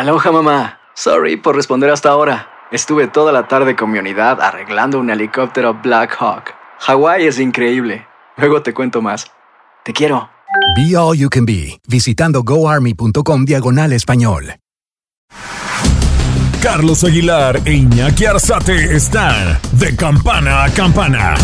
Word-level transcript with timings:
Aloha 0.00 0.32
mamá. 0.32 0.78
Sorry 0.94 1.36
por 1.36 1.54
responder 1.54 1.90
hasta 1.90 2.08
ahora. 2.08 2.48
Estuve 2.72 3.06
toda 3.06 3.32
la 3.32 3.48
tarde 3.48 3.76
con 3.76 3.90
mi 3.90 3.98
unidad 3.98 4.40
arreglando 4.40 4.98
un 4.98 5.10
helicóptero 5.10 5.74
Black 5.74 6.16
Hawk. 6.18 6.54
Hawái 6.78 7.26
es 7.26 7.38
increíble. 7.38 8.06
Luego 8.38 8.62
te 8.62 8.72
cuento 8.72 9.02
más. 9.02 9.30
Te 9.84 9.92
quiero. 9.92 10.30
Be 10.74 10.96
All 10.96 11.18
You 11.18 11.28
Can 11.28 11.44
Be, 11.44 11.78
visitando 11.86 12.42
goarmy.com 12.42 13.44
diagonal 13.44 13.92
español. 13.92 14.54
Carlos 16.62 17.04
Aguilar 17.04 17.60
e 17.66 17.74
Iñaki 17.74 18.24
Arzate 18.24 18.96
están 18.96 19.58
de 19.72 19.94
campana 19.96 20.64
a 20.64 20.70
campana. 20.70 21.34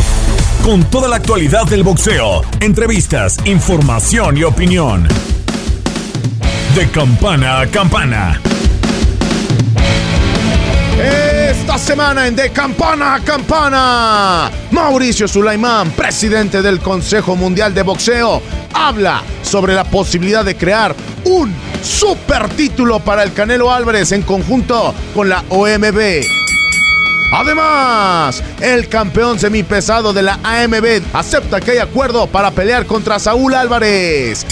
Con 0.64 0.82
toda 0.84 1.08
la 1.08 1.16
actualidad 1.16 1.66
del 1.66 1.82
boxeo, 1.82 2.40
entrevistas, 2.60 3.36
información 3.44 4.38
y 4.38 4.44
opinión. 4.44 5.06
De 6.76 6.86
campana 6.90 7.60
a 7.60 7.66
campana. 7.66 8.38
Esta 11.48 11.78
semana 11.78 12.26
en 12.26 12.36
De 12.36 12.50
Campana 12.50 13.14
a 13.14 13.20
Campana, 13.20 14.50
Mauricio 14.72 15.26
Sulaimán, 15.26 15.90
presidente 15.92 16.60
del 16.60 16.80
Consejo 16.80 17.34
Mundial 17.34 17.72
de 17.72 17.82
Boxeo, 17.82 18.42
habla 18.74 19.22
sobre 19.40 19.74
la 19.74 19.84
posibilidad 19.84 20.44
de 20.44 20.54
crear 20.54 20.94
un 21.24 21.54
super 21.82 22.46
título 22.50 23.00
para 23.00 23.22
el 23.22 23.32
Canelo 23.32 23.72
Álvarez 23.72 24.12
en 24.12 24.20
conjunto 24.20 24.94
con 25.14 25.30
la 25.30 25.44
OMB. 25.48 26.20
Además, 27.32 28.42
el 28.60 28.86
campeón 28.90 29.38
semipesado 29.38 30.12
de 30.12 30.24
la 30.24 30.38
AMB 30.42 31.00
acepta 31.14 31.58
que 31.58 31.70
hay 31.70 31.78
acuerdo 31.78 32.26
para 32.26 32.50
pelear 32.50 32.84
contra 32.84 33.18
Saúl 33.18 33.54
Álvarez. 33.54 34.44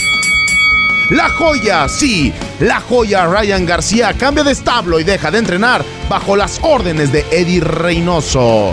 La 1.10 1.28
joya, 1.28 1.86
sí, 1.88 2.32
la 2.60 2.80
joya 2.80 3.26
Ryan 3.26 3.66
García 3.66 4.14
cambia 4.14 4.42
de 4.42 4.52
establo 4.52 4.98
y 4.98 5.04
deja 5.04 5.30
de 5.30 5.38
entrenar 5.38 5.84
bajo 6.08 6.34
las 6.34 6.58
órdenes 6.62 7.12
de 7.12 7.27
Eddie 7.30 7.60
Reynoso. 7.60 8.72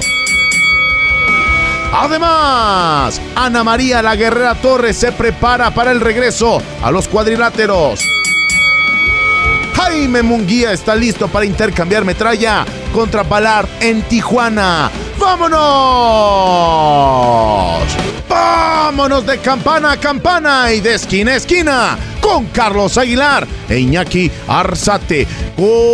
Además, 1.94 3.20
Ana 3.36 3.66
María 3.66 4.02
la 4.02 4.16
Guerrera 4.16 4.56
Torres 4.56 4.96
se 4.96 5.12
prepara 5.12 5.72
para 5.72 5.92
el 5.92 6.00
regreso 6.00 6.62
a 6.82 6.90
los 6.90 7.10
cuadriláteros. 7.10 8.00
Jaime 9.76 10.22
Munguía 10.22 10.72
está 10.72 10.96
listo 10.96 11.28
para 11.28 11.46
intercambiar 11.46 12.06
metralla 12.06 12.66
contra 12.94 13.24
Ballard 13.24 13.68
en 13.82 14.04
Tijuana. 14.04 14.90
¡Vámonos! 15.20 15.62
¡Vámonos 18.32 19.26
de 19.26 19.40
campana 19.40 19.92
a 19.92 19.98
campana 19.98 20.72
y 20.72 20.80
de 20.80 20.94
esquina 20.94 21.34
a 21.34 21.36
esquina! 21.36 22.00
Con 22.22 22.46
Carlos 22.46 22.98
Aguilar 22.98 23.46
e 23.68 23.80
Iñaki 23.80 24.32
Arzate. 24.48 25.28
¡Comenzamos! 25.58 25.92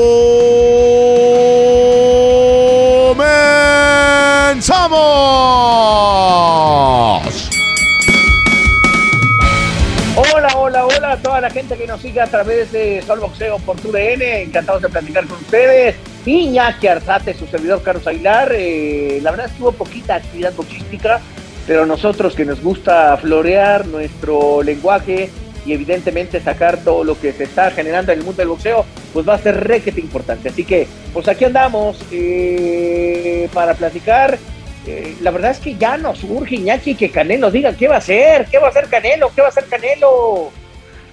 Hola, 10.15 10.49
hola, 10.55 10.85
hola 10.85 11.11
a 11.13 11.17
toda 11.17 11.41
la 11.41 11.49
gente 11.49 11.75
que 11.75 11.87
nos 11.87 12.01
sigue 12.01 12.21
a 12.21 12.27
través 12.27 12.71
de 12.71 13.01
Sol 13.01 13.19
Boxeo 13.19 13.57
por 13.57 13.77
TUDN. 13.77 14.21
Encantados 14.21 14.83
de 14.83 14.89
platicar 14.89 15.25
con 15.25 15.39
ustedes. 15.39 15.95
Iñaki 16.23 16.85
Arzate, 16.87 17.33
su 17.33 17.47
servidor 17.47 17.81
Carlos 17.81 18.05
Aguilar. 18.05 18.51
Eh, 18.53 19.21
la 19.23 19.31
verdad 19.31 19.47
estuvo 19.47 19.71
poquita 19.71 20.15
actividad 20.15 20.53
boxística, 20.53 21.19
pero 21.67 21.85
nosotros 21.85 22.33
que 22.33 22.45
nos 22.45 22.61
gusta 22.63 23.15
florear 23.17 23.85
nuestro 23.85 24.63
lenguaje 24.63 25.29
y 25.65 25.73
evidentemente 25.73 26.39
sacar 26.39 26.81
todo 26.81 27.03
lo 27.03 27.19
que 27.19 27.33
se 27.33 27.43
está 27.43 27.69
generando 27.71 28.13
en 28.13 28.19
el 28.19 28.25
mundo 28.25 28.39
del 28.39 28.47
boxeo, 28.47 28.85
pues 29.11 29.27
va 29.27 29.35
a 29.35 29.37
ser 29.37 29.67
requete 29.67 29.99
importante. 29.99 30.47
Así 30.47 30.63
que, 30.63 30.87
pues 31.13 31.27
aquí 31.27 31.43
andamos 31.43 31.99
eh, 32.09 33.49
para 33.53 33.73
platicar. 33.73 34.39
Eh, 34.85 35.17
la 35.21 35.31
verdad 35.31 35.51
es 35.51 35.59
que 35.59 35.75
ya 35.75 35.97
nos 35.97 36.23
urge, 36.23 36.55
Iñaki, 36.55 36.95
que 36.95 37.11
Canelo 37.11 37.51
diga 37.51 37.73
qué 37.73 37.89
va 37.89 37.95
a 37.95 37.97
hacer, 37.97 38.47
qué 38.49 38.57
va 38.59 38.67
a 38.67 38.69
hacer 38.69 38.87
Canelo, 38.87 39.29
qué 39.35 39.41
va 39.41 39.47
a 39.47 39.49
hacer 39.49 39.65
Canelo. 39.65 40.49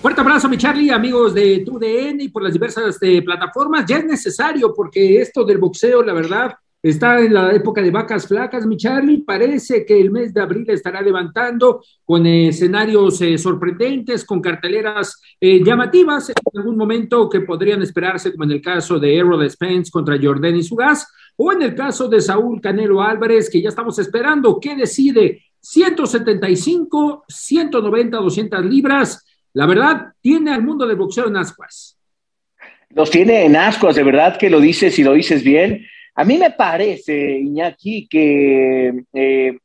Fuerte 0.00 0.20
abrazo, 0.20 0.48
mi 0.48 0.56
Charlie, 0.56 0.92
amigos 0.92 1.34
de 1.34 1.64
TUDN 1.66 2.20
y 2.20 2.28
por 2.28 2.44
las 2.44 2.52
diversas 2.52 2.96
eh, 3.00 3.22
plataformas. 3.22 3.84
Ya 3.88 3.96
es 3.96 4.04
necesario 4.04 4.72
porque 4.72 5.20
esto 5.20 5.44
del 5.44 5.58
boxeo, 5.58 6.02
la 6.02 6.12
verdad, 6.12 6.54
Está 6.84 7.18
en 7.18 7.32
la 7.32 7.50
época 7.50 7.80
de 7.80 7.90
vacas 7.90 8.28
flacas, 8.28 8.66
mi 8.66 8.76
Charlie. 8.76 9.22
Parece 9.22 9.86
que 9.86 9.98
el 9.98 10.10
mes 10.10 10.34
de 10.34 10.42
abril 10.42 10.66
estará 10.68 11.00
levantando 11.00 11.82
con 12.04 12.26
escenarios 12.26 13.22
eh, 13.22 13.38
sorprendentes, 13.38 14.22
con 14.22 14.42
carteleras 14.42 15.18
eh, 15.40 15.64
llamativas 15.64 16.28
en 16.28 16.34
algún 16.54 16.76
momento 16.76 17.26
que 17.30 17.40
podrían 17.40 17.80
esperarse, 17.80 18.32
como 18.32 18.44
en 18.44 18.50
el 18.50 18.60
caso 18.60 18.98
de 18.98 19.16
Errol 19.16 19.50
Spence 19.50 19.90
contra 19.90 20.18
Jordan 20.22 20.56
y 20.56 20.62
Sugas, 20.62 21.10
o 21.36 21.52
en 21.52 21.62
el 21.62 21.74
caso 21.74 22.06
de 22.06 22.20
Saúl 22.20 22.60
Canelo 22.60 23.00
Álvarez, 23.00 23.48
que 23.48 23.62
ya 23.62 23.70
estamos 23.70 23.98
esperando. 23.98 24.60
¿Qué 24.60 24.76
decide? 24.76 25.40
175, 25.60 27.24
190, 27.26 28.18
200 28.18 28.62
libras. 28.66 29.24
La 29.54 29.64
verdad, 29.64 30.12
tiene 30.20 30.52
al 30.52 30.62
mundo 30.62 30.86
del 30.86 30.98
boxeo 30.98 31.28
en 31.28 31.38
ascuas. 31.38 31.96
Los 32.90 33.10
tiene 33.10 33.46
en 33.46 33.56
ascuas, 33.56 33.96
de 33.96 34.02
verdad 34.02 34.36
que 34.36 34.50
lo 34.50 34.60
dices 34.60 34.98
y 34.98 35.02
lo 35.02 35.14
dices 35.14 35.42
bien. 35.42 35.86
A 36.14 36.24
mí 36.24 36.38
me 36.38 36.50
parece, 36.50 37.38
Iñaki, 37.38 38.06
que 38.08 39.04
eh, 39.12 39.58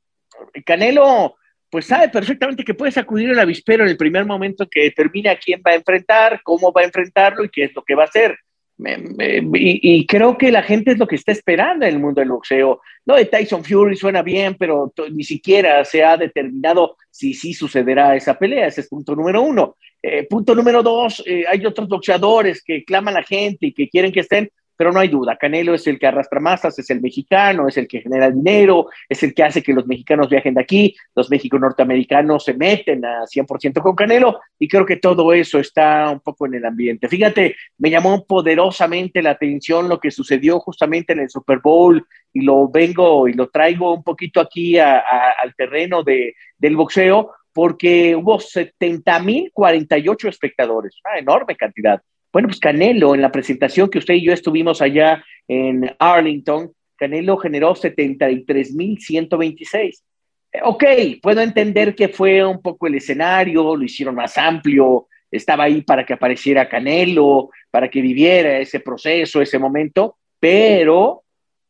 Canelo 0.65 1.35
pues 1.69 1.85
sabe 1.85 2.09
perfectamente 2.09 2.63
que 2.63 2.73
puede 2.73 2.91
sacudir 2.91 3.29
el 3.29 3.39
avispero 3.39 3.83
en 3.83 3.89
el 3.89 3.97
primer 3.97 4.25
momento 4.25 4.67
que 4.67 4.83
determina 4.83 5.35
quién 5.35 5.61
va 5.65 5.71
a 5.71 5.75
enfrentar, 5.75 6.41
cómo 6.43 6.71
va 6.71 6.81
a 6.81 6.85
enfrentarlo 6.85 7.43
y 7.43 7.49
qué 7.49 7.65
es 7.65 7.75
lo 7.75 7.83
que 7.83 7.95
va 7.95 8.03
a 8.03 8.07
hacer. 8.07 8.37
y, 8.79 10.07
creo 10.07 10.37
que 10.37 10.51
la 10.51 10.63
gente 10.63 10.91
es 10.91 10.97
lo 10.97 11.05
que 11.05 11.17
está 11.17 11.31
esperando 11.31 11.85
en 11.85 11.93
el 11.93 11.99
mundo 11.99 12.21
del 12.21 12.29
boxeo. 12.29 12.81
No 13.05 13.15
de 13.15 13.25
Tyson 13.25 13.63
Fury 13.63 13.95
suena 13.95 14.23
bien, 14.23 14.55
pero 14.57 14.91
ni 15.11 15.23
siquiera 15.23 15.83
se 15.85 16.03
ha 16.03 16.17
determinado 16.17 16.95
si 17.11 17.33
sí 17.33 17.53
sucederá 17.53 18.15
esa 18.15 18.39
pelea. 18.39 18.67
Ese 18.67 18.81
es 18.81 18.87
punto 18.87 19.15
número 19.15 19.41
uno. 19.41 19.75
Eh, 20.01 20.25
punto 20.27 20.55
número 20.55 20.81
dos, 20.81 21.21
eh, 21.25 21.43
hay 21.47 21.65
otros 21.65 21.89
boxeadores 21.89 22.63
que 22.63 22.85
claman 22.85 23.15
a 23.15 23.19
la 23.19 23.25
gente 23.25 23.67
y 23.67 23.73
que 23.73 23.89
quieren 23.89 24.13
que 24.13 24.21
estén, 24.21 24.49
pero 24.79 24.93
no 24.93 25.01
hay 25.01 25.09
duda, 25.09 25.35
Canelo 25.35 25.73
es 25.73 25.85
el 25.87 25.99
que 25.99 26.07
arrastra 26.07 26.39
masas, 26.39 26.79
es 26.79 26.89
el 26.89 27.01
mexicano, 27.01 27.67
es 27.67 27.75
el 27.75 27.85
que 27.85 27.99
genera 27.99 28.31
dinero, 28.31 28.87
es 29.09 29.21
el 29.23 29.33
que 29.33 29.43
hace 29.43 29.61
que 29.61 29.73
los 29.73 29.85
mexicanos 29.85 30.29
viajen 30.29 30.53
de 30.53 30.61
aquí, 30.61 30.95
los 31.13 31.29
mexicanos 31.29 31.63
norteamericanos 31.63 32.45
se 32.45 32.53
meten 32.53 33.03
a 33.03 33.25
100% 33.25 33.81
con 33.81 33.93
Canelo 33.93 34.39
y 34.57 34.69
creo 34.69 34.85
que 34.85 34.95
todo 34.95 35.33
eso 35.33 35.59
está 35.59 36.09
un 36.09 36.21
poco 36.21 36.45
en 36.45 36.53
el 36.53 36.63
ambiente. 36.63 37.09
Fíjate, 37.09 37.57
me 37.77 37.89
llamó 37.89 38.23
poderosamente 38.25 39.21
la 39.21 39.31
atención 39.31 39.89
lo 39.89 39.99
que 39.99 40.11
sucedió 40.11 40.61
justamente 40.61 41.11
en 41.11 41.19
el 41.19 41.29
Super 41.29 41.59
Bowl 41.59 42.07
y 42.31 42.45
lo 42.45 42.69
vengo 42.69 43.27
y 43.27 43.33
lo 43.33 43.49
traigo 43.49 43.93
un 43.93 44.03
poquito 44.03 44.39
aquí 44.39 44.79
al 44.79 45.53
terreno 45.57 46.03
de, 46.03 46.35
del 46.57 46.77
boxeo 46.77 47.33
porque 47.51 48.15
hubo 48.15 48.39
70.048 48.39 50.29
espectadores, 50.29 50.95
una 51.03 51.19
enorme 51.19 51.57
cantidad. 51.57 52.01
Bueno, 52.31 52.47
pues 52.47 52.59
Canelo, 52.59 53.15
en 53.15 53.21
la 53.21 53.31
presentación 53.31 53.89
que 53.89 53.97
usted 53.97 54.13
y 54.15 54.25
yo 54.25 54.33
estuvimos 54.33 54.81
allá 54.81 55.23
en 55.47 55.95
Arlington, 55.97 56.71
Canelo 56.95 57.37
generó 57.37 57.73
73.126. 57.73 60.03
Eh, 60.51 60.59
ok, 60.63 60.83
puedo 61.21 61.41
entender 61.41 61.93
que 61.95 62.09
fue 62.09 62.45
un 62.45 62.61
poco 62.61 62.87
el 62.87 62.95
escenario, 62.95 63.75
lo 63.75 63.83
hicieron 63.83 64.15
más 64.15 64.37
amplio, 64.37 65.07
estaba 65.31 65.65
ahí 65.65 65.81
para 65.81 66.05
que 66.05 66.13
apareciera 66.13 66.69
Canelo, 66.69 67.49
para 67.71 67.89
que 67.89 68.01
viviera 68.01 68.59
ese 68.59 68.79
proceso, 68.79 69.41
ese 69.41 69.57
momento, 69.57 70.17
pero 70.39 71.23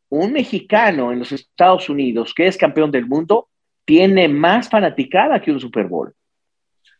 un 0.09 0.33
mexicano 0.33 1.11
en 1.11 1.19
los 1.19 1.31
Estados 1.31 1.89
Unidos 1.89 2.33
que 2.33 2.47
es 2.47 2.57
campeón 2.57 2.91
del 2.91 3.05
mundo 3.05 3.47
tiene 3.85 4.27
más 4.27 4.69
fanaticada 4.69 5.41
que 5.41 5.51
un 5.51 5.59
Super 5.59 5.87
Bowl. 5.87 6.13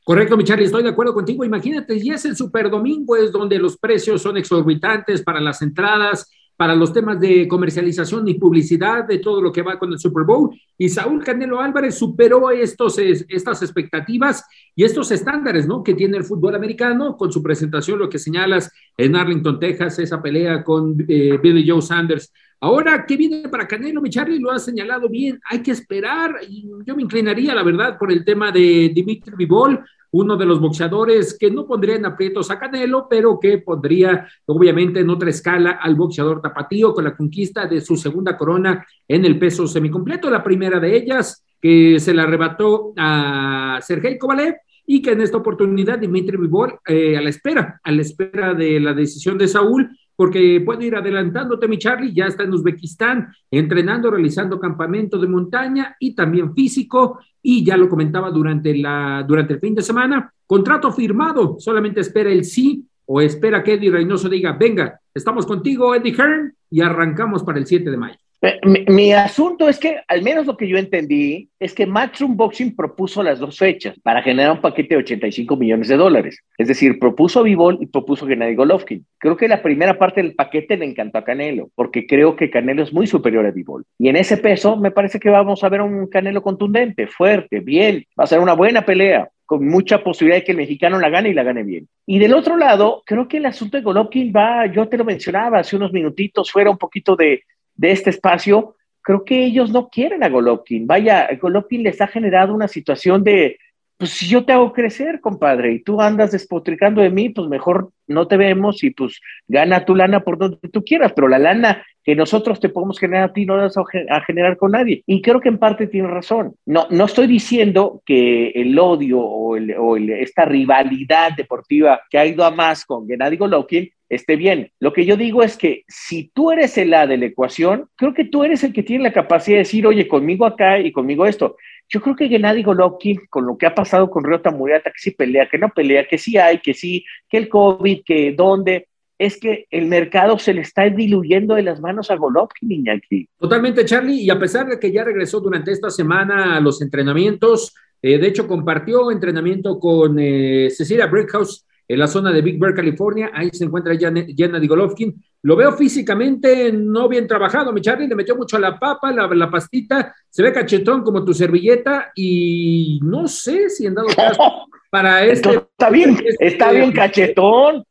Correcto, 0.10 0.36
mi 0.36 0.44
Charlie, 0.44 0.66
estoy 0.66 0.82
de 0.82 0.90
acuerdo 0.90 1.14
contigo. 1.14 1.46
Imagínate, 1.46 1.96
y 1.96 2.10
es 2.10 2.26
el 2.26 2.36
Super 2.36 2.68
Domingo, 2.68 3.16
es 3.16 3.32
donde 3.32 3.60
los 3.60 3.78
precios 3.78 4.24
son 4.24 4.38
exorbitantes 4.38 5.22
para 5.22 5.40
las 5.40 5.62
entradas, 5.62 6.28
para 6.58 6.74
los 6.74 6.92
temas 6.92 7.20
de 7.20 7.48
comercialización 7.48 8.28
y 8.28 8.34
publicidad 8.34 9.06
de 9.08 9.20
todo 9.20 9.40
lo 9.40 9.52
que 9.52 9.62
va 9.62 9.78
con 9.78 9.94
el 9.94 10.00
Super 10.00 10.24
Bowl. 10.24 10.50
Y 10.80 10.90
Saúl 10.90 11.24
Canelo 11.24 11.62
Álvarez 11.62 11.94
superó 11.94 12.50
estos, 12.50 12.98
estas 12.98 13.62
expectativas 13.62 14.44
y 14.76 14.84
estos 14.84 15.12
estándares 15.12 15.68
¿no? 15.68 15.84
que 15.84 15.94
tiene 15.94 16.18
el 16.18 16.24
fútbol 16.24 16.56
americano 16.56 17.16
con 17.16 17.32
su 17.32 17.44
presentación, 17.44 18.00
lo 18.00 18.10
que 18.10 18.18
señalas 18.18 18.72
en 18.98 19.16
Arlington, 19.16 19.60
Texas, 19.60 20.00
esa 20.00 20.24
pelea 20.24 20.64
con 20.64 21.06
eh, 21.08 21.38
Billy 21.38 21.70
Joe 21.70 21.84
Sanders. 21.84 22.34
Ahora, 22.62 23.06
¿qué 23.08 23.16
viene 23.16 23.48
para 23.48 23.68
Canelo? 23.68 24.02
Mi 24.02 24.10
Charlie 24.10 24.40
lo 24.40 24.52
ha 24.52 24.60
señalado 24.60 25.08
bien. 25.08 25.40
Hay 25.50 25.62
que 25.62 25.72
esperar. 25.72 26.36
Yo 26.84 26.96
me 26.96 27.04
inclinaría, 27.04 27.54
la 27.54 27.64
verdad, 27.64 27.98
por 27.98 28.12
el 28.12 28.26
tema 28.26 28.52
de 28.52 28.92
Dimitri 28.94 29.34
Vivol 29.38 29.82
uno 30.12 30.38
de 30.38 30.46
los 30.46 30.60
boxeadores 30.60 31.38
que 31.38 31.52
no 31.52 31.66
pondría 31.66 31.96
en 31.96 32.06
aprietos 32.06 32.50
a 32.50 32.60
Canelo, 32.60 33.08
pero 33.10 33.40
que 33.40 33.60
pondría 33.60 34.28
obviamente 34.46 35.02
en 35.02 35.10
otra 35.10 35.30
escala 35.30 35.80
al 35.82 35.96
boxeador 35.96 36.42
tapatío 36.42 36.94
con 36.94 37.04
la 37.04 37.16
conquista 37.16 37.68
de 37.68 37.82
su 37.82 37.96
segunda 37.96 38.38
corona 38.38 38.86
en 39.08 39.26
el 39.26 39.38
peso 39.38 39.68
semicompleto, 39.68 40.30
la 40.30 40.44
primera 40.44 40.80
de 40.80 40.96
ellas 40.96 41.46
que 41.62 42.00
se 42.00 42.14
la 42.14 42.24
arrebató 42.24 42.94
a 42.98 43.80
Sergei 43.82 44.18
Kovalev 44.18 44.56
y 44.86 45.02
que 45.02 45.12
en 45.12 45.22
esta 45.22 45.38
oportunidad 45.38 46.00
Dimitri 46.00 46.38
Vivol 46.38 46.80
eh, 46.88 47.16
a 47.16 47.22
la 47.22 47.30
espera, 47.30 47.80
a 47.84 47.92
la 47.92 48.02
espera 48.02 48.56
de 48.56 48.80
la 48.80 48.94
decisión 48.94 49.38
de 49.38 49.48
Saúl, 49.48 49.90
porque 50.20 50.62
puede 50.66 50.86
ir 50.86 50.98
adelantándote, 50.98 51.66
mi 51.70 51.78
Charlie, 51.78 52.14
ya 52.14 52.26
está 52.26 52.44
en 52.44 52.52
Uzbekistán 52.52 53.30
entrenando, 53.50 54.12
realizando 54.12 54.60
campamento 54.60 55.18
de 55.18 55.30
montaña 55.30 55.96
y 55.98 56.14
también 56.14 56.54
físico, 56.54 57.20
y 57.42 57.64
ya 57.64 57.78
lo 57.78 57.88
comentaba 57.88 58.30
durante, 58.30 58.76
la, 58.76 59.24
durante 59.26 59.54
el 59.54 59.62
fin 59.62 59.76
de 59.76 59.82
semana, 59.82 60.30
contrato 60.46 60.92
firmado, 60.92 61.56
solamente 61.58 62.02
espera 62.02 62.30
el 62.30 62.44
sí 62.44 62.86
o 63.06 63.22
espera 63.22 63.64
que 63.64 63.76
Eddie 63.76 63.92
Reynoso 63.92 64.28
diga, 64.28 64.52
venga, 64.60 65.00
estamos 65.14 65.46
contigo, 65.46 65.96
Eddie 65.96 66.14
Hearn, 66.14 66.54
y 66.70 66.82
arrancamos 66.82 67.42
para 67.44 67.58
el 67.58 67.66
7 67.66 67.90
de 67.90 67.96
mayo. 67.96 68.18
Eh, 68.42 68.60
mi, 68.88 69.12
asunto 69.12 69.68
es 69.68 69.78
que, 69.80 70.00
al 70.08 70.24
menos 70.24 70.46
lo 70.46 70.56
que 70.56 70.68
yo 70.68 70.78
entendí, 70.78 71.50
es 71.60 71.74
que 71.74 71.86
Matchroom 71.86 72.38
Boxing 72.38 72.74
propuso 72.74 73.22
las 73.22 73.40
dos 73.40 73.58
fechas 73.58 74.00
para 74.02 74.22
generar 74.22 74.54
un 74.54 74.62
paquete 74.62 74.96
de 74.96 75.02
85 75.02 75.58
millones 75.58 75.90
de 75.90 75.98
dólares. 75.98 76.40
Es 76.58 76.70
decir, 76.70 77.00
propuso 77.00 77.44
a 77.44 77.50
y 77.50 77.86
propuso 77.88 78.26
a 78.26 78.30
Gennady 78.30 78.56
Golovkin. 78.56 79.06
Creo 79.18 79.36
que 79.36 79.50
la 79.50 79.62
primera 79.62 79.98
parte 79.98 80.22
del 80.22 80.36
paquete 80.36 80.78
le 80.78 80.86
encantó 80.86 81.18
a 81.18 81.26
Canelo, 81.26 81.70
porque 81.76 82.08
creo 82.08 82.36
que 82.38 82.50
Canelo 82.50 82.84
es 82.84 82.94
muy 82.94 83.08
superior 83.08 83.46
a 83.46 83.52
Vivol. 83.52 83.84
Y 83.98 84.08
en 84.08 84.16
ese 84.16 84.38
peso 84.38 84.78
me 84.78 84.92
parece 84.92 85.20
que 85.20 85.30
vamos 85.30 85.64
a 85.64 85.70
ver 85.70 85.82
un 85.82 86.08
Canelo 86.08 86.42
contundente, 86.42 87.08
fuerte, 87.08 87.60
bien. 87.60 88.06
Va 88.18 88.24
a 88.24 88.28
ser 88.28 88.40
una 88.40 88.54
buena 88.54 88.86
pelea 88.86 89.30
con 89.46 89.68
mucha 89.68 90.04
posibilidad 90.04 90.38
de 90.38 90.44
que 90.46 90.52
el 90.52 90.60
mexicano 90.60 91.00
la 91.00 91.10
gane 91.10 91.30
y 91.30 91.34
la 91.34 91.44
gane 91.44 91.64
bien. 91.64 91.88
Y 92.06 92.20
del 92.20 92.36
otro 92.36 92.56
lado, 92.56 93.02
creo 93.04 93.28
que 93.28 93.38
el 93.38 93.48
asunto 93.48 93.78
de 93.78 93.84
Golovkin 93.84 94.32
va, 94.32 94.68
yo 94.68 94.88
te 94.88 94.96
lo 94.96 95.04
mencionaba 95.04 95.60
hace 95.60 95.76
unos 95.76 95.92
minutitos, 95.92 96.52
fuera 96.52 96.70
un 96.70 96.78
poquito 96.78 97.16
de, 97.16 97.42
de 97.80 97.92
este 97.92 98.10
espacio, 98.10 98.76
creo 99.02 99.24
que 99.24 99.46
ellos 99.46 99.72
no 99.72 99.88
quieren 99.88 100.22
a 100.22 100.30
Golovkin. 100.30 100.86
Vaya, 100.86 101.30
Golovkin 101.42 101.82
les 101.82 102.02
ha 102.02 102.08
generado 102.08 102.54
una 102.54 102.68
situación 102.68 103.24
de, 103.24 103.58
pues 103.98 104.12
si 104.12 104.28
yo 104.28 104.44
te 104.44 104.52
hago 104.52 104.74
crecer, 104.74 105.22
compadre, 105.22 105.72
y 105.72 105.80
tú 105.80 106.02
andas 106.02 106.32
despotricando 106.32 107.02
de 107.02 107.10
mí, 107.10 107.30
pues 107.30 107.48
mejor 107.48 107.92
no 108.10 108.28
te 108.28 108.38
vemos 108.38 108.84
y 108.84 108.92
pues 108.92 109.22
gana 109.48 109.86
tu 109.86 109.96
lana 109.96 110.20
por 110.22 110.38
donde 110.38 110.58
tú 110.72 110.84
quieras, 110.84 111.14
pero 111.14 111.28
la 111.28 111.40
lana 111.40 111.84
que 112.04 112.16
nosotros 112.16 112.60
te 112.60 112.70
podemos 112.70 113.00
generar 113.00 113.30
a 113.30 113.34
ti 113.34 113.46
no 113.46 113.56
la 113.56 113.64
vas 113.64 113.78
a 113.78 114.22
generar 114.22 114.58
con 114.58 114.72
nadie. 114.72 115.04
Y 115.06 115.22
creo 115.22 115.40
que 115.40 115.50
en 115.50 115.60
parte 115.60 115.88
tiene 115.88 116.08
razón. 116.08 116.56
No, 116.66 116.88
no 116.90 117.06
estoy 117.06 117.28
diciendo 117.28 118.02
que 118.06 118.50
el 118.50 118.78
odio 118.80 119.20
o, 119.20 119.56
esta 119.98 120.46
rivalidad 120.46 121.34
deportiva 121.38 122.02
que 122.10 122.18
ha 122.18 122.26
ido 122.26 122.44
a 122.44 122.52
más 122.52 122.86
con 122.86 123.08
Gennady 123.08 123.38
Golovkin 123.38 123.90
esté 124.10 124.36
bien. 124.36 124.72
Lo 124.80 124.92
que 124.92 125.06
yo 125.06 125.18
digo 125.18 125.44
es 125.44 125.56
que 125.56 125.84
si 125.88 126.32
tú 126.34 126.52
eres 126.52 126.78
el 126.78 126.94
A 126.94 127.06
de 127.06 127.18
la 127.18 127.26
ecuación, 127.26 127.88
creo 127.96 128.14
que 128.14 128.26
tú 128.26 128.44
eres 128.44 128.64
el 128.64 128.74
que 128.74 128.84
tiene 128.84 129.04
la 129.04 129.14
capacidad 129.14 129.58
de 129.58 129.60
decir, 129.60 129.86
oye, 129.86 130.08
conmigo 130.08 130.46
acá 130.46 130.80
y 130.80 130.92
conmigo 130.92 131.26
esto. 131.26 131.58
Yo 131.90 132.02
creo 132.02 132.16
que 132.16 132.30
Gennady 132.30 132.62
Golovkin, 132.64 133.22
con 133.30 133.46
lo 133.48 133.58
que 133.58 133.66
ha 133.66 133.74
pasado 133.74 134.10
con 134.10 134.24
Ryota 134.24 134.52
Murata, 134.52 134.92
que 134.92 135.00
sí 135.00 135.12
pelea, 135.12 135.50
que 135.50 135.58
no 135.58 135.70
pelea, 135.70 136.08
que 136.08 136.20
sí 136.20 136.38
hay, 136.38 136.60
que 136.60 136.74
sí, 136.74 137.04
que 137.28 137.38
el 137.38 137.50
COVID, 137.50 138.04
que 138.06 138.34
dónde, 138.38 138.88
es 139.18 139.40
que 139.40 139.66
el 139.72 139.88
mercado 139.88 140.38
se 140.38 140.54
le 140.54 140.62
está 140.62 140.90
diluyendo 140.90 141.56
de 141.56 141.64
las 141.64 141.82
manos 141.82 142.12
a 142.12 142.16
Golovkin, 142.16 142.72
Iñaki. 142.72 143.28
Totalmente, 143.38 143.84
Charlie, 143.86 144.22
y 144.22 144.30
a 144.30 144.40
pesar 144.40 144.68
de 144.68 144.80
que 144.80 144.92
ya 144.92 145.04
regresó 145.04 145.42
durante 145.42 145.72
esta 145.72 145.90
semana 145.90 146.56
a 146.56 146.62
los 146.62 146.82
entrenamientos, 146.82 147.74
eh, 148.02 148.18
de 148.18 148.28
hecho 148.28 148.48
compartió 148.48 149.12
entrenamiento 149.12 149.80
con 149.80 150.18
eh, 150.20 150.70
Cecilia 150.70 151.08
Brickhouse 151.08 151.66
en 151.90 152.00
la 152.00 152.08
zona 152.08 152.32
de 152.32 152.44
Big 152.44 152.60
Bear, 152.60 152.76
California. 152.76 153.32
Ahí 153.34 153.50
se 153.52 153.66
encuentra 153.66 153.98
Jenna 153.98 154.60
Golovkin. 154.60 155.22
Lo 155.42 155.56
veo 155.56 155.74
físicamente 155.74 156.72
no 156.72 157.10
bien 157.10 157.28
trabajado, 157.28 157.74
mi 157.74 157.82
Charlie. 157.82 158.08
Le 158.08 158.16
metió 158.16 158.36
mucho 158.36 158.58
a 158.58 158.60
la 158.60 158.78
papa, 158.78 159.12
la, 159.12 159.28
la, 159.28 159.50
pastita. 159.50 160.14
Se 160.30 160.44
ve 160.44 160.54
cachetón 160.54 161.02
como 161.02 161.26
tu 161.26 161.34
servilleta. 161.34 162.12
Y 162.16 163.00
no 163.04 163.28
sé 163.28 163.70
si 163.72 163.88
en 163.88 163.96
dado 163.96 164.08
caso 164.16 164.68
para 164.92 165.26
este. 165.26 165.56
está 165.56 165.90
bien, 165.90 166.16
está 166.40 166.68
este 166.68 166.78
bien 166.78 166.92
cachetón. 166.92 167.84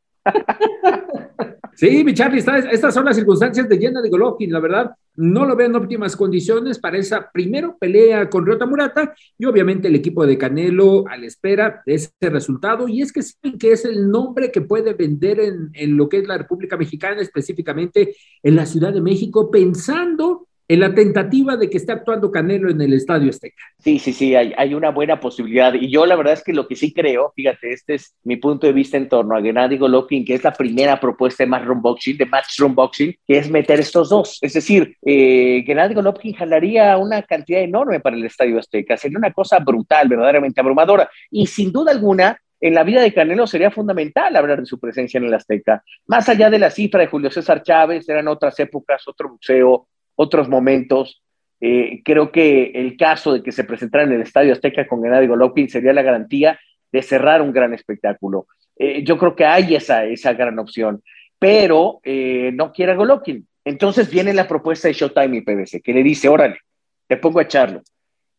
Sí, 1.79 2.03
mi 2.03 2.13
Charlie, 2.13 2.43
estas 2.73 2.93
son 2.93 3.05
las 3.05 3.15
circunstancias 3.15 3.69
de 3.69 3.77
Jenna 3.77 4.01
de 4.01 4.09
Golovkin. 4.09 4.51
La 4.51 4.59
verdad, 4.59 4.91
no 5.15 5.45
lo 5.45 5.55
veo 5.55 5.67
en 5.67 5.77
óptimas 5.77 6.13
condiciones 6.13 6.77
para 6.77 6.97
esa 6.97 7.31
primero 7.31 7.77
pelea 7.79 8.29
con 8.29 8.45
Ryota 8.45 8.65
Murata 8.65 9.15
y 9.37 9.45
obviamente 9.45 9.87
el 9.87 9.95
equipo 9.95 10.25
de 10.25 10.37
Canelo 10.37 11.07
a 11.07 11.15
la 11.15 11.25
espera 11.25 11.81
de 11.85 11.93
ese 11.93 12.11
resultado. 12.23 12.89
Y 12.89 13.01
es 13.01 13.13
que 13.13 13.21
saben 13.21 13.57
que 13.57 13.71
es 13.71 13.85
el 13.85 14.11
nombre 14.11 14.51
que 14.51 14.59
puede 14.59 14.93
vender 14.93 15.39
en, 15.39 15.69
en 15.73 15.95
lo 15.95 16.09
que 16.09 16.17
es 16.17 16.27
la 16.27 16.37
República 16.37 16.75
Mexicana, 16.75 17.21
específicamente 17.21 18.13
en 18.43 18.57
la 18.57 18.65
Ciudad 18.65 18.91
de 18.91 18.99
México, 18.99 19.49
pensando 19.49 20.48
en 20.69 20.79
la 20.79 20.93
tentativa 20.93 21.57
de 21.57 21.67
que 21.67 21.77
esté 21.77 21.91
actuando 21.91 22.29
Canelo 22.29 22.69
en 22.69 22.79
el 22.79 22.93
Estadio 22.93 23.31
Azteca. 23.31 23.63
Sí, 23.79 23.97
sí, 23.97 24.13
sí, 24.13 24.35
hay, 24.35 24.73
una 24.75 24.91
buena 24.91 25.19
posibilidad. 25.19 25.73
Y 25.73 25.89
yo 25.89 26.05
la 26.05 26.15
verdad 26.15 26.33
es 26.33 26.43
que 26.43 26.53
lo 26.53 26.67
que 26.67 26.75
sí 26.75 26.93
creo, 26.93 27.33
fíjate, 27.35 27.73
este 27.73 27.95
es 27.95 28.15
mi 28.23 28.35
punto 28.35 28.67
de 28.67 28.73
vista 28.73 28.95
en 28.95 29.09
torno 29.09 29.35
a 29.35 29.41
Gennady 29.41 29.79
Golovkin, 29.79 30.23
que 30.23 30.35
es 30.35 30.43
la 30.43 30.53
primera 30.53 30.99
propuesta 30.99 31.43
de 31.43 31.49
Matchroom 31.49 31.81
Boxing, 31.81 32.17
de 32.17 32.25
Matchroom 32.27 32.75
Boxing, 32.75 33.15
que 33.27 33.39
es 33.39 33.49
meter 33.49 33.79
estos 33.79 34.09
dos. 34.09 34.37
Es 34.41 34.53
decir, 34.53 34.95
eh, 35.03 35.63
Gennady 35.65 35.95
Golovkin 35.95 36.35
jalaría 36.35 36.95
una 36.97 37.23
cantidad 37.23 37.61
enorme 37.61 37.99
para 37.99 38.15
el 38.15 38.23
Estadio 38.23 38.59
Azteca. 38.59 38.95
Sería 38.95 39.17
una 39.17 39.33
cosa 39.33 39.57
brutal, 39.57 40.07
verdaderamente 40.07 40.61
abrumadora. 40.61 41.09
Y 41.31 41.47
sin 41.47 41.71
duda 41.71 41.91
alguna, 41.91 42.39
en 42.61 42.75
la 42.75 42.83
vida 42.83 43.01
de 43.01 43.11
Canelo 43.11 43.47
sería 43.47 43.71
fundamental 43.71 44.35
hablar 44.35 44.59
de 44.59 44.67
su 44.67 44.79
presencia 44.79 45.17
en 45.17 45.25
el 45.25 45.33
Azteca. 45.33 45.83
Más 46.05 46.29
allá 46.29 46.51
de 46.51 46.59
la 46.59 46.69
cifra 46.69 46.99
de 46.99 47.07
Julio 47.07 47.31
César 47.31 47.63
Chávez, 47.63 48.07
eran 48.07 48.27
otras 48.27 48.59
épocas, 48.59 49.07
otro 49.07 49.29
museo, 49.29 49.87
otros 50.19 50.49
momentos. 50.49 51.23
Eh, 51.61 52.01
creo 52.03 52.31
que 52.31 52.71
el 52.75 52.97
caso 52.97 53.33
de 53.33 53.41
que 53.41 53.53
se 53.53 53.63
presentara 53.63 54.03
en 54.03 54.11
el 54.11 54.21
Estadio 54.21 54.51
Azteca 54.51 54.85
con 54.85 55.01
Gennady 55.01 55.27
Golovkin 55.27 55.69
sería 55.69 55.93
la 55.93 56.01
garantía 56.01 56.59
de 56.91 57.01
cerrar 57.01 57.41
un 57.41 57.53
gran 57.53 57.73
espectáculo. 57.73 58.47
Eh, 58.77 59.01
yo 59.03 59.17
creo 59.17 59.33
que 59.33 59.45
hay 59.45 59.75
esa, 59.75 60.03
esa 60.03 60.33
gran 60.33 60.59
opción, 60.59 61.01
pero 61.37 62.01
eh, 62.03 62.51
no 62.53 62.73
quiere 62.73 62.95
Golovkin. 62.95 63.47
Entonces 63.63 64.09
viene 64.09 64.33
la 64.33 64.47
propuesta 64.47 64.89
de 64.89 64.93
Showtime 64.93 65.37
y 65.37 65.41
PBC, 65.41 65.81
que 65.81 65.93
le 65.93 66.03
dice, 66.03 66.27
órale, 66.27 66.59
te 67.07 67.15
pongo 67.15 67.39
a 67.39 67.43
echarlo. 67.43 67.81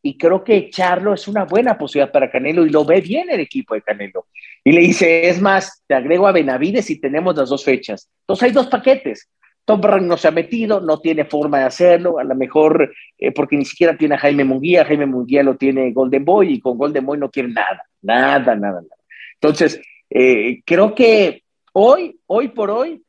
Y 0.02 0.18
creo 0.18 0.44
que 0.44 0.56
echarlo 0.56 1.14
es 1.14 1.28
una 1.28 1.44
buena 1.44 1.78
posibilidad 1.78 2.12
para 2.12 2.30
Canelo 2.30 2.66
y 2.66 2.70
lo 2.70 2.84
ve 2.84 3.00
bien 3.00 3.30
el 3.30 3.40
equipo 3.40 3.74
de 3.74 3.82
Canelo. 3.82 4.26
Y 4.64 4.72
le 4.72 4.80
dice, 4.82 5.28
es 5.28 5.40
más, 5.40 5.82
te 5.86 5.94
agrego 5.94 6.26
a 6.26 6.32
Benavides 6.32 6.90
y 6.90 7.00
tenemos 7.00 7.36
las 7.36 7.48
dos 7.48 7.64
fechas. 7.64 8.10
Entonces 8.22 8.48
hay 8.48 8.52
dos 8.52 8.66
paquetes. 8.66 9.30
Tom 9.64 9.80
Brand 9.80 10.06
no 10.06 10.16
se 10.16 10.28
ha 10.28 10.32
metido, 10.32 10.80
no 10.80 10.98
tiene 10.98 11.24
forma 11.24 11.58
de 11.58 11.64
hacerlo, 11.64 12.18
a 12.18 12.24
lo 12.24 12.34
mejor 12.34 12.92
eh, 13.18 13.32
porque 13.32 13.56
ni 13.56 13.64
siquiera 13.64 13.96
tiene 13.96 14.16
a 14.16 14.18
Jaime 14.18 14.44
Munguía, 14.44 14.84
Jaime 14.84 15.06
Munguía 15.06 15.42
lo 15.42 15.56
tiene 15.56 15.92
Golden 15.92 16.24
Boy 16.24 16.54
y 16.54 16.60
con 16.60 16.76
Golden 16.76 17.06
Boy 17.06 17.18
no 17.18 17.30
quiere 17.30 17.50
nada, 17.50 17.84
nada, 18.02 18.54
nada, 18.56 18.80
nada. 18.80 18.96
Entonces, 19.34 19.80
eh, 20.08 20.60
creo 20.64 20.94
que 20.94 21.44
hoy, 21.72 22.18
hoy 22.26 22.48
por 22.48 22.70
hoy, 22.70 23.02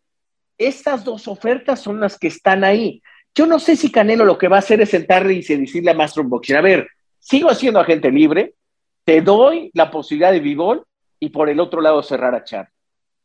estas 0.57 1.03
dos 1.03 1.27
ofertas 1.27 1.79
son 1.79 1.99
las 1.99 2.19
que 2.19 2.27
están 2.27 2.63
ahí. 2.63 3.01
Yo 3.33 3.47
no 3.47 3.59
sé 3.59 3.75
si 3.75 3.91
Canelo 3.91 4.25
lo 4.25 4.37
que 4.37 4.47
va 4.47 4.57
a 4.57 4.59
hacer 4.59 4.81
es 4.81 4.89
sentarle 4.89 5.33
y 5.33 5.41
decirle 5.41 5.91
a 5.91 5.95
Master 5.95 6.23
Boxing, 6.23 6.57
a 6.57 6.61
ver, 6.61 6.87
sigo 7.17 7.53
siendo 7.55 7.79
agente 7.79 8.11
libre, 8.11 8.53
te 9.03 9.21
doy 9.21 9.71
la 9.73 9.89
posibilidad 9.89 10.31
de 10.31 10.39
Vivol 10.39 10.85
y 11.19 11.29
por 11.29 11.49
el 11.49 11.59
otro 11.59 11.81
lado 11.81 12.03
cerrar 12.03 12.35
a 12.35 12.43
Char, 12.43 12.69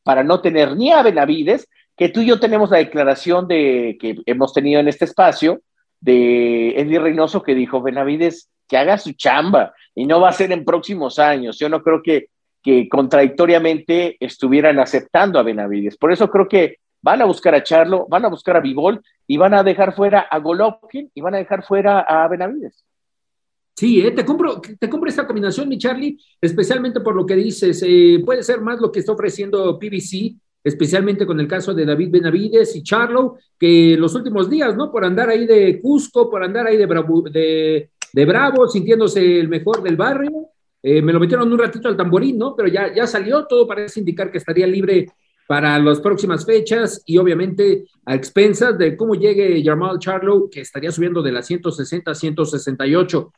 para 0.02 0.22
no 0.22 0.40
tener 0.40 0.76
ni 0.76 0.92
a 0.92 1.02
Benavides 1.02 1.68
que 1.96 2.08
tú 2.10 2.20
y 2.20 2.26
yo 2.26 2.38
tenemos 2.38 2.70
la 2.70 2.78
declaración 2.78 3.48
de 3.48 3.96
que 4.00 4.16
hemos 4.26 4.52
tenido 4.52 4.80
en 4.80 4.88
este 4.88 5.06
espacio 5.06 5.62
de 6.00 6.78
Eddie 6.78 6.98
Reynoso 6.98 7.42
que 7.42 7.54
dijo 7.54 7.82
Benavides 7.82 8.50
que 8.68 8.76
haga 8.76 8.98
su 8.98 9.12
chamba 9.12 9.72
y 9.94 10.06
no 10.06 10.20
va 10.20 10.28
a 10.28 10.32
ser 10.32 10.52
en 10.52 10.64
próximos 10.64 11.18
años. 11.18 11.58
Yo 11.58 11.68
no 11.68 11.82
creo 11.82 12.02
que, 12.02 12.28
que 12.62 12.88
contradictoriamente 12.88 14.16
estuvieran 14.20 14.78
aceptando 14.78 15.38
a 15.38 15.42
Benavides. 15.42 15.96
Por 15.96 16.12
eso 16.12 16.30
creo 16.30 16.48
que 16.48 16.78
van 17.00 17.22
a 17.22 17.24
buscar 17.24 17.54
a 17.54 17.62
Charlo, 17.62 18.06
van 18.08 18.24
a 18.24 18.28
buscar 18.28 18.56
a 18.56 18.60
Vivol 18.60 19.02
y 19.26 19.36
van 19.36 19.54
a 19.54 19.62
dejar 19.62 19.94
fuera 19.94 20.20
a 20.20 20.38
Golovkin 20.38 21.10
y 21.14 21.20
van 21.20 21.34
a 21.34 21.38
dejar 21.38 21.64
fuera 21.64 22.00
a 22.00 22.28
Benavides. 22.28 22.84
Sí, 23.74 24.00
eh, 24.00 24.10
te, 24.10 24.24
compro, 24.24 24.60
te 24.60 24.88
compro 24.88 25.08
esta 25.08 25.26
combinación, 25.26 25.68
mi 25.68 25.78
Charlie, 25.78 26.18
especialmente 26.40 27.00
por 27.00 27.14
lo 27.14 27.26
que 27.26 27.36
dices. 27.36 27.82
Eh, 27.86 28.22
puede 28.24 28.42
ser 28.42 28.60
más 28.60 28.80
lo 28.80 28.90
que 28.90 29.00
está 29.00 29.12
ofreciendo 29.12 29.78
PBC 29.78 30.34
especialmente 30.66 31.24
con 31.24 31.38
el 31.38 31.46
caso 31.46 31.72
de 31.72 31.86
David 31.86 32.10
Benavides 32.10 32.74
y 32.74 32.82
Charlo, 32.82 33.36
que 33.56 33.96
los 33.96 34.16
últimos 34.16 34.50
días, 34.50 34.76
¿no? 34.76 34.90
Por 34.90 35.04
andar 35.04 35.28
ahí 35.28 35.46
de 35.46 35.80
Cusco, 35.80 36.28
por 36.28 36.42
andar 36.42 36.66
ahí 36.66 36.76
de 36.76 36.86
Bravo, 36.86 37.22
de, 37.22 37.88
Bravo 38.12 38.66
sintiéndose 38.66 39.38
el 39.38 39.48
mejor 39.48 39.80
del 39.80 39.96
barrio, 39.96 40.48
eh, 40.82 41.00
me 41.02 41.12
lo 41.12 41.20
metieron 41.20 41.52
un 41.52 41.58
ratito 41.58 41.86
al 41.88 41.96
tamborín, 41.96 42.36
¿no? 42.36 42.56
Pero 42.56 42.68
ya, 42.68 42.92
ya 42.92 43.06
salió, 43.06 43.46
todo 43.46 43.64
parece 43.64 44.00
indicar 44.00 44.32
que 44.32 44.38
estaría 44.38 44.66
libre 44.66 45.06
para 45.46 45.78
las 45.78 46.00
próximas 46.00 46.44
fechas 46.44 47.00
y 47.06 47.16
obviamente 47.18 47.84
a 48.04 48.16
expensas 48.16 48.76
de 48.76 48.96
cómo 48.96 49.14
llegue 49.14 49.62
Jamal 49.64 50.00
Charlo, 50.00 50.48
que 50.50 50.62
estaría 50.62 50.90
subiendo 50.90 51.22
de 51.22 51.30
las 51.30 51.46
160 51.46 52.10
a 52.10 52.14
168. 52.16 53.32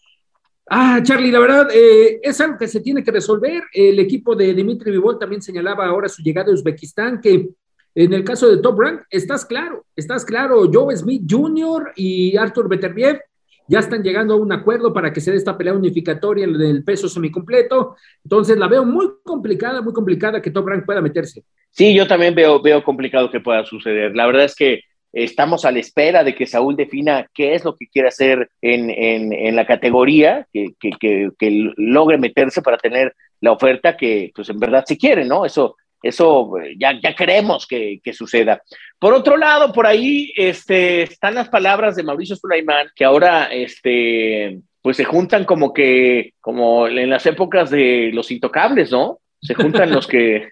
Ah, 0.71 1.01
Charlie, 1.03 1.31
la 1.31 1.41
verdad, 1.41 1.69
eh, 1.73 2.21
es 2.23 2.41
algo 2.41 2.59
que 2.59 2.69
se 2.69 2.81
tiene 2.81 3.03
que 3.03 3.11
resolver. 3.11 3.63
El 3.73 3.99
equipo 3.99 4.37
de 4.37 4.53
Dimitri 4.53 4.91
Vivol 4.91 5.19
también 5.19 5.41
señalaba 5.41 5.87
ahora 5.87 6.09
su 6.09 6.23
llegada 6.23 6.51
a 6.51 6.55
Uzbekistán, 6.55 7.21
que 7.21 7.49
en 7.95 8.13
el 8.13 8.23
caso 8.23 8.49
de 8.49 8.63
Top 8.63 8.79
Rank, 8.79 9.03
estás 9.11 9.45
claro, 9.45 9.85
estás 9.97 10.25
claro, 10.25 10.71
Joe 10.73 10.95
Smith 10.97 11.23
Jr. 11.29 11.93
y 11.97 12.37
Arthur 12.37 12.69
Beterbiev 12.69 13.21
ya 13.69 13.81
están 13.81 14.03
llegando 14.03 14.35
a 14.35 14.37
un 14.39 14.51
acuerdo 14.51 14.93
para 14.93 15.13
que 15.13 15.21
se 15.21 15.31
dé 15.31 15.37
esta 15.37 15.57
pelea 15.57 15.75
unificatoria 15.75 16.47
del 16.47 16.83
peso 16.85 17.09
semicompleto. 17.09 17.97
Entonces 18.25 18.57
la 18.57 18.67
veo 18.67 18.85
muy 18.85 19.07
complicada, 19.23 19.83
muy 19.83 19.93
complicada 19.93 20.41
que 20.41 20.51
Top 20.51 20.67
Rank 20.67 20.87
pueda 20.87 21.03
meterse. 21.03 21.45
Sí, 21.71 21.95
yo 21.95 22.07
también 22.07 22.35
veo, 22.35 22.63
veo 22.63 22.83
complicado 22.83 23.31
que 23.31 23.41
pueda 23.41 23.65
suceder. 23.67 24.17
La 24.17 24.27
verdad 24.27 24.45
es 24.45 24.55
que 24.55 24.81
estamos 25.13 25.65
a 25.65 25.73
la 25.73 25.79
espera 25.79 26.25
de 26.25 26.35
que 26.35 26.47
Saúl 26.47 26.77
defina 26.77 27.29
qué 27.35 27.55
es 27.55 27.65
lo 27.65 27.75
que 27.77 27.87
quiere 27.89 28.09
hacer 28.09 28.51
en, 28.61 28.91
en, 28.91 29.57
la 29.57 29.67
categoría, 29.67 30.47
que, 30.53 30.73
que, 30.79 31.31
que, 31.39 31.73
logre 31.77 32.19
meterse 32.19 32.63
para 32.63 32.77
tener 32.77 33.15
la 33.41 33.53
oferta 33.53 33.97
que 33.97 34.31
pues 34.35 34.49
en 34.51 34.59
verdad 34.59 34.85
se 34.87 34.99
quiere, 34.99 35.25
¿no? 35.25 35.45
Eso, 35.45 35.77
eso 36.03 36.53
ya, 36.79 36.99
ya 37.03 37.15
queremos 37.15 37.67
que, 37.67 38.01
que, 38.03 38.13
suceda. 38.13 38.63
Por 38.99 39.15
otro 39.15 39.37
lado, 39.37 39.73
por 39.73 39.87
ahí 39.87 40.33
este, 40.37 41.03
están 41.03 41.35
las 41.35 41.49
palabras 41.49 41.97
de 41.97 42.03
Mauricio 42.03 42.37
Sulaimán, 42.37 42.89
que 42.95 43.05
ahora 43.05 43.45
este, 43.53 44.61
pues 44.83 44.97
se 44.97 45.05
juntan 45.05 45.45
como 45.45 45.73
que, 45.73 46.35
como 46.41 46.87
en 46.87 47.11
las 47.11 47.27
épocas 47.27 47.71
de 47.71 48.11
los 48.13 48.31
intocables, 48.31 48.91
¿no? 48.91 49.21
Se 49.41 49.55
juntan 49.55 49.93
los 49.93 50.07
que, 50.07 50.49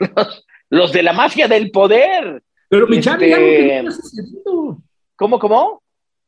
los, 0.70 0.92
de 0.92 1.02
la 1.02 1.12
mafia 1.12 1.48
del 1.48 1.70
poder. 1.70 2.42
Pero 2.68 2.86
mi 2.86 3.00
Charlie, 3.00 3.32
algo 3.32 3.46
que 3.46 3.82
no 3.82 3.88
este, 3.90 4.22
¿Cómo, 5.16 5.38
cómo? 5.38 5.82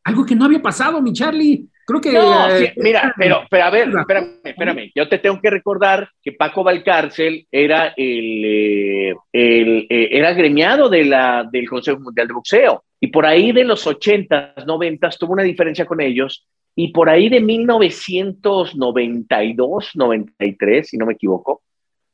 Algo 0.04 0.24
que 0.24 0.34
no 0.34 0.46
había 0.46 0.62
pasado, 0.62 1.02
mi 1.02 1.12
Charlie. 1.12 1.66
Creo 1.86 2.00
que. 2.00 2.12
No, 2.12 2.48
eh, 2.50 2.72
mira, 2.76 3.14
pero, 3.16 3.42
pero 3.50 3.64
a 3.64 3.70
ver, 3.70 3.88
espérame, 3.88 4.40
espérame. 4.44 4.92
Yo 4.94 5.08
te 5.08 5.18
tengo 5.18 5.40
que 5.40 5.50
recordar 5.50 6.08
que 6.22 6.30
Paco 6.32 6.62
Valcárcel 6.62 7.46
era 7.50 7.94
el, 7.96 8.44
eh, 8.44 9.14
el 9.32 9.86
eh, 9.88 10.10
era 10.12 10.34
gremiado 10.34 10.90
de 10.90 11.04
la, 11.04 11.48
del 11.50 11.68
Consejo 11.68 11.98
Mundial 12.00 12.28
de 12.28 12.34
Boxeo. 12.34 12.84
Y 13.00 13.06
por 13.08 13.24
ahí 13.24 13.52
de 13.52 13.64
los 13.64 13.86
80s, 13.86 14.66
90 14.66 15.08
tuvo 15.18 15.32
una 15.32 15.44
diferencia 15.44 15.86
con 15.86 16.00
ellos. 16.00 16.46
Y 16.74 16.92
por 16.92 17.08
ahí 17.08 17.28
de 17.28 17.40
1992, 17.40 19.90
93, 19.94 20.88
si 20.88 20.96
no 20.96 21.06
me 21.06 21.12
equivoco, 21.14 21.62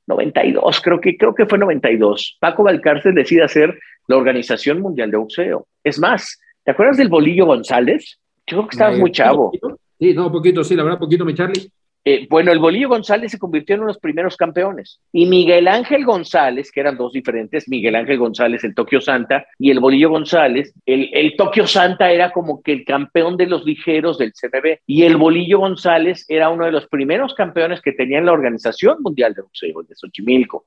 92, 0.07 0.81
creo 0.81 1.01
que, 1.01 1.17
creo 1.17 1.35
que 1.35 1.47
fue 1.47 1.59
92, 1.59 2.39
Paco 2.41 2.65
Valcárcel 2.65 3.15
decide 3.15 3.43
hacer 3.43 3.79
la 4.07 4.17
Organización 4.17 4.81
Mundial 4.81 5.11
de 5.11 5.17
Boxeo. 5.17 5.67
Es 5.83 5.99
más, 5.99 6.41
¿te 6.65 6.73
acuerdas 6.73 6.97
del 6.97 7.09
Bolillo 7.09 7.47
González? 7.47 8.19
Yo 8.47 8.59
creo 8.59 8.69
que 8.69 8.75
estabas 8.75 8.99
muy 8.99 9.11
chavo. 9.13 9.53
Sí, 9.99 10.13
no, 10.13 10.31
poquito, 10.31 10.63
sí, 10.65 10.75
la 10.75 10.83
verdad, 10.83 10.99
poquito, 10.99 11.25
mi 11.25 11.35
Charlie. 11.35 11.71
Eh, 12.07 12.27
bueno, 12.29 12.53
el 12.53 12.59
Bolillo 12.59 12.91
González 12.91 13.33
se 13.33 13.39
convirtió 13.39 13.75
en 13.75 13.81
uno 13.81 13.87
de 13.87 13.95
los 13.95 14.01
primeros 14.01 14.37
campeones. 14.37 15.01
Y 15.11 15.25
Miguel 15.25 15.67
Ángel 15.69 16.05
González, 16.05 16.71
que 16.71 16.81
eran 16.81 16.99
dos 16.99 17.13
diferentes, 17.13 17.67
Miguel 17.67 17.95
Ángel 17.95 18.19
González, 18.19 18.63
el 18.65 18.75
Tokio 18.75 19.01
Santa, 19.01 19.47
y 19.59 19.71
el 19.71 19.81
Bolillo 19.81 20.11
González, 20.11 20.75
el, 20.85 21.35
Tokio 21.39 21.67
Santa 21.67 22.13
era 22.13 22.31
como 22.31 22.63
que 22.63 22.73
el 22.73 22.85
campeón 22.85 23.39
de 23.39 23.47
los 23.47 23.65
ligeros 23.65 24.19
del 24.19 24.33
CMB, 24.33 24.81
y 24.87 25.05
el 25.05 25.17
Bolillo 25.17 25.61
González 25.61 26.27
era 26.29 26.51
uno 26.51 26.67
de 26.67 26.73
los 26.73 26.87
primeros 26.89 27.35
campeones 27.35 27.81
que 27.81 27.93
tenía 27.93 28.19
en 28.19 28.27
la 28.27 28.33
Organización 28.33 28.99
Mundial 29.01 29.33
de 29.33 29.43
Boxeo, 29.43 29.83
de 29.83 29.95
Xochimilco. 29.95 30.67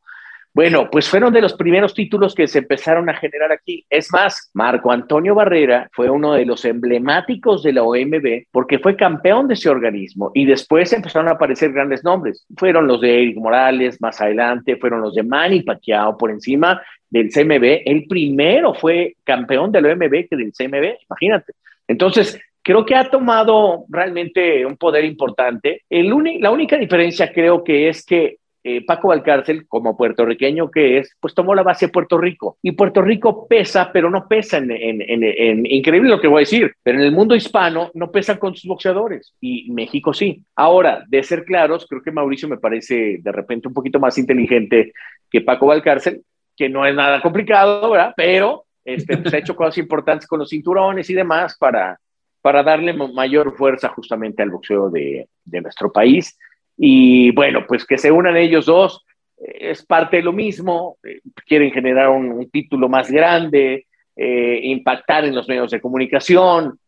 Bueno, 0.57 0.89
pues 0.89 1.07
fueron 1.07 1.31
de 1.31 1.41
los 1.41 1.53
primeros 1.53 1.93
títulos 1.93 2.33
que 2.33 2.47
se 2.47 2.57
empezaron 2.57 3.07
a 3.11 3.13
generar 3.13 3.51
aquí. 3.51 3.85
Es 3.91 4.11
más, 4.11 4.49
Marco 4.55 4.91
Antonio 4.91 5.35
Barrera 5.35 5.87
fue 5.93 6.09
uno 6.09 6.33
de 6.33 6.47
los 6.47 6.65
emblemáticos 6.65 7.61
de 7.61 7.73
la 7.73 7.83
OMB 7.83 8.47
porque 8.51 8.79
fue 8.79 8.95
campeón 8.95 9.47
de 9.47 9.53
ese 9.53 9.69
organismo 9.69 10.31
y 10.33 10.45
después 10.45 10.91
empezaron 10.93 11.27
a 11.27 11.33
aparecer 11.33 11.73
grandes 11.73 12.03
nombres. 12.03 12.43
Fueron 12.57 12.87
los 12.87 13.01
de 13.01 13.21
Eric 13.21 13.37
Morales, 13.37 14.01
más 14.01 14.19
adelante 14.19 14.77
fueron 14.77 15.01
los 15.01 15.13
de 15.13 15.21
Manny 15.21 15.61
Pacquiao 15.61 16.17
por 16.17 16.31
encima 16.31 16.81
del 17.07 17.29
CMB. 17.31 17.83
El 17.85 18.07
primero 18.07 18.73
fue 18.73 19.15
campeón 19.23 19.71
de 19.71 19.79
la 19.79 19.89
OMB 19.93 20.27
que 20.27 20.35
del 20.35 20.53
CMB, 20.53 21.03
imagínate. 21.07 21.53
Entonces, 21.87 22.41
creo 22.63 22.83
que 22.83 22.95
ha 22.95 23.11
tomado 23.11 23.85
realmente 23.89 24.65
un 24.65 24.75
poder 24.75 25.05
importante. 25.05 25.83
La 25.87 26.49
única 26.49 26.77
diferencia 26.77 27.31
creo 27.31 27.63
que 27.63 27.89
es 27.89 28.03
que 28.03 28.37
eh, 28.69 28.83
Paco 28.85 29.07
Valcárcel, 29.07 29.65
como 29.65 29.95
puertorriqueño 29.95 30.69
que 30.69 30.97
es, 30.97 31.15
pues 31.21 31.33
tomó 31.33 31.55
la 31.55 31.63
base 31.63 31.85
de 31.85 31.91
Puerto 31.93 32.17
Rico. 32.17 32.57
Y 32.61 32.73
Puerto 32.73 33.01
Rico 33.01 33.47
pesa, 33.47 33.91
pero 33.93 34.09
no 34.09 34.27
pesa 34.27 34.57
en, 34.57 34.69
en, 34.69 35.65
increíble 35.65 36.09
lo 36.09 36.19
que 36.19 36.27
voy 36.27 36.39
a 36.39 36.39
decir, 36.41 36.73
pero 36.83 36.99
en 36.99 37.05
el 37.05 37.13
mundo 37.13 37.33
hispano 37.33 37.91
no 37.93 38.11
pesan 38.11 38.37
con 38.37 38.53
sus 38.53 38.67
boxeadores 38.67 39.33
y 39.39 39.71
México 39.71 40.13
sí. 40.13 40.43
Ahora, 40.53 41.05
de 41.07 41.23
ser 41.23 41.45
claros, 41.45 41.85
creo 41.87 42.01
que 42.01 42.11
Mauricio 42.11 42.49
me 42.49 42.57
parece 42.57 43.19
de 43.21 43.31
repente 43.31 43.69
un 43.69 43.73
poquito 43.73 44.01
más 44.01 44.17
inteligente 44.17 44.91
que 45.31 45.39
Paco 45.39 45.67
Valcárcel, 45.67 46.23
que 46.57 46.67
no 46.67 46.85
es 46.85 46.93
nada 46.93 47.21
complicado, 47.21 47.89
¿verdad? 47.89 48.13
Pero 48.17 48.65
este, 48.83 49.17
pues, 49.17 49.33
ha 49.33 49.37
hecho 49.37 49.55
cosas 49.55 49.77
importantes 49.77 50.27
con 50.27 50.39
los 50.39 50.49
cinturones 50.49 51.09
y 51.09 51.13
demás 51.13 51.55
para, 51.57 51.97
para 52.41 52.63
darle 52.63 52.91
mayor 52.91 53.55
fuerza 53.55 53.87
justamente 53.87 54.43
al 54.43 54.49
boxeo 54.49 54.89
de, 54.89 55.29
de 55.45 55.61
nuestro 55.61 55.89
país. 55.89 56.37
Y 56.77 57.31
bueno, 57.31 57.65
pues 57.67 57.85
que 57.85 57.97
se 57.97 58.11
unan 58.11 58.37
ellos 58.37 58.65
dos 58.65 59.03
eh, 59.37 59.71
es 59.71 59.85
parte 59.85 60.17
de 60.17 60.23
lo 60.23 60.33
mismo, 60.33 60.97
eh, 61.03 61.21
quieren 61.45 61.71
generar 61.71 62.09
un, 62.09 62.49
título 62.49 62.87
más 62.87 63.09
grande, 63.09 63.87
eh, 64.15 64.59
impactar 64.63 65.25
en 65.25 65.35
los 65.35 65.47
medios 65.47 65.71
de 65.71 65.81
comunicación. 65.81 66.79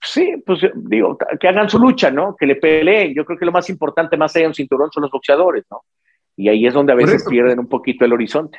sí, 0.00 0.34
pues 0.46 0.60
digo, 0.74 1.18
que 1.40 1.48
hagan 1.48 1.68
su 1.68 1.78
lucha, 1.78 2.10
¿no? 2.10 2.36
Que 2.36 2.46
le 2.46 2.56
peleen. 2.56 3.14
Yo 3.14 3.24
creo 3.24 3.38
que 3.38 3.46
lo 3.46 3.52
más 3.52 3.68
importante, 3.68 4.16
más 4.16 4.34
allá 4.34 4.44
de 4.44 4.48
un 4.48 4.54
cinturón, 4.54 4.90
son 4.92 5.02
los 5.02 5.10
boxeadores, 5.10 5.64
¿no? 5.70 5.82
Y 6.36 6.48
ahí 6.48 6.66
es 6.66 6.74
donde 6.74 6.92
a 6.92 6.96
veces 6.96 7.24
pierden 7.28 7.58
un 7.58 7.68
poquito 7.68 8.04
el 8.04 8.12
horizonte. 8.12 8.58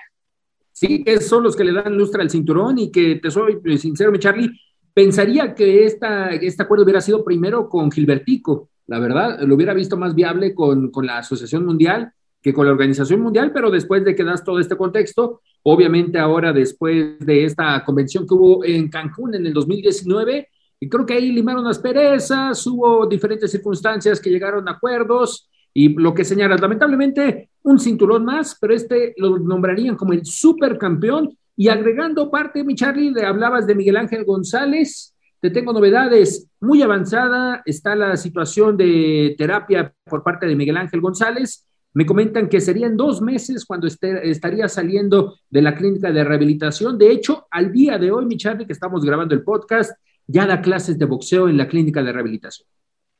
Sí, 0.72 1.04
que 1.04 1.22
son 1.22 1.44
los 1.44 1.56
que 1.56 1.64
le 1.64 1.72
dan 1.72 1.98
lustre 1.98 2.22
al 2.22 2.30
cinturón 2.30 2.78
y 2.78 2.92
que 2.92 3.16
te 3.16 3.32
soy 3.32 3.60
sincero, 3.78 4.12
mi 4.12 4.20
Charlie, 4.20 4.50
pensaría 4.94 5.54
que 5.56 5.86
esta, 5.86 6.30
este 6.30 6.64
acuerdo 6.64 6.84
hubiera 6.84 7.02
sido 7.02 7.24
primero 7.24 7.70
con 7.70 7.92
Gilbertico, 7.92 8.70
la 8.88 9.00
verdad, 9.00 9.40
lo 9.42 9.56
hubiera 9.56 9.74
visto 9.74 9.98
más 9.98 10.14
viable 10.16 10.54
con, 10.54 10.92
la 11.04 11.20
Asociación 11.20 11.66
Mundial 11.66 12.12
que 12.42 12.54
con 12.54 12.66
la 12.66 12.74
Organización 12.74 13.22
Mundial, 13.22 13.52
pero 13.54 13.72
después 13.72 14.04
de 14.04 14.16
que 14.16 14.24
das 14.24 14.44
todo 14.44 14.60
este 14.60 14.76
contexto, 14.76 15.40
obviamente 15.64 16.20
ahora 16.20 16.52
después 16.52 17.18
de 17.20 17.46
esta 17.46 17.82
convención 17.86 18.28
que 18.28 18.34
hubo 18.34 18.66
en 18.66 18.90
Cancún 18.90 19.36
en 19.36 19.46
el 19.46 19.54
2019, 19.54 20.50
y 20.82 20.90
creo 20.90 21.06
que 21.06 21.14
ahí 21.14 21.32
limaron 21.32 21.64
las 21.64 21.80
perezas, 21.80 22.68
hubo 22.68 23.08
diferentes 23.08 23.50
circunstancias 23.50 24.20
que 24.20 24.30
llegaron 24.30 24.68
a 24.68 24.72
acuerdos, 24.72 25.50
y 25.74 25.90
lo 25.94 26.14
que 26.14 26.26
señalas, 26.26 26.60
lamentablemente, 26.60 27.50
un 27.64 27.80
cinturón 27.80 28.26
más, 28.26 28.58
pero 28.60 28.74
este 28.74 29.14
lo 29.16 29.40
nombrarían 29.40 29.96
como 29.96 30.12
el 30.12 30.26
supercampeón, 30.26 31.38
y 31.56 31.70
agregando 31.70 32.30
parte, 32.30 32.66
mi 32.66 32.76
Charlie, 32.76 33.12
le 33.12 33.26
hablabas 33.26 33.66
de 33.66 33.76
Miguel 33.76 33.96
Ángel 33.96 34.26
González, 34.26 35.13
te 35.44 35.50
tengo 35.50 35.74
novedades. 35.74 36.50
Muy 36.62 36.82
avanzada 36.82 37.64
está 37.66 37.98
la 37.98 38.16
situación 38.16 38.78
de 38.78 39.36
terapia 39.38 39.94
por 40.06 40.24
parte 40.24 40.46
de 40.46 40.56
Miguel 40.56 40.78
Ángel 40.78 41.02
González. 41.02 41.68
Me 41.94 42.06
comentan 42.06 42.48
que 42.48 42.62
serían 42.62 42.96
dos 42.96 43.22
meses 43.22 43.66
cuando 43.66 43.86
estaría 43.86 44.70
saliendo 44.70 45.36
de 45.50 45.62
la 45.62 45.76
clínica 45.76 46.14
de 46.14 46.24
rehabilitación. 46.24 46.98
De 46.98 47.12
hecho, 47.12 47.46
al 47.52 47.74
día 47.74 47.98
de 47.98 48.10
hoy, 48.10 48.26
mi 48.26 48.38
Charlie, 48.38 48.66
que 48.66 48.72
estamos 48.72 49.04
grabando 49.04 49.36
el 49.36 49.44
podcast, 49.44 49.92
ya 50.28 50.46
da 50.46 50.62
clases 50.62 50.98
de 50.98 51.04
boxeo 51.04 51.50
en 51.50 51.58
la 51.58 51.68
clínica 51.68 52.02
de 52.02 52.14
rehabilitación. 52.14 52.66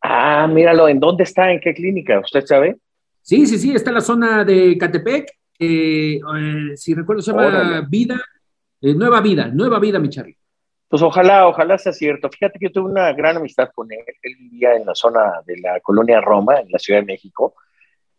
Ah, 0.02 0.48
míralo, 0.48 0.88
¿en 0.88 1.02
dónde 1.02 1.26
está? 1.26 1.52
¿En 1.52 1.60
qué 1.60 1.74
clínica? 1.74 2.22
¿Usted 2.22 2.46
sabe? 2.46 2.78
Sí, 3.22 3.46
sí, 3.46 3.58
sí, 3.58 3.76
está 3.76 3.90
en 3.90 3.96
la 3.96 4.02
zona 4.02 4.46
de 4.46 4.78
Catepec. 4.78 5.30
Eh, 5.60 6.22
si 6.76 6.94
recuerdo, 6.94 7.22
se 7.22 7.32
llama 7.34 7.86
Vida, 7.90 8.18
eh, 8.80 8.96
Nueva 8.96 9.20
Vida, 9.20 9.50
Nueva 9.50 9.78
Vida, 9.78 10.00
mi 10.00 10.08
Charlie. 10.08 10.38
Pues 10.94 11.02
ojalá, 11.02 11.48
ojalá 11.48 11.80
sea 11.80 11.92
cierto. 11.92 12.30
Fíjate 12.30 12.60
que 12.60 12.68
yo 12.68 12.72
tuve 12.72 12.92
una 12.92 13.12
gran 13.14 13.36
amistad 13.36 13.72
con 13.74 13.92
él. 13.92 14.04
Él 14.22 14.36
vivía 14.38 14.76
en 14.76 14.86
la 14.86 14.94
zona 14.94 15.42
de 15.44 15.58
la 15.58 15.80
colonia 15.80 16.22
Roma, 16.22 16.60
en 16.60 16.68
la 16.70 16.78
Ciudad 16.78 17.00
de 17.00 17.08
México. 17.08 17.56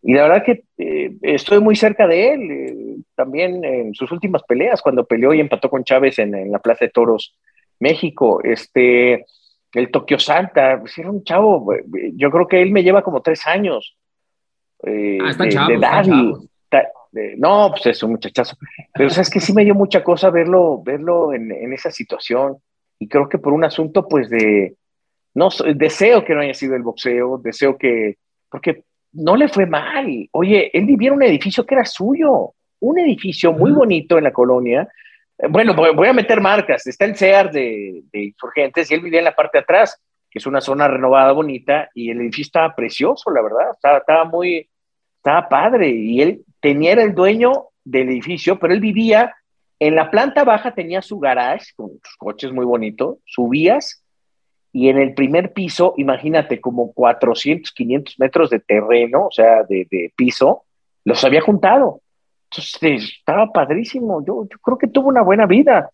Y 0.03 0.13
la 0.13 0.23
verdad 0.25 0.43
que 0.45 0.65
eh, 0.79 1.15
estoy 1.23 1.61
muy 1.61 1.77
cerca 1.77 2.09
de 2.09 2.33
él. 2.33 2.51
Eh, 2.51 2.97
también 3.15 3.65
en 3.65 3.95
sus 3.95 4.11
últimas 4.11 4.43
peleas, 4.43 4.83
cuando 4.83 5.07
peleó 5.07 5.33
y 5.33 5.39
empató 5.39 5.71
con 5.71 5.85
Chávez 5.85 6.19
en, 6.19 6.51
la 6.51 6.59
Plaza 6.59 6.87
de 6.87 6.91
Toros, 6.91 7.39
México. 7.79 8.41
Este, 8.43 9.25
el 9.73 9.93
Tokio 9.93 10.19
Santa, 10.19 10.81
pues 10.81 10.99
era 10.99 11.13
un 11.13 11.23
chavo. 11.23 11.73
Eh, 11.75 12.11
yo 12.17 12.29
creo 12.33 12.49
que 12.49 12.61
él 12.61 12.73
me 12.73 12.83
lleva 12.83 13.03
como 13.03 13.23
tres 13.23 13.47
años. 13.47 13.97
ah, 14.83 15.31
está 15.31 15.45
chavo, 17.15 17.35
no, 17.37 17.71
pues 17.71 17.87
es 17.87 18.03
un 18.03 18.13
muchachazo. 18.13 18.57
Pero 18.93 19.09
es 19.09 19.31
que 19.31 19.41
sí 19.41 19.53
me 19.53 19.65
dio 19.65 19.75
mucha 19.75 20.03
cosa 20.03 20.31
verlo, 20.31 20.83
verlo 20.83 21.33
en, 21.33 21.51
en, 21.53 21.73
esa 21.73 21.91
situación. 21.91 22.57
Y 22.99 23.09
creo 23.09 23.29
que 23.29 23.39
por 23.39 23.53
un 23.53 23.65
asunto, 23.65 24.07
pues, 24.09 24.29
de. 24.31 24.77
No, 25.35 25.49
deseo 25.75 26.25
que 26.25 26.35
no 26.35 26.41
haya 26.41 26.55
sido 26.55 26.77
el 26.77 26.83
boxeo, 26.83 27.39
deseo 27.39 27.77
que. 27.77 28.17
Porque 28.49 28.85
no 29.15 29.37
le 29.37 29.49
fue 29.49 29.67
mal. 29.67 30.29
Oye, 30.33 30.71
él 30.77 30.87
vivía 30.87 31.09
en 31.09 31.15
un 31.15 31.23
edificio 31.23 31.65
que 31.65 31.75
era 31.75 31.85
suyo, 31.85 32.53
un 32.81 32.99
edificio 32.99 33.53
muy 33.53 33.73
bonito 33.73 34.19
en 34.19 34.25
la 34.25 34.33
colonia. 34.33 34.89
Bueno, 35.49 35.75
voy 35.75 36.09
a 36.09 36.13
meter 36.13 36.41
marcas. 36.41 36.87
Está 36.87 37.05
el 37.05 37.17
CEAR 37.17 37.51
de, 37.51 38.03
de 38.13 38.25
Insurgentes 38.25 38.91
y 38.91 38.95
él 38.95 39.01
vivía 39.01 39.21
en 39.21 39.25
la 39.25 39.35
parte 39.35 39.59
de 39.59 39.63
atrás, 39.63 40.01
que 40.31 40.39
es 40.39 40.47
una 40.47 40.61
zona 40.61 40.89
renovada, 40.89 41.33
bonita, 41.33 41.91
y 41.95 42.11
el 42.11 42.21
edificio 42.21 42.49
estaba 42.49 42.75
precioso, 42.75 43.31
la 43.31 43.43
verdad. 43.43 43.71
Estaba, 43.73 43.99
estaba 43.99 44.25
muy. 44.25 44.69
Estaba 45.17 45.49
padre. 45.49 45.89
Y 45.89 46.21
él 46.21 46.45
tenía 46.65 46.95
el 46.95 47.15
dueño 47.15 47.67
del 47.85 48.09
edificio, 48.09 48.59
pero 48.59 48.73
él 48.73 48.81
vivía 48.81 49.35
en 49.79 49.95
la 49.95 50.11
planta 50.11 50.45
baja, 50.45 50.73
tenía 50.73 51.03
su 51.03 51.19
garage 51.19 51.67
con 51.77 51.91
sus 52.03 52.17
coches 52.17 52.53
muy 52.53 52.65
bonitos, 52.65 53.19
subías 53.27 54.03
y 54.73 54.89
en 54.89 54.97
el 54.97 55.13
primer 55.13 55.53
piso, 55.53 55.93
imagínate, 55.99 56.63
como 56.63 56.95
400, 56.95 57.71
500 57.71 58.19
metros 58.19 58.49
de 58.49 58.61
terreno, 58.61 59.27
o 59.27 59.31
sea, 59.31 59.63
de, 59.65 60.11
piso, 60.17 60.65
los 61.05 61.23
había 61.23 61.43
juntado. 61.43 62.01
Entonces, 62.51 63.13
estaba 63.19 63.53
padrísimo. 63.53 64.25
Yo, 64.25 64.47
yo 64.51 64.59
creo 64.63 64.79
que 64.79 64.87
tuvo 64.87 65.09
una 65.09 65.23
buena 65.23 65.45
vida. 65.45 65.91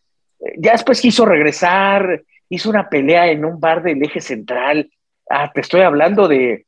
Ya 0.57 0.71
después 0.71 1.01
quiso 1.01 1.27
regresar, 1.27 2.23
hizo 2.49 2.71
una 2.71 2.89
pelea 2.89 3.29
en 3.29 3.45
un 3.45 3.59
bar 3.59 3.83
del 3.83 4.05
eje 4.05 4.21
central. 4.21 4.89
Ah, 5.29 5.51
te 5.53 5.63
estoy 5.63 5.81
hablando 5.81 6.29
de, 6.29 6.65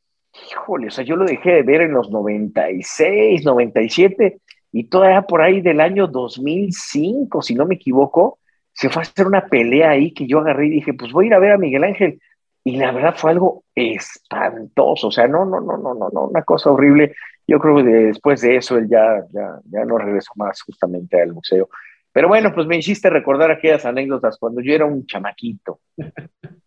híjole, 0.51 0.89
o 0.89 0.91
sea, 0.91 1.05
yo 1.05 1.17
lo 1.17 1.25
dejé 1.25 1.53
de 1.53 1.63
ver 1.63 1.83
en 1.83 1.93
los 1.93 2.11
96, 2.11 3.45
97 3.45 4.41
y 4.73 4.85
todavía 4.85 5.23
por 5.23 5.43
ahí 5.43 5.61
del 5.61 5.81
año 5.81 6.07
2005, 6.07 7.43
si 7.43 7.55
no 7.55 7.67
me 7.67 7.75
equivoco, 7.75 8.39
se 8.73 8.89
fue 8.89 9.03
a 9.03 9.05
hacer 9.05 9.27
una 9.27 9.47
pelea 9.47 9.91
ahí 9.91 10.15
que 10.15 10.27
yo 10.27 10.41
agarré 10.41 10.67
y 10.67 10.71
dije, 10.71 10.95
pues 10.95 11.13
voy 11.13 11.27
a 11.27 11.29
ir 11.29 11.35
a 11.35 11.39
ver 11.39 11.53
a 11.53 11.59
Miguel 11.59 11.85
Ángel. 11.85 12.21
Y 12.65 12.77
la 12.77 12.93
verdad 12.93 13.15
fue 13.17 13.33
algo 13.33 13.65
espantoso, 13.75 15.09
o 15.09 15.11
sea, 15.11 15.27
no, 15.27 15.45
no, 15.45 15.61
no, 15.61 15.77
no, 15.77 15.95
no, 15.95 16.09
no, 16.13 16.29
una 16.29 16.43
cosa 16.43 16.71
horrible. 16.71 17.15
Yo 17.47 17.59
creo 17.59 17.77
que 17.77 17.83
después 17.83 18.41
de 18.41 18.57
eso 18.57 18.79
él 18.79 18.89
ya, 18.89 19.25
ya, 19.33 19.59
ya 19.65 19.85
no 19.85 19.99
regresó 19.99 20.33
más 20.37 20.63
justamente 20.63 21.21
al 21.21 21.33
museo. 21.33 21.69
Pero 22.13 22.29
bueno, 22.29 22.53
pues 22.55 22.67
me 22.67 22.77
hiciste 22.77 23.11
recordar 23.11 23.51
aquellas 23.51 23.85
anécdotas 23.85 24.39
cuando 24.39 24.61
yo 24.61 24.73
era 24.73 24.87
un 24.87 25.05
chamaquito. 25.07 25.81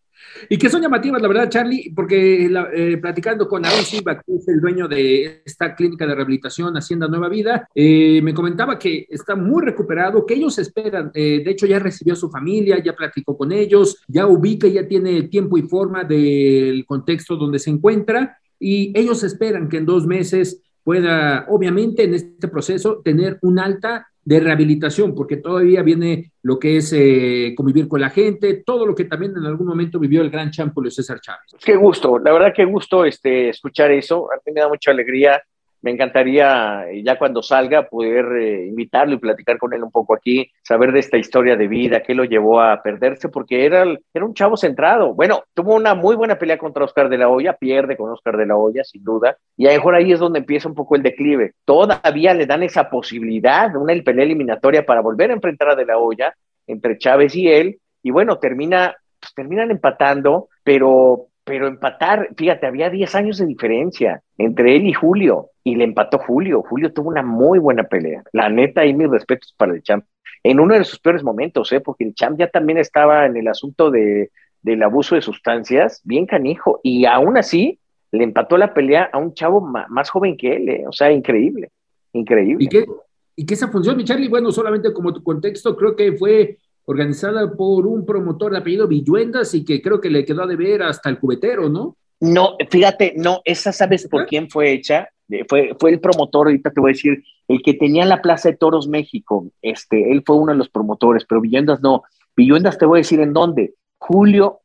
Y 0.50 0.58
que 0.58 0.70
son 0.70 0.82
llamativas, 0.82 1.22
la 1.22 1.28
verdad, 1.28 1.50
Charlie, 1.50 1.92
porque 1.96 2.46
eh, 2.46 2.98
platicando 2.98 3.48
con 3.48 3.66
Aaron 3.66 3.86
Silva, 3.86 4.22
que 4.22 4.36
es 4.36 4.48
el 4.48 4.60
dueño 4.60 4.88
de 4.88 5.42
esta 5.46 5.76
clínica 5.76 6.06
de 6.06 6.16
rehabilitación 6.16 6.76
Hacienda 6.76 7.08
Nueva 7.08 7.30
Vida, 7.30 7.68
eh, 7.74 8.22
me 8.22 8.34
comentaba 8.34 8.78
que 8.78 9.08
está 9.10 9.36
muy 9.36 9.64
recuperado, 9.64 10.26
que 10.26 10.36
ellos 10.36 10.58
esperan, 10.60 11.12
eh, 11.14 11.42
de 11.44 11.52
hecho 11.52 11.66
ya 11.66 11.80
recibió 11.80 12.14
a 12.14 12.18
su 12.18 12.30
familia, 12.30 12.82
ya 12.84 12.96
platicó 12.96 13.38
con 13.38 13.52
ellos, 13.52 14.04
ya 14.08 14.28
ubica, 14.28 14.68
ya 14.68 14.88
tiene 14.88 15.24
tiempo 15.24 15.58
y 15.58 15.64
forma 15.64 16.04
del 16.04 16.86
contexto 16.86 17.36
donde 17.36 17.60
se 17.60 17.70
encuentra 17.70 18.38
y 18.60 18.98
ellos 18.98 19.24
esperan 19.24 19.70
que 19.70 19.78
en 19.78 19.86
dos 19.86 20.06
meses 20.06 20.62
pueda, 20.84 21.46
obviamente, 21.50 22.04
en 22.04 22.14
este 22.14 22.48
proceso 22.48 23.02
tener 23.04 23.40
un 23.42 23.60
alta 23.60 24.08
de 24.26 24.40
rehabilitación, 24.40 25.14
porque 25.14 25.38
todavía 25.38 25.84
viene 25.84 26.32
lo 26.42 26.58
que 26.58 26.78
es 26.78 26.92
eh, 26.94 27.54
convivir 27.56 27.88
con 27.88 28.02
la 28.02 28.10
gente, 28.10 28.64
todo 28.66 28.88
lo 28.88 28.96
que 28.96 29.06
también 29.06 29.34
en 29.38 29.46
algún 29.46 29.68
momento 29.68 30.00
vivió 30.00 30.24
el 30.24 30.32
gran 30.32 30.50
champo 30.50 30.84
César 30.90 31.22
Chávez. 31.22 31.56
Qué 31.64 31.76
gusto, 31.76 32.18
la 32.18 32.34
verdad 32.34 32.52
qué 32.54 32.66
gusto 32.66 33.06
este, 33.06 33.50
escuchar 33.50 33.92
eso, 33.92 34.28
a 34.32 34.38
mí 34.44 34.52
me 34.52 34.62
da 34.62 34.68
mucha 34.68 34.92
alegría 34.92 35.42
me 35.86 35.92
encantaría 35.92 36.90
eh, 36.90 37.04
ya 37.04 37.16
cuando 37.20 37.44
salga 37.44 37.88
poder 37.88 38.26
eh, 38.42 38.66
invitarlo 38.66 39.14
y 39.14 39.20
platicar 39.20 39.60
con 39.60 39.72
él 39.72 39.84
un 39.84 39.92
poco 39.92 40.16
aquí, 40.16 40.52
saber 40.64 40.92
de 40.92 40.98
esta 40.98 41.18
historia 41.18 41.56
de 41.56 41.68
vida, 41.68 42.02
qué 42.02 42.16
lo 42.16 42.24
llevó 42.24 42.60
a 42.60 42.82
perderse, 42.82 43.30
porque 43.30 43.68
era, 43.68 43.86
era 44.12 44.26
un 44.26 44.34
chavo 44.34 44.58
centrado. 44.58 45.14
Bueno, 45.14 45.44
tuvo 45.54 45.76
una 45.76 45.94
muy 45.94 46.16
buena 46.16 46.40
pelea 46.40 46.58
contra 46.58 46.86
Oscar 46.86 47.08
de 47.08 47.20
la 47.20 47.30
Hoya, 47.30 47.54
pierde 47.54 47.96
con 47.96 48.10
Oscar 48.10 48.36
de 48.36 48.48
la 48.48 48.58
Hoya, 48.58 48.84
sin 48.84 49.04
duda, 49.04 49.38
y 49.56 49.68
a 49.68 49.74
lo 49.74 49.76
mejor 49.76 49.94
ahí 49.94 50.12
es 50.12 50.20
donde 50.20 50.40
empieza 50.40 50.68
un 50.68 50.74
poco 50.74 50.96
el 50.96 51.04
declive. 51.04 51.54
Todavía 51.66 52.34
le 52.34 52.48
dan 52.48 52.64
esa 52.64 52.90
posibilidad, 52.90 53.76
una 53.76 53.94
pelea 54.04 54.26
eliminatoria 54.26 54.84
para 54.84 55.02
volver 55.02 55.30
a 55.30 55.36
enfrentar 55.36 55.70
a 55.70 55.76
de 55.76 55.86
la 55.86 56.00
Hoya 56.00 56.34
entre 56.66 56.98
Chávez 56.98 57.36
y 57.36 57.48
él, 57.48 57.78
y 58.02 58.10
bueno, 58.10 58.40
termina, 58.40 58.96
pues, 59.20 59.36
terminan 59.36 59.70
empatando, 59.70 60.50
pero 60.64 61.28
pero 61.46 61.68
empatar, 61.68 62.30
fíjate, 62.36 62.66
había 62.66 62.90
10 62.90 63.16
años 63.16 63.38
de 63.38 63.46
diferencia 63.46 64.24
entre 64.38 64.76
él 64.76 64.88
y 64.88 64.94
Julio, 64.94 65.52
y 65.64 65.76
le 65.76 65.84
empató 65.84 66.18
Julio. 66.18 66.64
Julio 66.64 66.92
tuvo 66.92 67.10
una 67.10 67.22
muy 67.24 67.60
buena 67.60 67.84
pelea. 67.84 68.24
La 68.34 68.50
neta, 68.50 68.82
ahí 68.82 68.94
mis 68.94 69.10
respetos 69.10 69.54
para 69.56 69.74
el 69.74 69.84
champ. 69.84 70.04
En 70.44 70.60
uno 70.60 70.74
de 70.74 70.84
sus 70.84 71.00
peores 71.00 71.24
momentos, 71.24 71.72
¿eh? 71.72 71.82
porque 71.82 72.04
el 72.04 72.16
champ 72.16 72.38
ya 72.40 72.50
también 72.50 72.80
estaba 72.80 73.28
en 73.28 73.38
el 73.38 73.48
asunto 73.48 73.92
de, 73.92 74.32
del 74.64 74.82
abuso 74.82 75.16
de 75.16 75.22
sustancias, 75.22 76.02
bien 76.04 76.26
canijo, 76.26 76.80
y 76.84 77.06
aún 77.06 77.38
así 77.38 77.80
le 78.12 78.24
empató 78.24 78.58
la 78.58 78.74
pelea 78.74 79.10
a 79.14 79.20
un 79.20 79.34
chavo 79.36 79.62
más, 79.62 80.10
joven 80.10 80.38
que 80.38 80.56
él, 80.56 80.70
¿eh? 80.70 80.84
o 80.88 80.92
sea, 80.92 81.12
increíble, 81.12 81.70
increíble. 82.14 82.64
¿Y 82.64 82.68
qué, 82.68 82.86
¿Y 83.36 83.46
qué 83.46 83.54
esa 83.54 83.68
función, 83.68 83.98
mi 83.98 84.04
Charlie? 84.04 84.30
Bueno, 84.30 84.52
solamente 84.52 84.94
como 84.94 85.14
tu 85.14 85.22
contexto, 85.22 85.76
creo 85.76 85.96
que 85.96 86.14
fue 86.14 86.58
organizada 86.86 87.52
por 87.56 87.88
un 87.88 88.06
promotor 88.06 88.52
de 88.52 88.60
apellido 88.60 88.88
Villuendas 88.88 89.54
y 89.54 89.66
que 89.66 89.82
creo 89.82 90.00
que 90.00 90.10
le 90.10 90.26
quedó 90.26 90.44
a 90.44 90.48
deber 90.48 90.84
hasta 90.84 91.10
el 91.10 91.20
cubetero, 91.20 91.70
¿no? 91.70 91.98
No, 92.20 92.56
fíjate, 92.70 93.14
no, 93.18 93.42
esa 93.44 93.72
sabes 93.72 94.08
por 94.08 94.26
quién 94.26 94.50
fue 94.50 94.72
hecha. 94.72 95.10
Fue, 95.50 95.76
fue 95.80 95.92
el 95.92 96.00
promotor, 96.00 96.48
ahorita 96.48 96.72
te 96.72 96.80
voy 96.80 96.92
a 96.92 96.94
decir, 96.94 97.24
el 97.48 97.62
que 97.62 97.74
tenía 97.74 98.06
la 98.06 98.22
Plaza 98.22 98.50
de 98.50 98.58
Toros 98.58 98.88
México. 98.88 99.48
Este, 99.62 100.12
él 100.12 100.24
fue 100.26 100.38
uno 100.38 100.52
de 100.52 100.58
los 100.58 100.70
promotores, 100.70 101.26
pero 101.28 101.42
Villuendas 101.42 101.82
no. 101.82 102.04
Villuendas 102.36 102.78
te 102.78 102.86
voy 102.86 103.00
a 103.00 103.02
decir 103.02 103.20
en 103.20 103.34
dónde. 103.34 103.74
Julio, 103.98 104.62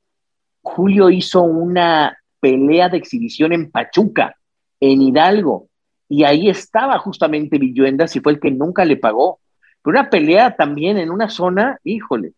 Julio 0.62 1.10
hizo 1.10 1.42
una 1.42 2.18
pelea 2.40 2.88
de 2.88 2.98
exhibición 2.98 3.52
en 3.52 3.70
Pachuca, 3.70 4.36
en 4.80 5.02
Hidalgo, 5.02 5.68
y 6.08 6.24
ahí 6.24 6.48
estaba 6.48 6.98
justamente 6.98 7.58
Villuendas 7.58 8.14
y 8.16 8.20
fue 8.20 8.32
el 8.32 8.40
que 8.40 8.50
nunca 8.50 8.84
le 8.84 8.96
pagó. 8.96 9.40
Pero 9.82 9.98
una 9.98 10.10
pelea 10.10 10.56
también 10.56 10.98
en 10.98 11.10
una 11.10 11.28
zona, 11.28 11.78
híjole, 11.84 12.32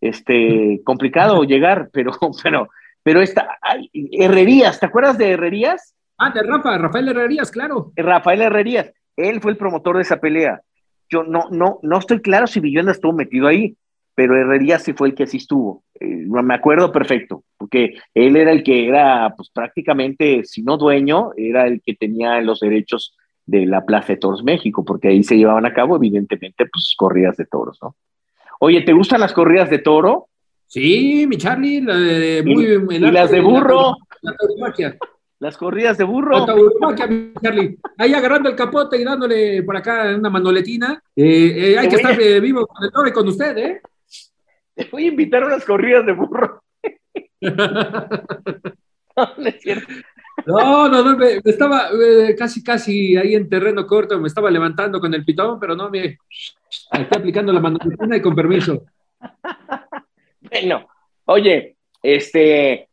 este, 0.00 0.80
complicado 0.84 1.42
llegar, 1.44 1.90
pero, 1.92 2.12
pero, 2.42 2.68
pero 3.02 3.20
esta, 3.22 3.58
Herrerías, 3.92 4.80
¿te 4.80 4.86
acuerdas 4.86 5.18
de 5.18 5.32
Herrerías? 5.32 5.94
Ah, 6.18 6.30
de 6.30 6.42
Rafa, 6.42 6.78
Rafael 6.78 7.08
Herrerías, 7.08 7.50
claro. 7.50 7.92
Rafael 7.96 8.42
Herrerías, 8.42 8.92
él 9.16 9.40
fue 9.40 9.52
el 9.52 9.56
promotor 9.56 9.96
de 9.96 10.02
esa 10.02 10.20
pelea. 10.20 10.60
Yo 11.08 11.22
no, 11.24 11.48
no, 11.50 11.78
no 11.82 11.98
estoy 11.98 12.20
claro 12.20 12.46
si 12.46 12.60
Villona 12.60 12.92
estuvo 12.92 13.12
metido 13.12 13.46
ahí, 13.46 13.76
pero 14.14 14.36
Herrerías 14.36 14.82
sí 14.82 14.92
fue 14.94 15.08
el 15.08 15.14
que 15.14 15.26
sí 15.26 15.38
estuvo. 15.38 15.84
Eh, 16.00 16.26
me 16.26 16.54
acuerdo 16.54 16.92
perfecto, 16.92 17.44
porque 17.56 17.94
él 18.14 18.36
era 18.36 18.50
el 18.50 18.62
que 18.62 18.88
era, 18.88 19.32
pues 19.36 19.50
prácticamente, 19.50 20.42
si 20.44 20.62
no 20.62 20.76
dueño, 20.76 21.30
era 21.36 21.66
el 21.66 21.80
que 21.80 21.94
tenía 21.94 22.40
los 22.40 22.60
derechos 22.60 23.16
de 23.48 23.64
la 23.64 23.84
Plaza 23.84 24.12
de 24.12 24.18
Toros 24.18 24.44
México, 24.44 24.84
porque 24.84 25.08
ahí 25.08 25.24
se 25.24 25.36
llevaban 25.36 25.64
a 25.64 25.72
cabo, 25.72 25.96
evidentemente, 25.96 26.66
pues 26.66 26.94
corridas 26.96 27.36
de 27.38 27.46
toros, 27.46 27.78
¿no? 27.82 27.96
Oye, 28.60 28.82
¿te 28.82 28.92
gustan 28.92 29.20
las 29.20 29.32
corridas 29.32 29.70
de 29.70 29.78
toro? 29.78 30.28
Sí, 30.66 31.26
mi 31.26 31.38
Charlie, 31.38 31.80
la 31.80 31.96
de, 31.96 32.42
muy, 32.44 32.66
y, 32.94 32.98
las 32.98 33.30
de 33.30 33.40
burro. 33.40 33.96
las 35.38 35.56
corridas 35.56 35.96
de 35.96 36.04
burro. 36.04 36.44
mi 37.08 37.32
Charlie. 37.42 37.78
Ahí 37.96 38.12
agarrando 38.12 38.50
el 38.50 38.56
capote 38.56 39.00
y 39.00 39.04
dándole 39.04 39.62
por 39.62 39.78
acá 39.78 40.14
una 40.14 40.28
manoletina. 40.28 41.02
Eh, 41.16 41.72
eh, 41.72 41.78
hay 41.78 41.88
que 41.88 41.96
estar 41.96 42.18
vivo 42.18 42.66
con 42.66 42.84
el 42.84 42.92
toro 42.92 43.08
y 43.08 43.12
con 43.12 43.28
usted, 43.28 43.56
¿eh? 43.56 43.80
Te 44.74 44.88
voy 44.92 45.04
a 45.04 45.08
invitar 45.08 45.42
a 45.42 45.46
unas 45.46 45.64
corridas 45.64 46.04
de 46.04 46.12
burro. 46.12 46.62
no, 47.40 47.56
es 49.46 49.62
cierto. 49.62 49.90
No, 50.48 50.88
no, 50.88 51.02
no, 51.04 51.16
me, 51.16 51.40
estaba 51.44 51.90
casi, 52.38 52.64
casi 52.64 53.16
ahí 53.18 53.34
en 53.34 53.50
terreno 53.50 53.86
corto, 53.86 54.18
me 54.18 54.28
estaba 54.28 54.50
levantando 54.50 54.98
con 54.98 55.12
el 55.12 55.22
pitón, 55.22 55.60
pero 55.60 55.76
no, 55.76 55.90
me 55.90 56.18
estoy 56.92 57.18
aplicando 57.18 57.52
la 57.52 57.60
mano 57.60 57.78
y 58.16 58.20
con 58.22 58.34
permiso. 58.34 58.86
Bueno, 60.50 60.88
oye, 61.26 61.76
este, 62.02 62.88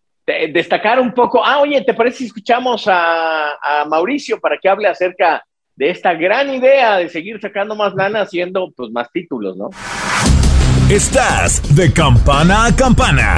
destacar 0.51 0.99
un 0.99 1.13
poco. 1.13 1.45
Ah, 1.45 1.59
oye, 1.59 1.81
¿te 1.81 1.93
parece 1.93 2.17
si 2.17 2.25
escuchamos 2.25 2.87
a, 2.87 3.53
a, 3.53 3.85
Mauricio 3.85 4.37
para 4.41 4.57
que 4.57 4.67
hable 4.67 4.89
acerca 4.89 5.41
de 5.77 5.91
esta 5.91 6.13
gran 6.13 6.53
idea 6.53 6.97
de 6.97 7.07
seguir 7.07 7.39
sacando 7.39 7.75
más 7.75 7.93
lana 7.95 8.21
haciendo 8.21 8.73
pues 8.75 8.91
más 8.91 9.09
títulos, 9.13 9.55
¿no? 9.55 9.69
Estás 10.89 11.73
de 11.73 11.93
campana 11.93 12.65
a 12.65 12.75
campana. 12.75 13.37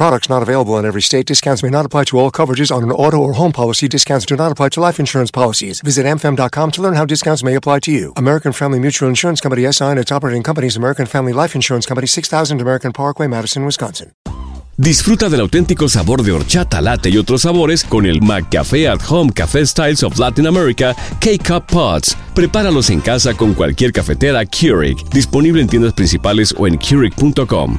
Products 0.00 0.30
not 0.30 0.42
available 0.42 0.78
in 0.78 0.86
every 0.86 1.02
state. 1.02 1.26
Discounts 1.26 1.62
may 1.62 1.68
not 1.68 1.84
apply 1.84 2.04
to 2.04 2.18
all 2.18 2.30
coverages 2.30 2.74
on 2.74 2.82
an 2.82 2.90
auto 2.90 3.18
or 3.18 3.34
home 3.34 3.52
policy. 3.52 3.86
Discounts 3.86 4.24
do 4.24 4.34
not 4.34 4.50
apply 4.50 4.70
to 4.70 4.80
life 4.80 4.98
insurance 4.98 5.30
policies. 5.30 5.82
Visit 5.82 6.06
amfam.com 6.06 6.70
to 6.70 6.80
learn 6.80 6.94
how 6.94 7.04
discounts 7.04 7.44
may 7.44 7.54
apply 7.54 7.80
to 7.80 7.92
you. 7.92 8.14
American 8.16 8.54
Family 8.54 8.78
Mutual 8.80 9.10
Insurance 9.10 9.42
Company 9.42 9.70
SI 9.70 9.84
and 9.84 9.98
its 9.98 10.10
operating 10.10 10.42
companies 10.42 10.78
American 10.78 11.04
Family 11.04 11.34
Life 11.34 11.54
Insurance 11.54 11.84
Company 11.84 12.06
6000 12.06 12.62
American 12.62 12.94
Parkway, 12.94 13.26
Madison, 13.26 13.66
Wisconsin. 13.66 14.12
Disfruta 14.78 15.28
del 15.28 15.40
auténtico 15.40 15.86
sabor 15.90 16.22
de 16.22 16.32
horchata, 16.32 16.80
latte 16.80 17.10
y 17.10 17.18
otros 17.18 17.42
sabores 17.42 17.84
con 17.84 18.06
el 18.06 18.22
McCafé 18.22 18.88
at 18.88 19.00
Home 19.06 19.30
Café 19.34 19.66
Styles 19.66 20.02
of 20.02 20.18
Latin 20.18 20.46
America 20.46 20.96
K-Cup 21.20 21.66
Pots. 21.66 22.16
Prepáralos 22.34 22.88
en 22.88 23.02
casa 23.02 23.34
con 23.34 23.52
cualquier 23.52 23.92
cafetera 23.92 24.46
Keurig, 24.46 24.96
disponible 25.10 25.60
en 25.60 25.68
tiendas 25.68 25.92
principales 25.92 26.54
o 26.56 26.66
en 26.66 26.78
Keurig.com. 26.78 27.78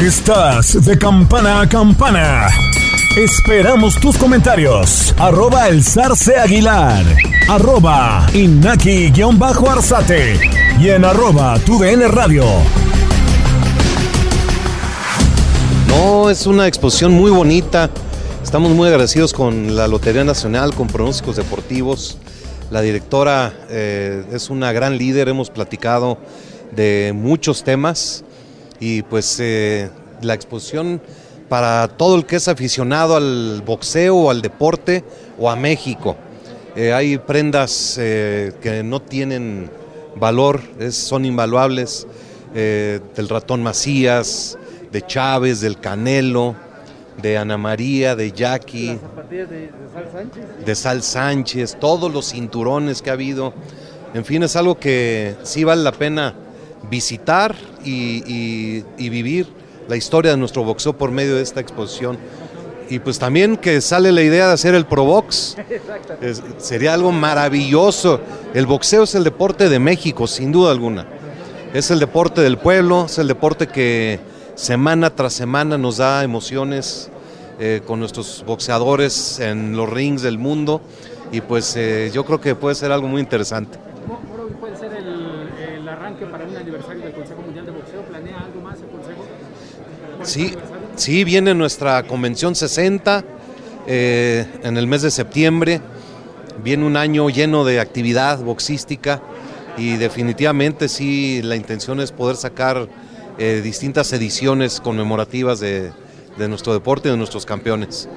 Estás 0.00 0.82
de 0.84 0.96
campana 0.96 1.60
a 1.60 1.68
campana. 1.68 2.48
Esperamos 3.16 4.00
tus 4.00 4.16
comentarios. 4.16 5.12
Arroba 5.18 5.68
el 5.68 5.84
zarce 5.84 6.36
aguilar. 6.36 7.04
Arroba 7.48 8.26
inaki-arzate. 8.32 10.40
Y 10.80 10.88
en 10.88 11.04
arroba 11.04 11.58
tu 11.58 11.82
radio. 11.82 12.44
No, 15.88 16.30
es 16.30 16.46
una 16.46 16.66
exposición 16.66 17.12
muy 17.12 17.30
bonita. 17.30 17.90
Estamos 18.42 18.72
muy 18.72 18.88
agradecidos 18.88 19.34
con 19.34 19.76
la 19.76 19.86
Lotería 19.86 20.24
Nacional, 20.24 20.74
con 20.74 20.86
pronósticos 20.86 21.36
deportivos. 21.36 22.16
La 22.70 22.80
directora 22.80 23.52
eh, 23.68 24.24
es 24.32 24.48
una 24.48 24.72
gran 24.72 24.96
líder, 24.96 25.28
hemos 25.28 25.50
platicado 25.50 26.16
de 26.72 27.12
muchos 27.14 27.64
temas 27.64 28.24
y 28.80 29.02
pues 29.02 29.38
eh, 29.40 29.90
la 30.22 30.34
exposición 30.34 31.00
para 31.48 31.88
todo 31.88 32.16
el 32.16 32.26
que 32.26 32.36
es 32.36 32.48
aficionado 32.48 33.16
al 33.16 33.62
boxeo 33.66 34.16
o 34.16 34.30
al 34.30 34.40
deporte 34.40 35.04
o 35.38 35.50
a 35.50 35.56
México. 35.56 36.16
Eh, 36.76 36.92
hay 36.92 37.18
prendas 37.18 37.96
eh, 38.00 38.52
que 38.62 38.84
no 38.84 39.02
tienen 39.02 39.68
valor, 40.14 40.60
es, 40.78 40.94
son 40.94 41.24
invaluables, 41.24 42.06
eh, 42.54 43.00
del 43.16 43.28
ratón 43.28 43.62
Macías, 43.62 44.56
de 44.92 45.02
Chávez, 45.02 45.60
del 45.60 45.80
Canelo, 45.80 46.54
de 47.20 47.36
Ana 47.36 47.58
María, 47.58 48.14
de 48.14 48.30
Jackie, 48.30 48.98
de, 49.28 49.46
de 49.46 49.70
Sal 49.92 50.08
Sánchez. 50.12 50.44
de 50.64 50.74
Sal 50.74 51.02
Sánchez, 51.02 51.76
todos 51.80 52.12
los 52.12 52.30
cinturones 52.30 53.02
que 53.02 53.10
ha 53.10 53.14
habido. 53.14 53.52
En 54.14 54.24
fin, 54.24 54.44
es 54.44 54.54
algo 54.54 54.78
que 54.78 55.34
sí 55.42 55.64
vale 55.64 55.82
la 55.82 55.92
pena 55.92 56.34
visitar 56.88 57.54
y, 57.84 58.22
y- 58.26 58.84
y 58.98 59.08
vivir 59.08 59.46
la 59.88 59.96
historia 59.96 60.30
de 60.32 60.36
nuestro 60.36 60.62
boxeo 60.64 60.92
por 60.96 61.10
medio 61.10 61.36
de 61.36 61.42
esta 61.42 61.60
exposición. 61.60 62.16
Y 62.88 62.98
pues 62.98 63.18
también 63.18 63.56
que 63.56 63.80
sale 63.80 64.10
la 64.12 64.22
idea 64.22 64.48
de 64.48 64.54
hacer 64.54 64.74
el 64.74 64.84
Pro 64.86 65.04
Box. 65.04 65.56
Es- 66.20 66.42
sería 66.58 66.94
algo 66.94 67.12
maravilloso. 67.12 68.20
El 68.54 68.66
boxeo 68.66 69.04
es 69.04 69.14
el 69.14 69.22
deporte 69.24 69.68
de 69.68 69.78
México, 69.78 70.26
sin 70.26 70.50
duda 70.52 70.72
alguna. 70.72 71.06
Es 71.72 71.90
el 71.92 72.00
deporte 72.00 72.40
del 72.40 72.58
pueblo, 72.58 73.04
es 73.06 73.18
el 73.18 73.28
deporte 73.28 73.68
que 73.68 74.18
semana 74.56 75.10
tras 75.10 75.32
semana 75.34 75.78
nos 75.78 75.98
da 75.98 76.24
emociones 76.24 77.10
eh, 77.60 77.80
con 77.86 78.00
nuestros 78.00 78.42
boxeadores 78.46 79.38
en 79.38 79.76
los 79.76 79.88
rings 79.88 80.22
del 80.22 80.38
mundo. 80.38 80.80
Y 81.30 81.42
pues 81.42 81.76
eh, 81.76 82.10
yo 82.12 82.24
creo 82.24 82.40
que 82.40 82.56
puede 82.56 82.74
ser 82.74 82.90
algo 82.90 83.06
muy 83.06 83.20
interesante. 83.20 83.78
Moro, 84.08 84.44
hoy 84.46 84.50
puede 84.58 84.76
ser 84.76 84.92
el, 84.94 85.48
el 85.78 85.88
arranque 85.88 86.26
para 86.26 86.44
un 86.44 86.56
aniversario 86.56 87.04
del 87.04 87.12
Consejo 87.12 87.40
Mundial 87.42 87.66
de 87.66 87.70
Boxeo. 87.70 88.02
¿Planea 88.02 88.36
algo 88.40 88.60
más 88.62 88.80
el 88.80 88.88
Consejo? 88.88 89.18
¿Por 89.22 89.92
este 89.92 90.09
Sí, 90.22 90.54
sí, 90.96 91.24
viene 91.24 91.54
nuestra 91.54 92.02
convención 92.04 92.54
60 92.54 93.24
eh, 93.86 94.46
en 94.62 94.76
el 94.76 94.86
mes 94.86 95.02
de 95.02 95.10
septiembre. 95.10 95.80
Viene 96.62 96.84
un 96.84 96.96
año 96.96 97.28
lleno 97.30 97.64
de 97.64 97.80
actividad 97.80 98.38
boxística 98.40 99.22
y 99.78 99.96
definitivamente 99.96 100.88
sí, 100.88 101.40
la 101.42 101.56
intención 101.56 102.00
es 102.00 102.12
poder 102.12 102.36
sacar 102.36 102.86
eh, 103.38 103.60
distintas 103.64 104.12
ediciones 104.12 104.80
conmemorativas 104.80 105.60
de, 105.60 105.90
de 106.36 106.48
nuestro 106.48 106.74
deporte 106.74 107.08
y 107.08 107.12
de 107.12 107.16
nuestros 107.16 107.46
campeones. 107.46 108.08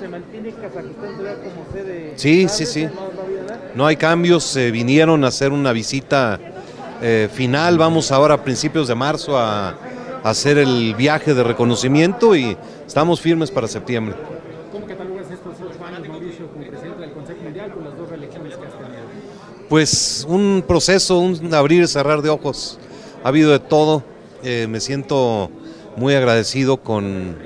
¿se 0.00 0.08
mantiene 0.08 0.50
Kazajistán 0.50 1.16
todavía 1.16 1.42
como 1.42 1.72
sede? 1.72 2.12
Sí, 2.16 2.48
sí, 2.48 2.66
sí. 2.66 2.88
¿No- 3.74 3.86
hay 3.86 3.96
cambios, 3.96 4.56
eh, 4.56 4.70
vinieron 4.70 5.24
a 5.24 5.28
hacer 5.28 5.52
una 5.52 5.72
visita 5.72 6.38
eh, 7.02 7.28
final, 7.32 7.78
vamos 7.78 8.10
ahora 8.12 8.34
a 8.34 8.42
principios 8.44 8.88
de 8.88 8.94
marzo 8.94 9.38
a 9.38 9.74
hacer 10.30 10.58
el 10.58 10.96
viaje 10.96 11.34
de 11.34 11.44
reconocimiento 11.44 12.34
y 12.34 12.56
estamos 12.84 13.20
firmes 13.20 13.52
para 13.52 13.68
septiembre. 13.68 14.16
¿Cómo 14.72 14.84
catalogas 14.84 15.30
estos 15.30 15.54
ocho 15.54 15.84
años, 15.84 16.08
Mauricio, 16.08 16.48
como 16.48 16.66
presidente 16.66 17.00
del 17.00 17.12
Consejo 17.12 17.42
Mundial 17.44 17.72
con 17.72 17.84
las 17.84 17.96
dos 17.96 18.08
reelecciones 18.08 18.56
que 18.56 18.66
has 18.66 18.72
tenido? 18.72 19.02
Pues 19.68 20.26
un 20.28 20.64
proceso, 20.66 21.18
un 21.18 21.54
abrir 21.54 21.84
y 21.84 21.86
cerrar 21.86 22.22
de 22.22 22.30
ojos. 22.30 22.76
Ha 23.22 23.28
habido 23.28 23.52
de 23.52 23.60
todo. 23.60 24.02
Eh, 24.42 24.66
me 24.68 24.80
siento 24.80 25.48
muy 25.94 26.14
agradecido 26.14 26.78
con, 26.78 27.36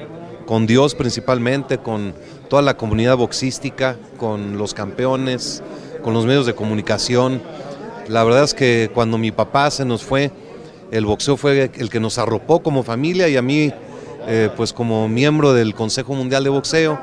con 0.46 0.66
Dios 0.66 0.94
principalmente, 0.94 1.78
con 1.78 2.14
toda 2.48 2.62
la 2.62 2.78
comunidad 2.78 3.18
boxística, 3.18 3.96
con 4.16 4.56
los 4.56 4.72
campeones, 4.72 5.62
con 6.02 6.14
los 6.14 6.24
medios 6.24 6.46
de 6.46 6.54
comunicación. 6.54 7.42
La 8.08 8.24
verdad 8.24 8.42
es 8.42 8.54
que 8.54 8.90
cuando 8.94 9.18
mi 9.18 9.32
papá 9.32 9.70
se 9.70 9.84
nos 9.84 10.02
fue, 10.02 10.32
el 10.90 11.07
boxeo 11.07 11.37
fue 11.37 11.70
el 11.74 11.90
que 11.90 12.00
nos 12.00 12.18
arropó 12.18 12.62
como 12.62 12.83
familia 12.83 13.29
y 13.29 13.37
a 13.37 13.42
mí, 13.42 13.72
eh, 14.26 14.50
pues 14.57 14.72
como 14.72 15.09
miembro 15.09 15.53
del 15.53 15.74
Consejo 15.74 16.14
Mundial 16.14 16.44
de 16.44 16.50
Boxeo, 16.50 16.98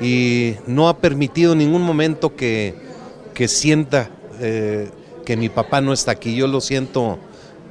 y 0.00 0.54
no 0.66 0.88
ha 0.88 0.98
permitido 0.98 1.52
en 1.52 1.58
ningún 1.58 1.82
momento 1.82 2.34
que, 2.34 2.74
que 3.32 3.48
sienta 3.48 4.10
eh, 4.40 4.90
que 5.24 5.36
mi 5.36 5.48
papá 5.48 5.80
no 5.80 5.92
está 5.92 6.12
aquí. 6.12 6.34
Yo 6.34 6.46
lo 6.46 6.60
siento 6.60 7.18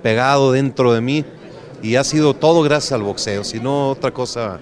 pegado 0.01 0.51
dentro 0.51 0.93
de 0.93 1.01
mí 1.01 1.25
y 1.81 1.95
ha 1.95 2.03
sido 2.03 2.33
todo 2.33 2.61
gracias 2.63 2.93
al 2.93 3.03
boxeo. 3.03 3.43
Si 3.43 3.59
no, 3.59 3.89
otra 3.89 4.11
cosa 4.11 4.59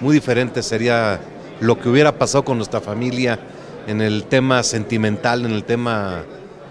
muy 0.00 0.14
diferente 0.14 0.62
sería 0.62 1.20
lo 1.60 1.78
que 1.78 1.88
hubiera 1.88 2.18
pasado 2.18 2.44
con 2.44 2.56
nuestra 2.56 2.80
familia 2.80 3.38
en 3.86 4.00
el 4.00 4.24
tema 4.24 4.62
sentimental, 4.62 5.44
en 5.44 5.52
el 5.52 5.64
tema 5.64 6.24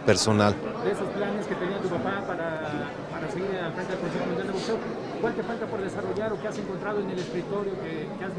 personal. 0.06 0.56
De 0.84 0.92
esos 0.92 1.08
planes 1.10 1.46
que 1.46 1.56
tenía 1.56 1.78
tu 1.80 1.90
papá 1.90 2.24
para, 2.28 2.90
para 3.12 3.32
seguir 3.32 3.50
al 3.64 3.74
frente 3.74 3.92
del 3.92 4.02
Consejo 4.02 4.26
Mundial 4.26 4.48
de 4.48 4.54
Boxeo, 4.54 4.76
¿cuál 5.22 5.34
te 5.36 5.44
falta 5.44 5.66
por 5.68 5.82
desarrollar 5.82 6.34
o 6.34 6.42
qué 6.42 6.48
has 6.48 6.58
encontrado 6.58 7.00
en 7.00 7.10
el 7.10 7.20
escritorio 7.20 7.74
que, 7.84 8.08
que 8.18 8.26
has 8.26 8.31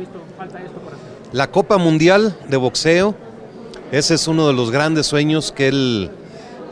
La 1.32 1.50
Copa 1.50 1.78
Mundial 1.78 2.36
de 2.48 2.56
Boxeo, 2.56 3.14
ese 3.90 4.14
es 4.14 4.28
uno 4.28 4.46
de 4.46 4.52
los 4.52 4.70
grandes 4.70 5.06
sueños 5.06 5.52
que 5.52 5.68
él 5.68 6.10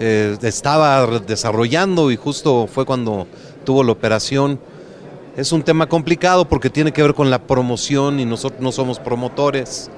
eh, 0.00 0.36
estaba 0.42 1.06
desarrollando 1.20 2.10
y 2.10 2.16
justo 2.16 2.66
fue 2.66 2.86
cuando 2.86 3.26
tuvo 3.64 3.84
la 3.84 3.92
operación. 3.92 4.58
Es 5.36 5.52
un 5.52 5.62
tema 5.62 5.88
complicado 5.88 6.48
porque 6.48 6.70
tiene 6.70 6.92
que 6.92 7.02
ver 7.02 7.14
con 7.14 7.30
la 7.30 7.38
promoción 7.38 8.18
y 8.18 8.24
nosotros 8.24 8.60
no 8.60 8.72
somos 8.72 8.98
promotores, 8.98 9.90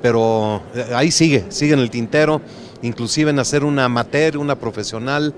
pero 0.00 0.62
eh, 0.74 0.86
ahí 0.94 1.10
sigue, 1.10 1.46
sigue 1.48 1.74
en 1.74 1.80
el 1.80 1.90
tintero, 1.90 2.40
inclusive 2.82 3.30
en 3.30 3.38
hacer 3.38 3.64
una 3.64 3.84
amateur, 3.84 4.38
una 4.38 4.54
profesional, 4.54 5.34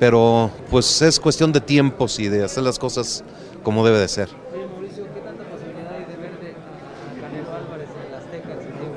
pero 0.00 0.50
pues 0.70 1.02
es 1.02 1.20
cuestión 1.20 1.52
de 1.52 1.60
tiempos 1.60 2.18
y 2.18 2.28
de 2.28 2.44
hacer 2.44 2.62
las 2.62 2.78
cosas 2.78 3.22
como 3.62 3.84
debe 3.84 3.98
de 3.98 4.08
ser. 4.08 4.28
Oye, 4.54 4.66
Mauricio, 4.66 5.04
¿qué 5.12 5.20
tanta 5.20 5.44
posibilidad 5.44 5.92
hay 5.92 6.04
de 6.04 6.16
verte 6.16 6.54
a 6.54 7.20
Canelo 7.20 7.54
Álvarez 7.54 7.88
en 8.04 8.12
las 8.12 8.24
Azteca? 8.24 8.54
sin 8.62 8.72
tiempo? 8.72 8.96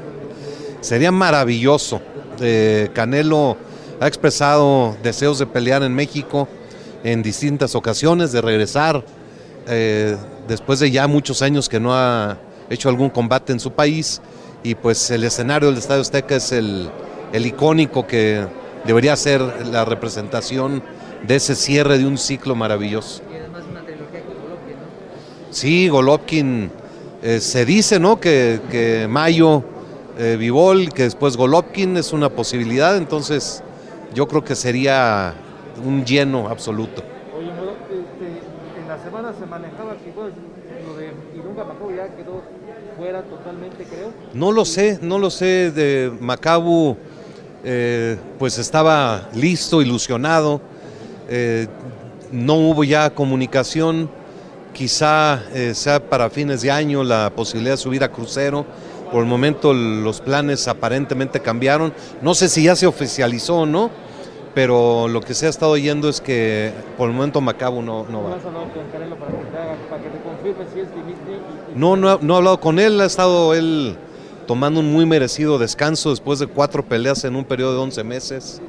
Sería 0.81 1.11
maravilloso. 1.11 2.01
Eh, 2.39 2.89
Canelo 2.93 3.55
ha 3.99 4.07
expresado 4.07 4.97
deseos 5.03 5.37
de 5.39 5.45
pelear 5.45 5.83
en 5.83 5.93
México 5.93 6.47
en 7.03 7.21
distintas 7.21 7.75
ocasiones, 7.75 8.31
de 8.31 8.41
regresar 8.41 9.03
eh, 9.67 10.17
después 10.47 10.79
de 10.79 10.89
ya 10.91 11.07
muchos 11.07 11.41
años 11.41 11.69
que 11.69 11.79
no 11.79 11.93
ha 11.93 12.37
hecho 12.69 12.89
algún 12.89 13.09
combate 13.09 13.53
en 13.53 13.59
su 13.59 13.71
país. 13.71 14.21
Y 14.63 14.75
pues 14.75 15.09
el 15.11 15.23
escenario 15.23 15.69
del 15.69 15.77
Estadio 15.77 16.01
Azteca 16.01 16.35
es 16.35 16.51
el, 16.51 16.89
el 17.31 17.45
icónico 17.45 18.05
que 18.05 18.45
debería 18.85 19.15
ser 19.15 19.41
la 19.67 19.85
representación 19.85 20.83
de 21.27 21.35
ese 21.35 21.55
cierre 21.55 21.97
de 21.97 22.05
un 22.05 22.17
ciclo 22.17 22.55
maravilloso. 22.55 23.21
Y 23.31 23.37
además 23.37 23.63
una 23.69 23.81
trilogía 23.81 24.21
que 24.21 25.51
Sí, 25.51 25.89
Golovkin, 25.89 26.71
eh, 27.21 27.39
se 27.39 27.65
dice, 27.65 27.99
¿no? 27.99 28.19
Que, 28.19 28.61
que 28.71 29.07
Mayo, 29.07 29.63
eh, 30.17 30.37
Vivol, 30.37 30.93
que 30.93 31.03
después 31.03 31.37
Golovkin 31.37 31.97
es 31.97 32.13
una 32.13 32.29
posibilidad, 32.29 32.97
entonces 32.97 33.63
yo 34.13 34.27
creo 34.27 34.43
que 34.43 34.55
sería 34.55 35.33
un 35.85 36.05
lleno 36.05 36.49
absoluto. 36.49 37.01
Oye, 37.37 37.51
Moro, 37.53 37.75
este, 37.89 38.81
en 38.81 38.87
la 38.87 38.97
semana 39.03 39.33
se 39.37 39.45
manejaba 39.45 39.93
que 39.97 40.13
lo 40.85 40.95
de 40.97 41.11
Ilunga 41.35 41.63
Macabu 41.63 41.91
ya 41.95 42.07
quedó 42.15 42.41
fuera 42.97 43.23
totalmente, 43.23 43.83
creo. 43.85 44.11
No 44.33 44.51
lo 44.51 44.65
sé, 44.65 44.99
no 45.01 45.17
lo 45.17 45.29
sé. 45.29 45.71
De 45.71 46.11
Macabu, 46.19 46.97
eh, 47.63 48.17
pues 48.37 48.57
estaba 48.57 49.29
listo, 49.33 49.81
ilusionado. 49.81 50.61
Eh, 51.29 51.67
no 52.31 52.55
hubo 52.55 52.83
ya 52.83 53.09
comunicación. 53.09 54.09
Quizá 54.73 55.43
eh, 55.53 55.73
sea 55.73 55.99
para 55.99 56.29
fines 56.29 56.61
de 56.61 56.71
año 56.71 57.03
la 57.03 57.31
posibilidad 57.35 57.73
de 57.73 57.77
subir 57.77 58.03
a 58.03 58.11
crucero. 58.11 58.65
Por 59.11 59.23
el 59.23 59.29
momento 59.29 59.73
los 59.73 60.21
planes 60.21 60.67
aparentemente 60.67 61.41
cambiaron. 61.41 61.93
No 62.21 62.33
sé 62.33 62.47
si 62.47 62.63
ya 62.63 62.75
se 62.75 62.87
oficializó 62.87 63.57
o 63.57 63.65
no, 63.65 63.89
pero 64.53 65.07
lo 65.07 65.21
que 65.21 65.33
se 65.33 65.47
ha 65.47 65.49
estado 65.49 65.73
oyendo 65.73 66.07
es 66.09 66.21
que 66.21 66.71
por 66.97 67.09
el 67.09 67.15
momento 67.15 67.41
Macabu 67.41 67.81
no, 67.81 68.05
no 68.09 68.23
va. 68.23 68.29
¿No 71.75 71.95
No, 71.97 72.17
no, 72.21 72.33
he 72.33 72.37
hablado 72.37 72.59
con 72.59 72.79
él, 72.79 72.99
ha 73.01 73.05
estado 73.05 73.53
él 73.53 73.95
tomando 74.47 74.79
un 74.79 74.91
muy 74.91 75.05
merecido 75.05 75.57
descanso 75.57 76.09
después 76.09 76.39
de 76.39 76.47
cuatro 76.47 76.83
peleas 76.83 77.23
en 77.23 77.35
un 77.35 77.45
periodo 77.45 77.73
de 77.73 77.79
11 77.79 78.03
meses. 78.03 78.61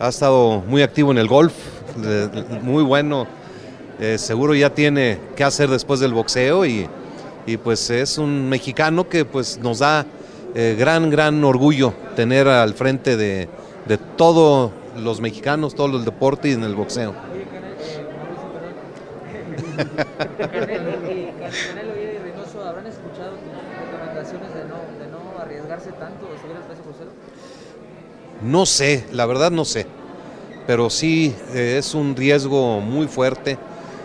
Ha 0.00 0.08
estado 0.08 0.62
muy 0.66 0.82
activo 0.82 1.12
en 1.12 1.18
el 1.18 1.28
golf, 1.28 1.52
muy 2.62 2.82
bueno. 2.82 3.26
Eh, 4.00 4.18
seguro 4.18 4.54
ya 4.54 4.70
tiene 4.70 5.18
qué 5.36 5.44
hacer 5.44 5.70
después 5.70 6.00
del 6.00 6.12
boxeo 6.12 6.66
y, 6.66 6.88
y 7.46 7.56
pues 7.56 7.90
es 7.90 8.18
un 8.18 8.48
mexicano 8.48 9.08
que 9.08 9.24
pues 9.24 9.58
nos 9.58 9.80
da 9.80 10.06
eh, 10.54 10.76
gran, 10.78 11.10
gran 11.10 11.42
orgullo 11.44 11.94
tener 12.14 12.48
al 12.48 12.74
frente 12.74 13.16
de, 13.16 13.48
de 13.86 13.98
todos 13.98 14.70
los 14.96 15.20
mexicanos, 15.20 15.74
todo 15.74 15.96
el 15.98 16.04
deporte 16.04 16.48
y 16.48 16.52
en 16.52 16.64
el 16.64 16.74
boxeo. 16.74 17.12
No. 17.12 17.32
No 28.42 28.66
sé, 28.66 29.06
la 29.12 29.24
verdad 29.24 29.52
no 29.52 29.64
sé, 29.64 29.86
pero 30.66 30.90
sí 30.90 31.32
eh, 31.54 31.76
es 31.78 31.94
un 31.94 32.16
riesgo 32.16 32.80
muy 32.80 33.06
fuerte, 33.06 33.56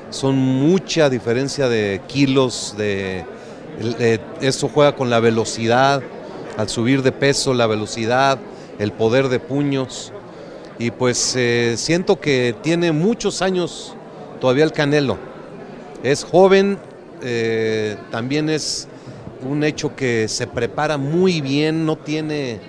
son 0.10 0.38
mucha 0.38 1.10
diferencia 1.10 1.67
de 1.70 2.02
kilos, 2.08 2.76
de, 2.78 3.26
eso 4.41 4.70
juega 4.74 4.96
con 4.96 5.10
la 5.10 5.20
velocidad, 5.20 6.02
al 6.58 6.70
subir 6.70 7.04
de 7.04 7.12
peso, 7.12 7.54
la 7.54 7.67
velocidad, 7.67 8.39
el 8.80 8.91
poder 8.91 9.30
de 9.30 9.39
puños, 9.39 10.12
y 10.80 10.91
pues 10.91 11.36
eh, 11.36 11.76
siento 11.78 12.20
que 12.20 12.56
tiene 12.62 12.91
muchos 12.91 13.41
años 13.41 13.96
todavía 14.39 14.63
el 14.63 14.72
Canelo, 14.72 15.17
es 16.04 16.24
joven, 16.24 16.78
eh, 17.22 17.98
también 18.12 18.50
es 18.50 18.88
un 19.48 19.63
hecho 19.63 19.96
que 19.96 20.28
se 20.28 20.48
prepara 20.48 20.98
muy 20.98 21.41
bien, 21.41 21.86
no 21.86 21.96
tiene 21.96 22.60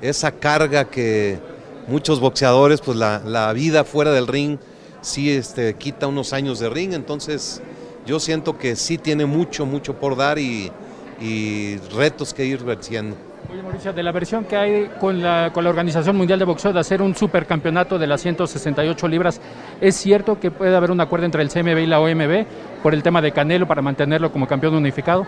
esa 0.00 0.32
carga 0.32 0.84
que 0.84 1.38
muchos 1.86 2.20
boxeadores, 2.20 2.80
pues 2.80 2.96
la, 2.96 3.22
la 3.24 3.52
vida 3.52 3.84
fuera 3.84 4.12
del 4.12 4.26
ring 4.26 4.58
sí 5.04 5.30
este, 5.30 5.74
quita 5.74 6.06
unos 6.06 6.32
años 6.32 6.58
de 6.58 6.70
ring, 6.70 6.94
entonces 6.94 7.62
yo 8.06 8.18
siento 8.18 8.58
que 8.58 8.74
sí 8.74 8.98
tiene 8.98 9.26
mucho, 9.26 9.66
mucho 9.66 9.94
por 9.94 10.16
dar 10.16 10.38
y, 10.38 10.70
y 11.20 11.76
retos 11.94 12.34
que 12.34 12.44
ir 12.44 12.64
venciendo. 12.64 13.16
Oye, 13.52 13.62
Mauricio, 13.62 13.92
de 13.92 14.02
la 14.02 14.10
versión 14.10 14.44
que 14.44 14.56
hay 14.56 14.90
con 14.98 15.22
la, 15.22 15.50
con 15.52 15.64
la 15.64 15.70
Organización 15.70 16.16
Mundial 16.16 16.38
de 16.38 16.46
Boxeo 16.46 16.72
de 16.72 16.80
hacer 16.80 17.02
un 17.02 17.14
supercampeonato 17.14 17.98
de 17.98 18.06
las 18.06 18.22
168 18.22 19.06
libras, 19.06 19.40
¿es 19.82 19.96
cierto 19.96 20.40
que 20.40 20.50
puede 20.50 20.74
haber 20.74 20.90
un 20.90 21.00
acuerdo 21.00 21.26
entre 21.26 21.42
el 21.42 21.50
CMB 21.50 21.78
y 21.78 21.86
la 21.86 22.00
OMB 22.00 22.46
por 22.82 22.94
el 22.94 23.02
tema 23.02 23.20
de 23.20 23.32
Canelo 23.32 23.68
para 23.68 23.82
mantenerlo 23.82 24.32
como 24.32 24.46
campeón 24.48 24.74
unificado? 24.74 25.26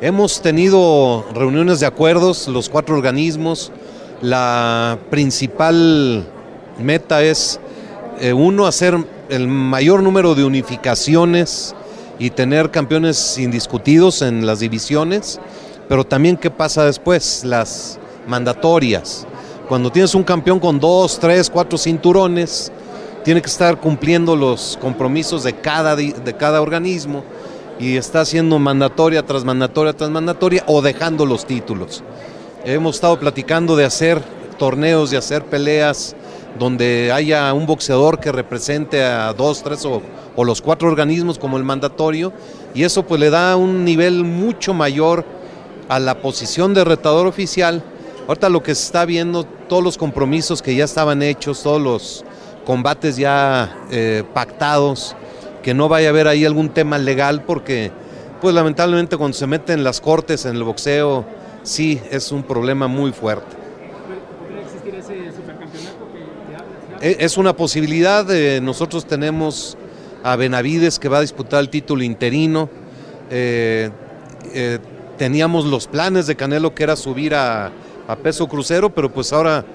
Hemos 0.00 0.42
tenido 0.42 1.24
reuniones 1.34 1.80
de 1.80 1.86
acuerdos, 1.86 2.48
los 2.48 2.68
cuatro 2.68 2.96
organismos. 2.96 3.72
La 4.20 4.98
principal 5.08 6.26
meta 6.78 7.22
es, 7.22 7.58
eh, 8.20 8.32
uno, 8.34 8.66
hacer 8.66 8.94
el 9.34 9.48
mayor 9.48 10.02
número 10.02 10.34
de 10.34 10.44
unificaciones 10.44 11.74
y 12.18 12.30
tener 12.30 12.70
campeones 12.70 13.38
indiscutidos 13.38 14.22
en 14.22 14.46
las 14.46 14.60
divisiones, 14.60 15.40
pero 15.88 16.04
también 16.04 16.36
qué 16.36 16.50
pasa 16.50 16.84
después, 16.84 17.44
las 17.44 17.98
mandatorias. 18.26 19.26
Cuando 19.68 19.90
tienes 19.90 20.14
un 20.14 20.22
campeón 20.22 20.60
con 20.60 20.78
dos, 20.78 21.18
tres, 21.18 21.50
cuatro 21.50 21.76
cinturones, 21.76 22.70
tiene 23.24 23.40
que 23.40 23.48
estar 23.48 23.80
cumpliendo 23.80 24.36
los 24.36 24.78
compromisos 24.80 25.42
de 25.42 25.54
cada, 25.54 25.96
de 25.96 26.36
cada 26.38 26.60
organismo 26.62 27.24
y 27.78 27.96
está 27.96 28.20
haciendo 28.20 28.58
mandatoria 28.58 29.24
tras 29.24 29.44
mandatoria 29.44 29.92
tras 29.94 30.10
mandatoria 30.10 30.62
o 30.66 30.82
dejando 30.82 31.26
los 31.26 31.46
títulos. 31.46 32.02
Hemos 32.64 32.96
estado 32.96 33.18
platicando 33.18 33.76
de 33.76 33.84
hacer 33.84 34.22
torneos, 34.58 35.10
de 35.10 35.16
hacer 35.16 35.44
peleas 35.44 36.14
donde 36.58 37.10
haya 37.12 37.52
un 37.52 37.66
boxeador 37.66 38.20
que 38.20 38.32
represente 38.32 39.02
a 39.02 39.32
dos, 39.32 39.62
tres 39.62 39.84
o, 39.84 40.02
los 40.44 40.60
cuatro 40.60 40.88
organismos 40.88 41.38
como 41.38 41.56
el 41.56 41.64
mandatorio 41.64 42.32
y 42.74 42.82
eso 42.82 43.04
pues 43.04 43.20
le 43.20 43.30
da 43.30 43.56
un 43.56 43.84
nivel 43.84 44.24
mucho 44.24 44.74
mayor 44.74 45.24
a 45.88 45.98
la 45.98 46.20
posición 46.20 46.74
de 46.74 46.84
retador 46.84 47.26
oficial. 47.26 47.82
Ahorita 48.26 48.48
lo 48.48 48.62
que 48.62 48.74
se 48.74 48.84
está 48.84 49.04
viendo, 49.04 49.44
todos 49.44 49.82
los 49.82 49.98
compromisos 49.98 50.62
que 50.62 50.74
ya 50.74 50.84
estaban 50.84 51.22
hechos, 51.22 51.62
todos 51.62 51.80
los 51.80 52.24
combates 52.64 53.16
ya 53.16 53.84
eh, 53.90 54.24
pactados, 54.32 55.14
que 55.62 55.74
no 55.74 55.88
vaya 55.88 56.08
a 56.08 56.10
haber 56.10 56.28
ahí 56.28 56.44
algún 56.44 56.68
tema 56.70 56.98
legal 56.98 57.42
porque 57.42 57.92
pues 58.40 58.54
lamentablemente 58.54 59.16
cuando 59.16 59.36
se 59.36 59.46
meten 59.46 59.84
las 59.84 60.00
cortes 60.00 60.44
en 60.44 60.56
el 60.56 60.64
boxeo 60.64 61.24
sí 61.62 62.00
es 62.10 62.30
un 62.32 62.42
problema 62.42 62.86
muy 62.88 63.12
fuerte. 63.12 63.56
¿Podría 64.38 64.60
existir 64.62 64.94
ese 64.94 65.32
supercampeonato 65.34 66.06
que, 66.12 66.54
hablas? 66.54 66.82
E- 66.90 66.93
Es 67.04 67.36
una 67.36 67.54
posibilidad, 67.54 68.26
eh, 68.30 68.62
nosotros 68.62 69.04
tenemos 69.04 69.76
a 70.22 70.36
Benavides 70.36 70.98
que 70.98 71.10
va 71.10 71.18
a 71.18 71.20
disputar 71.20 71.60
el 71.60 71.68
título 71.68 72.02
interino, 72.02 72.70
eh, 73.30 73.90
eh, 74.54 74.78
teníamos 75.18 75.66
los 75.66 75.86
planes 75.86 76.26
de 76.26 76.34
Canelo 76.34 76.74
que 76.74 76.82
era 76.82 76.96
subir 76.96 77.34
a, 77.34 77.70
a 78.08 78.16
peso 78.16 78.48
crucero, 78.48 78.88
pero 78.88 79.12
pues 79.12 79.34
ahora 79.34 79.66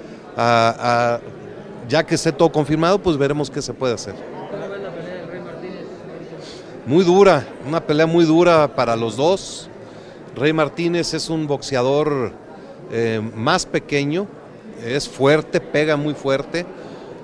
ya 1.88 2.04
que 2.04 2.16
esté 2.16 2.32
todo 2.32 2.52
confirmado, 2.52 2.98
pues 2.98 3.16
veremos 3.16 3.52
qué 3.52 3.62
se 3.62 3.76
puede 3.76 3.94
hacer. 3.94 4.16
Muy 6.88 7.04
dura, 7.04 7.46
una 7.68 7.80
pelea 7.80 8.08
muy 8.08 8.26
dura 8.26 8.74
para 8.74 8.96
los 8.96 9.16
dos. 9.16 9.70
Rey 10.36 10.52
Martínez 10.52 11.14
es 11.14 11.30
un 11.30 11.46
boxeador 11.46 12.32
más 13.36 13.68
pequeño, 13.68 14.26
es 14.84 15.08
fuerte, 15.08 15.62
pega 15.62 15.96
muy 15.96 16.16
fuerte, 16.16 16.66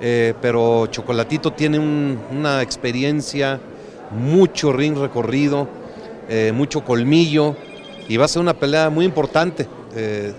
eh, 0.01 0.33
pero 0.41 0.87
Chocolatito 0.87 1.53
tiene 1.53 1.79
un- 1.79 2.19
una 2.31 2.61
experiencia, 2.61 3.59
mucho 4.11 4.71
ring 4.73 4.97
recorrido, 4.97 5.67
eh, 6.29 6.51
mucho 6.53 6.83
colmillo 6.83 7.55
y 8.07 8.17
va 8.17 8.25
a 8.25 8.27
ser 8.27 8.41
una 8.41 8.53
pelea 8.53 8.89
muy 8.89 9.05
importante. 9.05 9.67
Eh, 9.95 10.33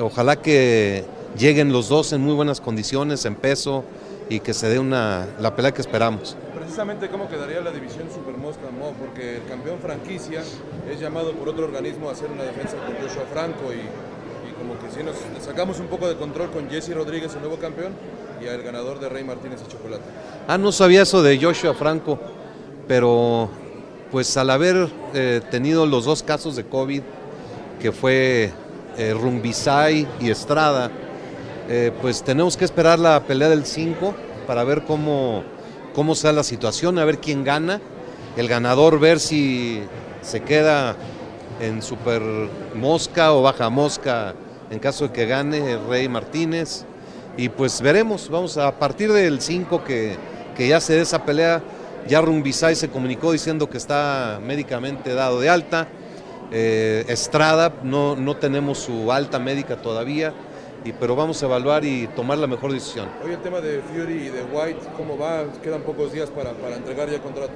ojalá 0.00 0.36
que 0.36 1.04
lleguen 1.38 1.72
los 1.72 1.88
dos 1.88 2.12
en 2.12 2.20
muy 2.20 2.34
buenas 2.34 2.60
condiciones, 2.60 3.24
en 3.24 3.34
peso 3.34 3.84
y 4.28 4.40
que 4.40 4.52
se 4.54 4.68
dé 4.68 4.78
una, 4.78 5.26
la 5.40 5.54
pelea 5.56 5.72
que 5.72 5.80
esperamos. 5.80 6.36
Precisamente 6.54 7.08
cómo 7.08 7.28
quedaría 7.28 7.60
la 7.60 7.70
división 7.70 8.08
Super 8.14 8.36
Mosca 8.36 8.64
Mo, 8.78 8.92
porque 8.98 9.36
el 9.36 9.44
campeón 9.44 9.78
franquicia 9.80 10.42
es 10.90 11.00
llamado 11.00 11.32
por 11.32 11.48
otro 11.48 11.64
organismo 11.64 12.08
a 12.08 12.12
hacer 12.12 12.28
una 12.30 12.42
defensa 12.44 12.76
con 12.76 12.94
Joshua 12.96 13.24
Franco 13.32 13.72
y, 13.72 13.78
y 14.48 14.52
como 14.52 14.78
que 14.78 14.90
si 14.94 15.02
nos 15.02 15.16
sacamos 15.44 15.80
un 15.80 15.86
poco 15.86 16.08
de 16.08 16.16
control 16.16 16.50
con 16.50 16.68
Jesse 16.68 16.94
Rodríguez, 16.94 17.32
el 17.34 17.40
nuevo 17.40 17.56
campeón, 17.56 17.92
y 18.42 18.46
el 18.46 18.62
ganador 18.62 19.00
de 19.00 19.08
Rey 19.08 19.24
Martínez 19.24 19.60
y 19.66 19.70
Chocolate. 19.70 20.02
Ah, 20.46 20.58
no 20.58 20.72
sabía 20.72 21.02
eso 21.02 21.22
de 21.22 21.38
Joshua 21.38 21.74
Franco, 21.74 22.18
pero 22.86 23.50
pues 24.10 24.36
al 24.36 24.50
haber 24.50 24.88
eh, 25.14 25.40
tenido 25.50 25.86
los 25.86 26.04
dos 26.04 26.22
casos 26.22 26.56
de 26.56 26.64
COVID, 26.64 27.02
que 27.80 27.92
fue 27.92 28.50
eh, 28.96 29.14
Rumbisay 29.14 30.06
y 30.20 30.30
Estrada, 30.30 30.90
eh, 31.68 31.92
pues 32.00 32.22
tenemos 32.22 32.56
que 32.56 32.64
esperar 32.64 32.98
la 32.98 33.22
pelea 33.24 33.48
del 33.48 33.66
5 33.66 34.14
para 34.46 34.64
ver 34.64 34.84
cómo, 34.84 35.44
cómo 35.94 36.14
sea 36.14 36.32
la 36.32 36.42
situación, 36.42 36.98
a 36.98 37.04
ver 37.04 37.18
quién 37.18 37.44
gana. 37.44 37.80
El 38.36 38.48
ganador 38.48 38.98
ver 38.98 39.20
si 39.20 39.82
se 40.22 40.40
queda 40.40 40.96
en 41.60 41.82
super 41.82 42.22
mosca 42.74 43.32
o 43.32 43.42
baja 43.42 43.68
mosca 43.68 44.34
en 44.70 44.78
caso 44.78 45.08
de 45.08 45.12
que 45.12 45.26
gane 45.26 45.78
Rey 45.88 46.08
Martínez. 46.08 46.84
Y 47.38 47.50
pues 47.50 47.80
veremos, 47.80 48.28
vamos 48.28 48.58
a 48.58 48.76
partir 48.80 49.12
del 49.12 49.40
5 49.40 49.84
que, 49.84 50.16
que 50.56 50.66
ya 50.66 50.80
se 50.80 50.94
dé 50.94 51.02
esa 51.02 51.24
pelea, 51.24 51.62
Ya 52.08 52.20
Rumbisay 52.20 52.74
se 52.74 52.88
comunicó 52.88 53.30
diciendo 53.30 53.70
que 53.70 53.76
está 53.76 54.40
médicamente 54.44 55.14
dado 55.14 55.38
de 55.38 55.48
alta. 55.48 55.86
Eh, 56.50 57.04
Estrada, 57.06 57.72
no, 57.84 58.16
no 58.16 58.36
tenemos 58.36 58.78
su 58.78 59.12
alta 59.12 59.38
médica 59.38 59.76
todavía, 59.76 60.32
y, 60.84 60.90
pero 60.90 61.14
vamos 61.14 61.40
a 61.40 61.46
evaluar 61.46 61.84
y 61.84 62.08
tomar 62.08 62.38
la 62.38 62.48
mejor 62.48 62.72
decisión. 62.72 63.08
Hoy 63.24 63.30
el 63.34 63.38
tema 63.38 63.60
de 63.60 63.82
Fury 63.82 64.14
y 64.14 64.28
de 64.30 64.42
White, 64.42 64.80
¿cómo 64.96 65.16
va? 65.16 65.44
Quedan 65.62 65.82
pocos 65.82 66.12
días 66.12 66.30
para, 66.30 66.54
para 66.54 66.74
entregar 66.74 67.08
ya 67.08 67.20
contratos. 67.20 67.54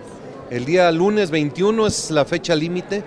El 0.48 0.64
día 0.64 0.92
lunes 0.92 1.32
21 1.32 1.88
es 1.88 2.12
la 2.12 2.24
fecha 2.24 2.54
límite 2.54 3.02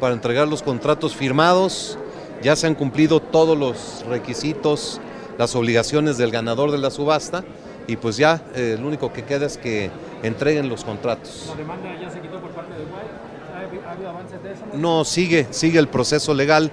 para 0.00 0.14
entregar 0.14 0.48
los 0.48 0.64
contratos 0.64 1.14
firmados. 1.14 1.96
Ya 2.42 2.56
se 2.56 2.66
han 2.66 2.74
cumplido 2.74 3.20
todos 3.20 3.56
los 3.56 4.04
requisitos, 4.08 5.00
las 5.38 5.54
obligaciones 5.54 6.18
del 6.18 6.30
ganador 6.30 6.70
de 6.70 6.78
la 6.78 6.90
subasta 6.90 7.44
y 7.86 7.96
pues 7.96 8.16
ya 8.16 8.42
eh, 8.54 8.76
lo 8.78 8.86
único 8.86 9.12
que 9.12 9.24
queda 9.24 9.46
es 9.46 9.56
que 9.56 9.90
entreguen 10.22 10.68
los 10.68 10.84
contratos. 10.84 11.46
¿La 11.48 11.54
demanda 11.54 11.98
ya 11.98 12.10
se 12.10 12.20
quitó 12.20 12.38
por 12.40 12.50
parte 12.50 12.74
de 12.74 12.80
White? 12.80 13.86
¿Ha 13.86 13.92
habido 13.92 14.10
avances 14.10 14.42
de 14.42 14.52
eso? 14.52 14.64
No, 14.74 15.04
sigue, 15.04 15.46
sigue 15.50 15.78
el 15.78 15.88
proceso 15.88 16.34
legal 16.34 16.70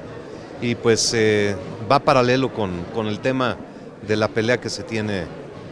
y 0.62 0.76
pues 0.76 1.14
eh, 1.14 1.56
va 1.90 2.00
paralelo 2.00 2.52
con, 2.52 2.84
con, 2.94 3.08
el 3.08 3.20
tema 3.20 3.58
de 4.06 4.16
la 4.16 4.28
pelea 4.28 4.60
que 4.60 4.70
se 4.70 4.84
tiene 4.84 5.26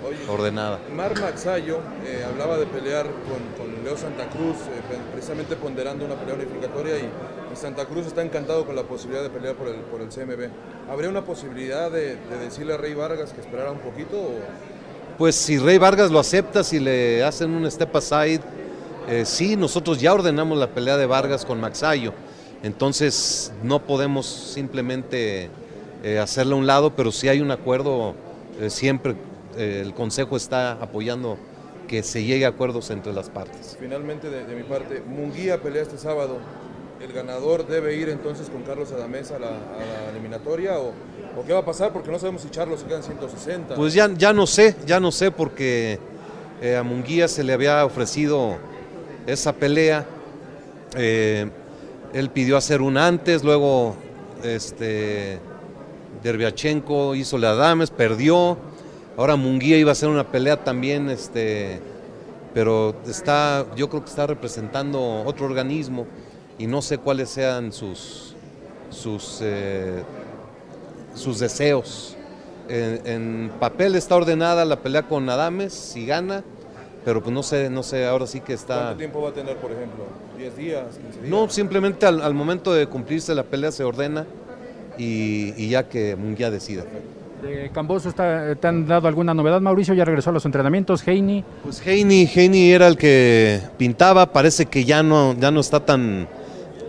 Oye, 0.08 0.17
ordenada. 0.29 0.79
Mar 0.95 1.19
Maxayo 1.19 1.79
eh, 2.06 2.23
hablaba 2.29 2.58
de 2.58 2.65
pelear 2.65 3.06
con, 3.06 3.41
con 3.58 3.84
Leo 3.84 3.97
Santa 3.97 4.27
Cruz, 4.29 4.58
eh, 4.67 4.97
precisamente 5.12 5.56
ponderando 5.56 6.06
una 6.06 6.15
pelea 6.15 6.36
unificatoria 6.36 6.97
y, 6.97 7.10
y, 7.54 7.56
Santa 7.56 7.86
Cruz 7.86 8.08
está 8.08 8.22
encantado 8.22 8.66
con 8.66 8.76
la 8.76 8.84
posibilidad 8.84 9.24
de 9.24 9.30
pelear 9.30 9.56
por 9.56 9.68
el, 9.68 9.76
por 9.76 10.02
el 10.02 10.10
CMB. 10.10 10.50
¿Habría 10.92 11.10
una 11.10 11.24
posibilidad 11.24 11.92
de, 11.92 12.16
de 12.16 12.38
decirle 12.39 12.74
a 12.74 12.78
Rey 12.78 12.94
Vargas 12.94 13.34
que 13.34 13.42
esperara 13.42 13.72
un 13.72 13.80
poquito? 13.80 14.18
O... 14.18 14.32
Pues 15.18 15.36
si 15.36 15.58
Rey 15.58 15.78
Vargas 15.78 16.12
lo 16.12 16.20
acepta, 16.20 16.63
si 16.63 16.80
le 16.80 17.24
hacen 17.24 17.52
un 17.52 17.70
step 17.70 17.96
aside, 17.96 18.42
eh, 19.08 19.26
sí, 19.26 19.56
nosotros 19.56 20.00
ya 20.00 20.13
ordenamos 20.13 20.58
la 20.58 20.68
pelea 20.68 20.98
de 20.98 21.06
Vargas 21.06 21.46
con 21.46 21.60
Maxayo. 21.60 22.13
Entonces 22.63 23.52
no 23.62 23.80
podemos 23.80 24.26
simplemente 24.26 25.50
eh, 26.04 26.20
hacerle 26.20 26.54
a 26.54 26.58
un 26.58 26.66
lado, 26.66 26.96
pero 26.96 27.12
si 27.12 27.28
hay 27.28 27.42
un 27.42 27.52
acuerdo, 27.52 28.16
eh, 28.60 28.70
siempre 28.70 29.16
eh, 29.58 29.82
el 29.84 29.94
Consejo 29.94 30.38
está 30.38 30.74
apoyando 30.74 31.38
que 31.88 32.04
se 32.04 32.24
llegue 32.24 32.46
a 32.46 32.50
acuerdos 32.50 32.89
entre 32.89 33.13
las 33.13 33.30
partes. 33.30 33.78
Finalmente, 33.80 34.30
de, 34.30 34.46
de, 34.46 34.56
mi 34.56 34.63
parte, 34.63 35.02
Munguía 35.02 35.62
pelea 35.62 35.82
este 35.82 35.98
sábado. 35.98 36.39
¿El 37.04 37.12
ganador 37.12 37.68
debe 37.68 37.96
ir 37.96 38.10
entonces 38.10 38.50
con 38.50 38.63
Carlos 38.63 38.92
Adamés 38.92 39.32
a 39.32 39.39
la, 39.39 39.52
eliminatoria 40.12 40.80
o, 40.80 40.94
qué 41.46 41.54
va 41.54 41.60
a 41.60 41.66
pasar? 41.66 41.92
Porque 41.92 42.10
no 42.10 42.18
sabemos 42.18 42.42
si 42.44 42.50
Charlos 42.50 42.80
se 42.80 42.86
quedan 42.86 43.04
160. 43.04 43.76
Pues 43.76 43.94
ya, 43.94 44.10
ya 44.13 44.32
no 44.32 44.48
sé, 44.48 44.76
ya 44.86 45.00
no 45.00 45.12
sé 45.12 45.30
porque 45.32 46.00
a 46.80 46.82
Munguía 46.82 47.28
se 47.28 47.44
le 47.44 47.52
había 47.52 47.86
ofrecido 47.86 48.56
esa 49.28 49.52
pelea 49.52 50.06
él 52.13 52.30
pidió 52.30 52.58
hacer 52.58 52.82
una 52.82 53.08
antes, 53.08 53.44
luego 53.44 53.96
este, 54.44 55.39
Derbiachenko 56.22 57.16
hizo 57.16 57.38
la 57.38 57.52
Adames, 57.52 57.89
perdió. 57.89 58.58
Ahora 59.18 59.36
Munguía 59.36 59.78
iba 59.78 59.92
a 59.92 59.94
hacer 59.94 60.10
una 60.10 60.32
pelea 60.32 60.63
también, 60.63 61.10
este, 61.10 61.80
pero 62.54 62.96
está, 63.08 63.66
yo 63.76 63.89
creo 63.89 64.04
que 64.04 64.10
está 64.10 64.28
representando 64.28 65.24
otro 65.26 65.46
organismo 65.46 66.06
y 66.58 66.68
no 66.68 66.82
sé 66.82 66.98
cuáles 66.98 67.30
sean 67.30 67.72
sus, 67.72 68.36
sus, 68.89 69.39
eh, 69.42 70.04
sus 71.16 71.39
deseos. 71.39 72.16
En, 72.70 73.02
en, 73.06 73.52
papel 73.60 73.96
está 73.96 74.16
ordenada 74.16 74.63
la 74.66 74.78
pelea 74.80 75.04
con 75.04 75.30
Adames, 75.30 75.74
si 75.74 76.06
gana, 76.06 76.44
pero 77.04 77.22
pues 77.22 77.34
no 77.34 77.44
sé, 77.44 77.70
no 77.70 77.84
sé, 77.84 78.06
ahora 78.06 78.26
sí 78.28 78.39
que 78.39 78.54
está... 78.54 78.76
¿Cuánto 78.76 78.98
tiempo 78.98 79.22
va 79.22 79.30
a 79.30 79.34
tener, 79.34 79.58
por 79.58 79.72
ejemplo? 79.72 80.06
¿10 80.39 80.54
días, 80.54 80.84
15 80.96 81.20
días? 81.20 81.30
No, 81.30 81.50
simplemente 81.50 82.06
al, 82.06 82.22
al 82.22 82.34
momento 82.34 82.74
de 82.74 82.88
cumplirse 82.88 83.36
la 83.36 83.44
pelea 83.44 83.72
se 83.72 83.84
ordena 83.84 84.26
y, 84.98 85.54
y 85.58 85.70
ya 85.70 85.89
que 85.89 86.16
Munguía 86.16 86.50
decida. 86.50 86.84
¿De 87.44 87.70
Camboso 87.74 88.08
está, 88.08 88.56
te 88.56 88.68
han 88.68 88.88
dado 88.88 89.10
alguna 89.10 89.34
novedad, 89.34 89.60
Mauricio? 89.60 89.94
¿Ya 89.94 90.06
regresó 90.06 90.30
a 90.30 90.34
los 90.34 90.46
entrenamientos? 90.46 91.06
¿Heini? 91.06 91.44
Pues 91.63 91.86
Heini, 91.86 92.26
Heini 92.26 92.72
era 92.72 92.88
el 92.88 92.96
que 92.96 93.60
pintaba, 93.78 94.32
parece 94.32 94.68
que 94.68 94.86
ya 94.86 95.04
no, 95.04 95.36
ya 95.38 95.52
no 95.52 95.60
está 95.60 95.82
tan, 95.82 96.30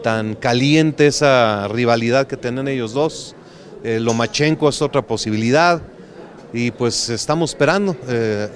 tan 0.04 0.34
caliente 0.34 1.06
esa 1.06 1.66
rivalidad 1.66 2.26
que 2.26 2.36
tienen 2.36 2.68
ellos 2.68 2.92
dos. 2.92 3.34
Eh, 3.82 3.98
Lomachenko 4.00 4.68
es 4.68 4.82
otra 4.82 5.00
posibilidad 5.00 5.80
y 6.52 6.70
pues 6.70 7.08
estamos 7.08 7.50
esperando. 7.50 7.96
Eh, 8.06 8.48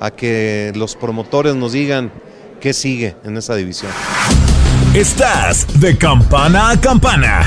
a 0.00 0.10
que 0.10 0.72
los 0.74 0.96
promotores 0.96 1.54
nos 1.54 1.72
digan 1.72 2.10
qué 2.60 2.72
sigue 2.72 3.16
en 3.24 3.36
esa 3.36 3.54
división. 3.54 3.92
Estás 4.94 5.80
de 5.80 5.96
campana 5.96 6.70
a 6.70 6.80
campana. 6.80 7.46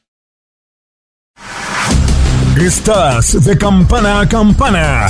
Estás 2.61 3.43
de 3.43 3.57
campana 3.57 4.19
a 4.19 4.29
campana. 4.29 5.07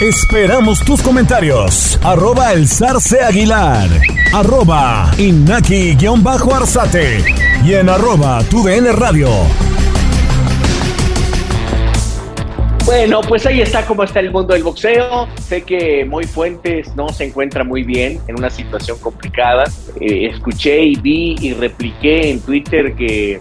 Esperamos 0.00 0.84
tus 0.84 1.02
comentarios. 1.02 1.98
Arroba 2.04 2.52
el 2.52 2.68
zarce 2.68 3.20
aguilar. 3.20 3.88
Arroba 4.32 5.10
inaki-arzate. 5.18 7.24
Y 7.64 7.74
en 7.74 7.88
arroba 7.88 8.44
tu 8.44 8.64
radio. 8.64 9.28
Bueno, 12.84 13.20
pues 13.22 13.44
ahí 13.46 13.62
está 13.62 13.84
cómo 13.84 14.04
está 14.04 14.20
el 14.20 14.30
mundo 14.30 14.54
del 14.54 14.62
boxeo. 14.62 15.26
Sé 15.40 15.62
que 15.62 16.04
Muy 16.04 16.24
Fuentes 16.24 16.94
no 16.94 17.08
se 17.08 17.24
encuentra 17.24 17.64
muy 17.64 17.82
bien, 17.82 18.20
en 18.28 18.38
una 18.38 18.48
situación 18.48 18.96
complicada. 19.00 19.64
Eh, 20.00 20.30
escuché 20.32 20.84
y 20.84 20.94
vi 20.94 21.34
y 21.40 21.52
repliqué 21.52 22.30
en 22.30 22.40
Twitter 22.40 22.94
que 22.94 23.40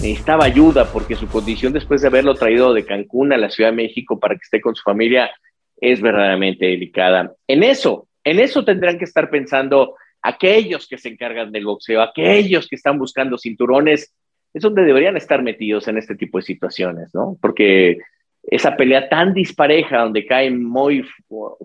necesitaba 0.00 0.44
ayuda 0.44 0.90
porque 0.92 1.14
su 1.14 1.28
condición 1.28 1.72
después 1.72 2.00
de 2.00 2.08
haberlo 2.08 2.34
traído 2.34 2.72
de 2.72 2.86
Cancún 2.86 3.32
a 3.32 3.36
la 3.36 3.50
Ciudad 3.50 3.70
de 3.70 3.76
México 3.76 4.18
para 4.18 4.34
que 4.34 4.42
esté 4.42 4.60
con 4.60 4.74
su 4.74 4.82
familia 4.82 5.30
es 5.80 6.00
verdaderamente 6.00 6.66
delicada. 6.66 7.34
En 7.46 7.62
eso, 7.62 8.08
en 8.24 8.40
eso 8.40 8.64
tendrán 8.64 8.98
que 8.98 9.04
estar 9.04 9.30
pensando 9.30 9.94
aquellos 10.22 10.86
que 10.86 10.98
se 10.98 11.08
encargan 11.08 11.52
del 11.52 11.64
boxeo, 11.64 12.02
aquellos 12.02 12.68
que 12.68 12.76
están 12.76 12.98
buscando 12.98 13.38
cinturones, 13.38 14.14
es 14.52 14.62
donde 14.62 14.84
deberían 14.84 15.16
estar 15.16 15.42
metidos 15.42 15.86
en 15.88 15.98
este 15.98 16.16
tipo 16.16 16.38
de 16.38 16.42
situaciones, 16.42 17.14
¿no? 17.14 17.36
Porque 17.40 17.98
esa 18.42 18.76
pelea 18.76 19.08
tan 19.08 19.32
dispareja 19.32 20.02
donde 20.02 20.26
caen 20.26 20.64
muy 20.64 21.06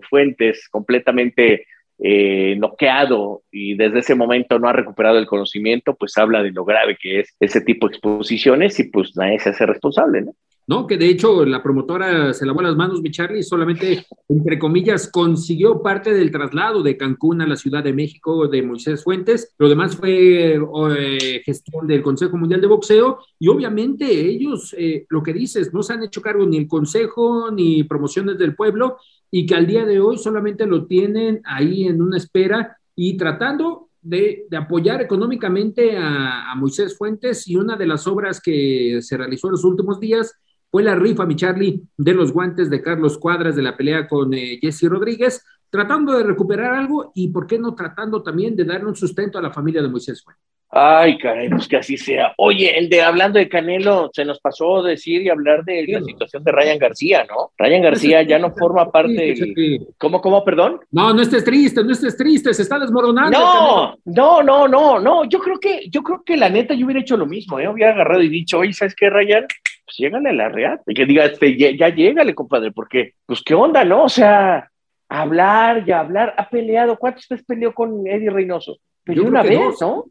fuentes 0.08 0.68
completamente 0.70 1.66
eh, 1.98 2.56
noqueado 2.58 3.42
y 3.50 3.74
desde 3.74 4.00
ese 4.00 4.14
momento 4.14 4.58
no 4.58 4.68
ha 4.68 4.72
recuperado 4.72 5.18
el 5.18 5.26
conocimiento, 5.26 5.94
pues 5.94 6.16
habla 6.18 6.42
de 6.42 6.52
lo 6.52 6.64
grave 6.64 6.96
que 7.00 7.20
es 7.20 7.34
ese 7.40 7.60
tipo 7.60 7.88
de 7.88 7.94
exposiciones 7.94 8.78
y 8.78 8.84
pues 8.84 9.16
nadie 9.16 9.38
se 9.38 9.50
hace 9.50 9.66
responsable, 9.66 10.22
¿no? 10.22 10.32
No, 10.68 10.84
que 10.88 10.96
de 10.96 11.08
hecho 11.08 11.44
la 11.44 11.62
promotora 11.62 12.32
se 12.32 12.44
lavó 12.44 12.60
las 12.60 12.74
manos, 12.74 13.00
mi 13.00 13.12
Charlie, 13.12 13.44
solamente, 13.44 14.04
entre 14.28 14.58
comillas, 14.58 15.08
consiguió 15.08 15.80
parte 15.80 16.12
del 16.12 16.32
traslado 16.32 16.82
de 16.82 16.96
Cancún 16.96 17.40
a 17.40 17.46
la 17.46 17.54
Ciudad 17.54 17.84
de 17.84 17.92
México 17.92 18.48
de 18.48 18.62
Moisés 18.62 19.04
Fuentes. 19.04 19.54
Lo 19.58 19.68
demás 19.68 19.94
fue 19.94 20.56
eh, 20.56 21.42
gestión 21.44 21.86
del 21.86 22.02
Consejo 22.02 22.36
Mundial 22.36 22.60
de 22.60 22.66
Boxeo. 22.66 23.20
Y 23.38 23.46
obviamente 23.46 24.06
ellos, 24.06 24.74
eh, 24.76 25.06
lo 25.08 25.22
que 25.22 25.32
dices, 25.32 25.72
no 25.72 25.84
se 25.84 25.92
han 25.92 26.02
hecho 26.02 26.20
cargo 26.20 26.44
ni 26.44 26.56
el 26.56 26.66
Consejo 26.66 27.52
ni 27.52 27.84
promociones 27.84 28.36
del 28.36 28.56
pueblo 28.56 28.96
y 29.30 29.46
que 29.46 29.54
al 29.54 29.68
día 29.68 29.84
de 29.84 30.00
hoy 30.00 30.18
solamente 30.18 30.66
lo 30.66 30.86
tienen 30.86 31.42
ahí 31.44 31.86
en 31.86 32.02
una 32.02 32.16
espera 32.16 32.76
y 32.96 33.16
tratando 33.16 33.90
de, 34.02 34.46
apoyar 34.56 35.00
económicamente 35.00 35.96
a, 35.96 36.50
a 36.50 36.54
Moisés 36.56 36.98
Fuentes. 36.98 37.46
Y 37.46 37.54
una 37.54 37.76
de 37.76 37.86
las 37.86 38.08
obras 38.08 38.40
que 38.40 38.98
se 39.00 39.16
realizó 39.16 39.46
en 39.46 39.52
los 39.52 39.64
últimos 39.64 40.00
días 40.00 40.34
fue 40.70 40.82
la 40.82 40.94
rifa, 40.94 41.26
mi 41.26 41.36
Charlie, 41.36 41.82
de 41.96 42.14
los 42.14 42.32
guantes 42.32 42.68
de 42.70 42.82
Carlos 42.82 43.18
Cuadras 43.18 43.56
de 43.56 43.62
la 43.62 43.76
pelea 43.76 44.08
con 44.08 44.34
eh, 44.34 44.58
Jesse 44.60 44.84
Rodríguez, 44.84 45.44
tratando 45.70 46.16
de 46.16 46.24
recuperar 46.24 46.74
algo 46.74 47.12
y, 47.14 47.28
¿por 47.28 47.46
qué 47.46 47.58
no 47.58 47.74
tratando 47.74 48.22
también 48.22 48.56
de 48.56 48.64
darle 48.64 48.88
un 48.88 48.96
sustento 48.96 49.38
a 49.38 49.42
la 49.42 49.52
familia 49.52 49.82
de 49.82 49.88
Moisés 49.88 50.22
Fuentes? 50.22 50.55
Ay, 50.70 51.16
caray, 51.18 51.48
pues 51.48 51.68
que 51.68 51.76
así 51.76 51.96
sea. 51.96 52.34
Oye, 52.36 52.76
el 52.76 52.88
de 52.88 53.00
hablando 53.00 53.38
de 53.38 53.48
Canelo, 53.48 54.10
se 54.12 54.24
nos 54.24 54.40
pasó 54.40 54.82
decir 54.82 55.22
y 55.22 55.28
hablar 55.28 55.64
de 55.64 55.86
la 55.86 56.02
situación 56.02 56.42
de 56.44 56.52
Ryan 56.52 56.78
García, 56.78 57.24
¿no? 57.28 57.52
Ryan 57.56 57.82
García 57.82 58.22
ya 58.22 58.38
no 58.38 58.50
forma 58.50 58.90
parte 58.90 59.12
del... 59.12 59.86
¿Cómo, 59.96 60.20
cómo, 60.20 60.44
perdón? 60.44 60.80
No, 60.90 61.14
no 61.14 61.22
estés 61.22 61.44
triste, 61.44 61.82
no 61.82 61.92
estés 61.92 62.16
triste, 62.16 62.52
se 62.52 62.62
está 62.62 62.78
desmoronando. 62.78 63.38
No, 63.38 63.96
no, 64.04 64.42
no, 64.42 64.68
no, 64.68 65.00
no. 65.00 65.24
Yo 65.24 65.38
creo 65.38 65.58
que, 65.58 65.88
yo 65.88 66.02
creo 66.02 66.22
que 66.24 66.36
la 66.36 66.48
neta 66.48 66.74
yo 66.74 66.84
hubiera 66.84 67.00
hecho 67.00 67.16
lo 67.16 67.26
mismo, 67.26 67.58
¿eh? 67.60 67.68
Hubiera 67.68 67.92
agarrado 67.92 68.22
y 68.22 68.28
dicho, 68.28 68.58
oye, 68.58 68.72
¿sabes 68.72 68.94
qué, 68.94 69.08
Ryan? 69.08 69.46
pues 69.86 69.96
llégale 69.98 70.30
a 70.30 70.32
la 70.32 70.48
Real. 70.48 70.80
Y 70.86 70.94
que 70.94 71.06
diga, 71.06 71.24
este, 71.24 71.56
ya, 71.56 71.70
ya 71.70 71.88
llégale, 71.88 72.34
compadre, 72.34 72.72
porque, 72.72 73.14
pues, 73.24 73.40
¿qué 73.42 73.54
onda, 73.54 73.84
no? 73.84 74.04
O 74.04 74.08
sea, 74.08 74.70
hablar 75.08 75.84
y 75.86 75.92
hablar. 75.92 76.34
Ha 76.36 76.50
peleado. 76.50 76.98
¿Cuántas 76.98 77.26
veces 77.28 77.46
peleó 77.46 77.72
con 77.72 78.06
Eddie 78.06 78.30
Reynoso? 78.30 78.78
Una 79.06 79.42
vez, 79.42 79.80
¿no? 79.80 80.04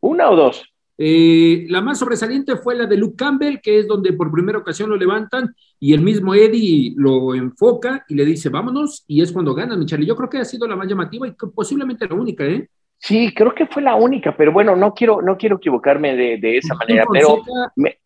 ¿Una 0.00 0.30
o 0.30 0.36
dos? 0.36 0.64
Eh, 0.98 1.66
la 1.68 1.82
más 1.82 1.98
sobresaliente 1.98 2.56
fue 2.56 2.74
la 2.74 2.86
de 2.86 2.96
Luke 2.96 3.16
Campbell, 3.16 3.60
que 3.62 3.80
es 3.80 3.86
donde 3.86 4.14
por 4.14 4.32
primera 4.32 4.58
ocasión 4.58 4.88
lo 4.88 4.96
levantan 4.96 5.54
y 5.78 5.92
el 5.92 6.00
mismo 6.00 6.34
Eddie 6.34 6.94
lo 6.96 7.34
enfoca 7.34 8.04
y 8.08 8.14
le 8.14 8.24
dice, 8.24 8.48
vámonos, 8.48 9.04
y 9.06 9.20
es 9.20 9.32
cuando 9.32 9.54
gana, 9.54 9.76
Michelle. 9.76 10.06
Yo 10.06 10.16
creo 10.16 10.30
que 10.30 10.38
ha 10.38 10.44
sido 10.44 10.66
la 10.66 10.76
más 10.76 10.88
llamativa 10.88 11.28
y 11.28 11.32
posiblemente 11.54 12.08
la 12.08 12.14
única, 12.14 12.44
¿eh? 12.44 12.68
Sí, 12.98 13.32
creo 13.34 13.54
que 13.54 13.66
fue 13.66 13.82
la 13.82 13.94
única, 13.94 14.34
pero 14.34 14.52
bueno, 14.52 14.74
no 14.74 14.94
quiero, 14.94 15.20
no 15.20 15.36
quiero 15.36 15.56
equivocarme 15.56 16.16
de, 16.16 16.56
esa 16.56 16.74
manera. 16.74 17.04
pero 17.12 17.42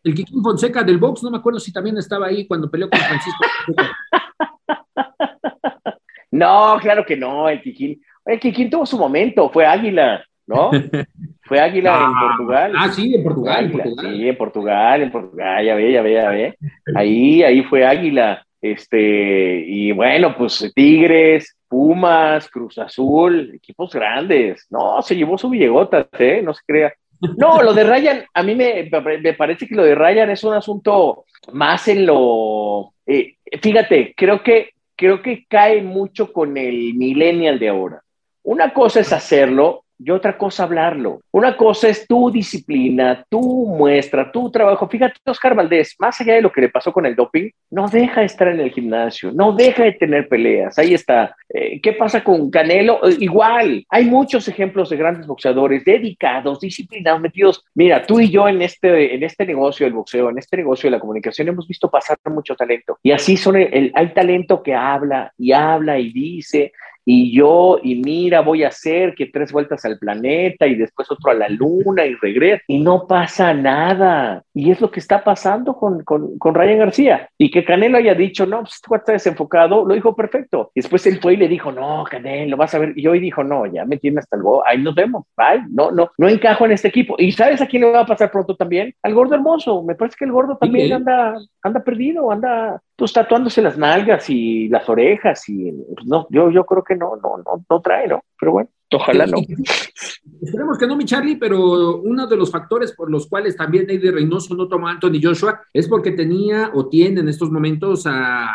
El 0.03 0.13
Kikín 0.13 0.43
Fonseca 0.43 0.83
del 0.83 0.97
box, 0.97 1.23
no 1.23 1.31
me 1.31 1.37
acuerdo 1.37 1.59
si 1.59 1.71
también 1.71 1.97
estaba 1.97 2.27
ahí 2.27 2.45
cuando 2.45 2.69
peleó 2.69 2.89
con 2.89 2.99
Francisco. 2.99 3.45
no, 6.31 6.77
claro 6.81 7.05
que 7.05 7.15
no, 7.15 7.47
el 7.47 7.61
Kikín. 7.61 8.01
El 8.25 8.39
Kikín 8.39 8.69
tuvo 8.69 8.85
su 8.85 8.97
momento, 8.97 9.49
fue 9.49 9.65
Águila, 9.65 10.23
¿no? 10.47 10.71
Fue 11.43 11.59
Águila 11.59 11.89
en 11.89 12.13
ah, 12.15 12.27
Portugal. 12.29 12.73
Ah, 12.77 12.89
sí, 12.89 13.13
en 13.13 13.23
Portugal, 13.23 13.71
Sí, 13.99 14.29
en 14.29 14.37
Portugal, 14.37 15.01
en 15.01 15.11
Portugal, 15.11 15.65
ya 15.65 15.75
ve, 15.75 15.91
ya 15.91 16.01
ve, 16.01 16.13
ya 16.13 16.29
ve. 16.29 16.57
Ahí, 16.95 17.43
ahí 17.43 17.61
fue 17.63 17.85
Águila. 17.85 18.45
Este, 18.61 19.65
y 19.67 19.91
bueno, 19.91 20.33
pues 20.37 20.71
Tigres, 20.73 21.57
Pumas, 21.67 22.47
Cruz 22.49 22.77
Azul, 22.77 23.51
equipos 23.55 23.91
grandes. 23.91 24.65
No, 24.69 25.01
se 25.01 25.13
llevó 25.15 25.37
su 25.37 25.49
Villegotas, 25.49 26.07
¿eh? 26.19 26.41
No 26.41 26.53
se 26.53 26.61
crea. 26.65 26.93
No, 27.37 27.61
lo 27.61 27.73
de 27.73 27.83
Ryan, 27.83 28.23
a 28.33 28.43
mí 28.43 28.55
me, 28.55 28.89
me 29.21 29.33
parece 29.33 29.67
que 29.67 29.75
lo 29.75 29.83
de 29.83 29.95
Ryan 29.95 30.29
es 30.29 30.43
un 30.43 30.53
asunto 30.53 31.25
más 31.51 31.87
en 31.87 32.05
lo. 32.05 32.93
Eh, 33.05 33.35
fíjate, 33.61 34.13
creo 34.15 34.41
que, 34.41 34.69
creo 34.95 35.21
que 35.21 35.45
cae 35.47 35.81
mucho 35.81 36.31
con 36.31 36.55
el 36.57 36.93
millennial 36.93 37.59
de 37.59 37.69
ahora. 37.69 38.01
Una 38.43 38.73
cosa 38.73 38.99
es 38.99 39.13
hacerlo 39.13 39.83
y 40.03 40.09
otra 40.09 40.35
cosa 40.37 40.63
hablarlo. 40.63 41.21
Una 41.31 41.55
cosa 41.55 41.87
es 41.87 42.07
tu 42.07 42.31
disciplina, 42.31 43.23
tu 43.29 43.67
muestra, 43.67 44.31
tu 44.31 44.49
trabajo. 44.49 44.87
Fíjate, 44.87 45.19
Oscar 45.25 45.53
Valdés, 45.53 45.95
más 45.99 46.19
allá 46.19 46.33
de 46.33 46.41
lo 46.41 46.51
que 46.51 46.61
le 46.61 46.69
pasó 46.69 46.91
con 46.91 47.05
el 47.05 47.15
doping, 47.15 47.51
no 47.69 47.87
deja 47.87 48.21
de 48.21 48.25
estar 48.25 48.47
en 48.47 48.59
el 48.59 48.71
gimnasio, 48.71 49.31
no 49.31 49.53
deja 49.53 49.83
de 49.83 49.91
tener 49.91 50.27
peleas. 50.27 50.79
Ahí 50.79 50.95
está. 50.95 51.35
Eh, 51.49 51.79
¿Qué 51.81 51.93
pasa 51.93 52.23
con 52.23 52.49
Canelo? 52.49 53.07
Eh, 53.07 53.17
igual, 53.19 53.85
hay 53.89 54.05
muchos 54.05 54.47
ejemplos 54.47 54.89
de 54.89 54.97
grandes 54.97 55.27
boxeadores 55.27 55.85
dedicados, 55.85 56.59
disciplinados, 56.59 57.21
metidos. 57.21 57.63
Mira, 57.75 58.03
tú 58.03 58.19
y 58.19 58.31
yo 58.31 58.47
en 58.47 58.63
este, 58.63 59.13
en 59.13 59.21
este 59.21 59.45
negocio 59.45 59.85
del 59.85 59.93
boxeo, 59.93 60.31
en 60.31 60.39
este 60.39 60.57
negocio 60.57 60.87
de 60.87 60.97
la 60.97 60.99
comunicación, 60.99 61.47
hemos 61.47 61.67
visto 61.67 61.91
pasar 61.91 62.17
mucho 62.25 62.55
talento. 62.55 62.97
Y 63.03 63.11
así 63.11 63.37
son 63.37 63.55
hay 63.55 64.13
talento 64.13 64.63
que 64.63 64.73
habla 64.73 65.31
y 65.37 65.51
habla 65.51 65.99
y 65.99 66.11
dice 66.11 66.71
y 67.13 67.29
yo, 67.29 67.77
y 67.83 67.95
mira, 67.95 68.39
voy 68.39 68.63
a 68.63 68.69
hacer 68.69 69.13
que 69.15 69.25
tres 69.25 69.51
vueltas 69.51 69.83
al 69.83 69.99
planeta 69.99 70.65
y 70.65 70.75
después 70.75 71.11
otro 71.11 71.31
a 71.31 71.33
la 71.33 71.49
luna 71.49 72.05
y 72.05 72.15
regresa, 72.15 72.63
y 72.67 72.79
no 72.79 73.05
pasa 73.05 73.53
nada. 73.53 74.43
Y 74.53 74.71
es 74.71 74.79
lo 74.79 74.89
que 74.89 75.01
está 75.01 75.21
pasando 75.21 75.75
con, 75.75 76.05
con, 76.05 76.37
con 76.37 76.55
Ryan 76.55 76.79
García. 76.79 77.29
Y 77.37 77.51
que 77.51 77.65
Canelo 77.65 77.97
haya 77.97 78.15
dicho, 78.15 78.45
no, 78.45 78.61
pues 78.61 78.79
tú 78.79 78.95
está 78.95 79.11
desenfocado, 79.11 79.83
lo 79.83 79.93
dijo 79.93 80.15
perfecto. 80.15 80.71
Y 80.73 80.79
después 80.79 81.05
él 81.05 81.19
fue 81.21 81.33
y 81.33 81.37
le 81.37 81.49
dijo, 81.49 81.69
no, 81.73 82.05
Canelo, 82.09 82.55
vas 82.55 82.73
a 82.75 82.79
ver. 82.79 82.93
Y 82.95 83.05
hoy 83.07 83.19
dijo, 83.19 83.43
no, 83.43 83.65
ya 83.65 83.83
me 83.83 83.97
tiene 83.97 84.19
hasta 84.19 84.37
el 84.37 84.43
go, 84.43 84.65
ahí 84.65 84.81
nos 84.81 84.95
vemos, 84.95 85.25
bye, 85.35 85.65
no, 85.69 85.91
no, 85.91 86.11
no 86.17 86.29
encajo 86.29 86.63
en 86.63 86.71
este 86.71 86.87
equipo. 86.87 87.15
¿Y 87.17 87.33
sabes 87.33 87.59
a 87.61 87.67
quién 87.67 87.81
le 87.81 87.91
va 87.91 88.01
a 88.01 88.05
pasar 88.05 88.31
pronto 88.31 88.55
también? 88.55 88.95
Al 89.03 89.13
gordo 89.13 89.35
hermoso. 89.35 89.83
Me 89.83 89.95
parece 89.95 90.15
que 90.17 90.23
el 90.23 90.31
gordo 90.31 90.55
también 90.55 90.93
anda, 90.93 91.35
anda 91.61 91.83
perdido, 91.83 92.31
anda 92.31 92.81
pues, 93.01 93.13
tatuándose 93.13 93.63
las 93.63 93.79
nalgas 93.79 94.29
y 94.29 94.67
las 94.67 94.87
orejas 94.87 95.49
y 95.49 95.71
pues, 95.71 96.05
no, 96.05 96.27
yo, 96.29 96.51
yo 96.51 96.67
creo 96.67 96.83
que 96.83 96.95
no, 96.95 97.15
no, 97.15 97.37
no, 97.37 97.65
no 97.67 97.81
trae, 97.81 98.07
¿no? 98.07 98.23
Pero 98.39 98.51
bueno. 98.51 98.69
Ojalá 98.93 99.25
no. 99.25 99.37
Esperemos 100.41 100.77
que 100.77 100.87
no, 100.87 100.95
mi 100.95 101.05
Charlie, 101.05 101.35
pero 101.35 101.97
uno 101.97 102.25
de 102.25 102.35
los 102.35 102.51
factores 102.51 102.93
por 102.93 103.11
los 103.11 103.27
cuales 103.27 103.55
también 103.55 103.89
Eddie 103.89 104.11
Reynoso 104.11 104.55
no 104.55 104.67
tomó 104.67 104.87
a 104.87 104.91
Anthony 104.91 105.19
Joshua 105.21 105.61
es 105.71 105.87
porque 105.87 106.11
tenía 106.11 106.71
o 106.73 106.87
tiene 106.87 107.21
en 107.21 107.29
estos 107.29 107.51
momentos 107.51 108.03
a, 108.05 108.49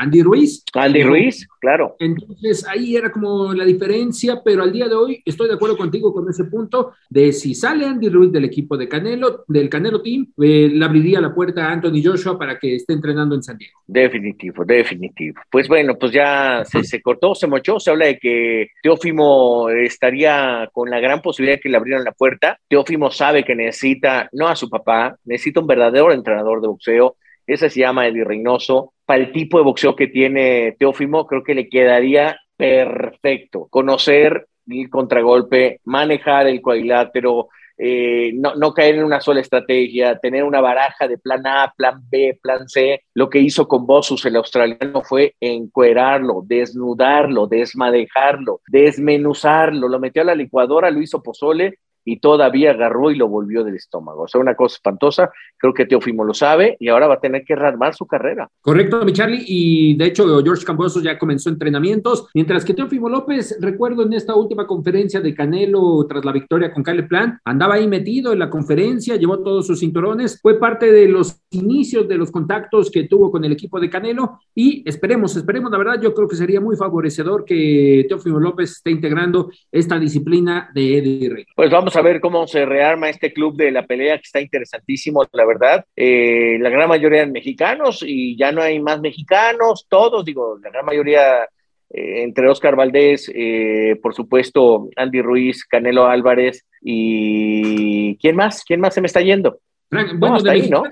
Andy 0.00 0.22
Ruiz. 0.22 0.62
Andy 0.74 1.02
Ruiz, 1.02 1.48
claro. 1.60 1.96
Entonces 1.98 2.64
ahí 2.68 2.96
era 2.96 3.10
como 3.10 3.52
la 3.52 3.64
diferencia, 3.64 4.40
pero 4.44 4.62
al 4.62 4.72
día 4.72 4.86
de 4.86 4.94
hoy 4.94 5.22
estoy 5.24 5.48
de 5.48 5.54
acuerdo 5.54 5.76
contigo 5.76 6.12
con 6.12 6.28
ese 6.28 6.44
punto 6.44 6.92
de 7.08 7.32
si 7.32 7.52
sale 7.54 7.84
Andy 7.84 8.08
Ruiz 8.08 8.30
del 8.30 8.44
equipo 8.44 8.76
de 8.76 8.88
Canelo, 8.88 9.44
del 9.48 9.68
Canelo 9.68 10.00
Team, 10.00 10.32
eh, 10.40 10.70
le 10.72 10.84
abriría 10.84 11.20
la 11.20 11.34
puerta 11.34 11.66
a 11.66 11.72
Anthony 11.72 12.00
Joshua 12.04 12.38
para 12.38 12.58
que 12.60 12.76
esté 12.76 12.92
entrenando 12.92 13.34
en 13.34 13.42
San 13.42 13.58
Diego. 13.58 13.80
Definitivo, 13.86 14.64
definitivo. 14.64 15.40
Pues 15.50 15.66
bueno, 15.66 15.96
pues 15.98 16.12
ya 16.12 16.62
se, 16.64 16.84
se 16.84 17.02
cortó, 17.02 17.34
se 17.34 17.48
mochó, 17.48 17.80
se 17.80 17.90
habla 17.90 18.06
de 18.06 18.18
que 18.18 18.68
Teófimo 18.82 19.68
estaría 19.86 20.68
con 20.72 20.90
la 20.90 21.00
gran 21.00 21.20
posibilidad 21.22 21.56
de 21.56 21.60
que 21.60 21.68
le 21.68 21.76
abrieran 21.76 22.04
la 22.04 22.12
puerta. 22.12 22.58
Teófimo 22.68 23.10
sabe 23.10 23.44
que 23.44 23.54
necesita, 23.54 24.28
no 24.32 24.48
a 24.48 24.56
su 24.56 24.68
papá, 24.68 25.16
necesita 25.24 25.60
un 25.60 25.66
verdadero 25.66 26.12
entrenador 26.12 26.60
de 26.60 26.68
boxeo 26.68 27.16
ese 27.48 27.70
se 27.70 27.80
llama 27.80 28.06
Eddie 28.06 28.24
Reynoso. 28.24 28.92
Para 29.06 29.22
el 29.22 29.32
tipo 29.32 29.56
de 29.56 29.64
boxeo 29.64 29.96
que 29.96 30.06
tiene 30.06 30.76
Teófimo, 30.78 31.26
creo 31.26 31.42
que 31.42 31.54
le 31.54 31.68
quedaría 31.68 32.38
perfecto. 32.56 33.66
Conocer 33.70 34.46
el 34.68 34.90
contragolpe, 34.90 35.80
manejar 35.84 36.46
el 36.46 36.60
cuadrilátero, 36.60 37.48
eh, 37.78 38.32
no, 38.34 38.56
no, 38.56 38.74
caer 38.74 38.96
en 38.96 39.04
una 39.04 39.20
sola 39.20 39.40
estrategia, 39.40 40.18
tener 40.18 40.42
una 40.42 40.60
baraja 40.60 41.06
de 41.06 41.16
plan 41.16 41.46
A, 41.46 41.72
plan 41.76 42.02
B, 42.10 42.38
plan 42.42 42.68
C. 42.68 43.04
Lo 43.14 43.30
que 43.30 43.38
hizo 43.38 43.68
con 43.68 43.86
Bossus 43.86 44.24
el 44.26 44.36
australiano 44.36 45.02
fue 45.02 45.36
encuerarlo, 45.40 46.42
desnudarlo, 46.44 47.46
desmadejarlo, 47.46 48.60
desmenuzarlo, 48.66 49.88
lo 49.88 50.00
metió 50.00 50.22
a 50.22 50.26
la 50.26 50.34
licuadora, 50.34 50.90
lo 50.90 51.00
hizo 51.00 51.22
pozole 51.22 51.78
y 52.08 52.20
todavía 52.20 52.70
agarró 52.70 53.10
y 53.10 53.16
lo 53.16 53.28
volvió 53.28 53.64
del 53.64 53.74
estómago. 53.74 54.22
O 54.22 54.28
sea, 54.28 54.40
una 54.40 54.54
cosa 54.54 54.76
espantosa. 54.76 55.30
Creo 55.58 55.74
que 55.74 55.84
Teofimo 55.84 56.24
lo 56.24 56.32
sabe 56.32 56.76
y 56.80 56.88
ahora 56.88 57.06
va 57.06 57.14
a 57.14 57.20
tener 57.20 57.44
que 57.44 57.54
rearmar 57.54 57.94
su 57.94 58.06
carrera. 58.06 58.48
Correcto, 58.62 59.04
mi 59.04 59.12
Charlie. 59.12 59.44
Y 59.46 59.96
de 59.96 60.06
hecho, 60.06 60.42
George 60.42 60.64
Cambosos 60.64 61.02
ya 61.02 61.18
comenzó 61.18 61.50
entrenamientos, 61.50 62.28
mientras 62.34 62.64
que 62.64 62.72
Teofimo 62.72 63.08
López, 63.10 63.58
recuerdo 63.60 64.04
en 64.04 64.14
esta 64.14 64.34
última 64.34 64.66
conferencia 64.66 65.20
de 65.20 65.34
Canelo 65.34 66.06
tras 66.08 66.24
la 66.24 66.32
victoria 66.32 66.72
con 66.72 66.82
Kyle 66.82 67.06
Plan, 67.06 67.38
andaba 67.44 67.74
ahí 67.74 67.86
metido 67.86 68.32
en 68.32 68.38
la 68.38 68.48
conferencia, 68.48 69.16
llevó 69.16 69.40
todos 69.40 69.66
sus 69.66 69.80
cinturones, 69.80 70.40
fue 70.40 70.58
parte 70.58 70.90
de 70.90 71.08
los 71.08 71.42
inicios 71.50 72.08
de 72.08 72.16
los 72.16 72.30
contactos 72.30 72.90
que 72.90 73.04
tuvo 73.04 73.30
con 73.30 73.44
el 73.44 73.52
equipo 73.52 73.78
de 73.80 73.90
Canelo 73.90 74.40
y 74.54 74.82
esperemos, 74.88 75.36
esperemos, 75.36 75.70
la 75.70 75.78
verdad, 75.78 76.00
yo 76.00 76.14
creo 76.14 76.28
que 76.28 76.36
sería 76.36 76.60
muy 76.60 76.76
favorecedor 76.76 77.44
que 77.44 78.06
Teofimo 78.08 78.40
López 78.40 78.70
esté 78.72 78.90
integrando 78.90 79.50
esta 79.70 79.98
disciplina 79.98 80.70
de 80.74 80.98
Eddie 80.98 81.28
Rey. 81.28 81.44
Pues 81.54 81.70
vamos 81.70 81.94
a 81.96 81.97
ver 82.02 82.20
cómo 82.20 82.46
se 82.46 82.64
rearma 82.64 83.08
este 83.08 83.32
club 83.32 83.56
de 83.56 83.70
la 83.70 83.86
pelea 83.86 84.16
que 84.16 84.24
está 84.24 84.40
interesantísimo, 84.40 85.24
la 85.32 85.44
verdad. 85.44 85.84
Eh, 85.96 86.58
la 86.60 86.70
gran 86.70 86.88
mayoría 86.88 87.20
de 87.20 87.32
mexicanos 87.32 88.04
y 88.06 88.36
ya 88.36 88.52
no 88.52 88.62
hay 88.62 88.80
más 88.80 89.00
mexicanos, 89.00 89.86
todos, 89.88 90.24
digo, 90.24 90.58
la 90.62 90.70
gran 90.70 90.84
mayoría 90.84 91.44
eh, 91.90 92.22
entre 92.22 92.48
Oscar 92.48 92.76
Valdés, 92.76 93.30
eh, 93.34 93.98
por 94.02 94.14
supuesto, 94.14 94.88
Andy 94.96 95.22
Ruiz, 95.22 95.64
Canelo 95.64 96.06
Álvarez 96.06 96.64
y 96.82 98.16
¿quién 98.18 98.36
más? 98.36 98.64
¿Quién 98.64 98.80
más 98.80 98.94
se 98.94 99.00
me 99.00 99.06
está 99.06 99.20
yendo? 99.20 99.60
Frank, 99.88 100.12
bueno, 100.18 100.36
hasta 100.36 100.50
ahí, 100.50 100.68
¿no? 100.68 100.82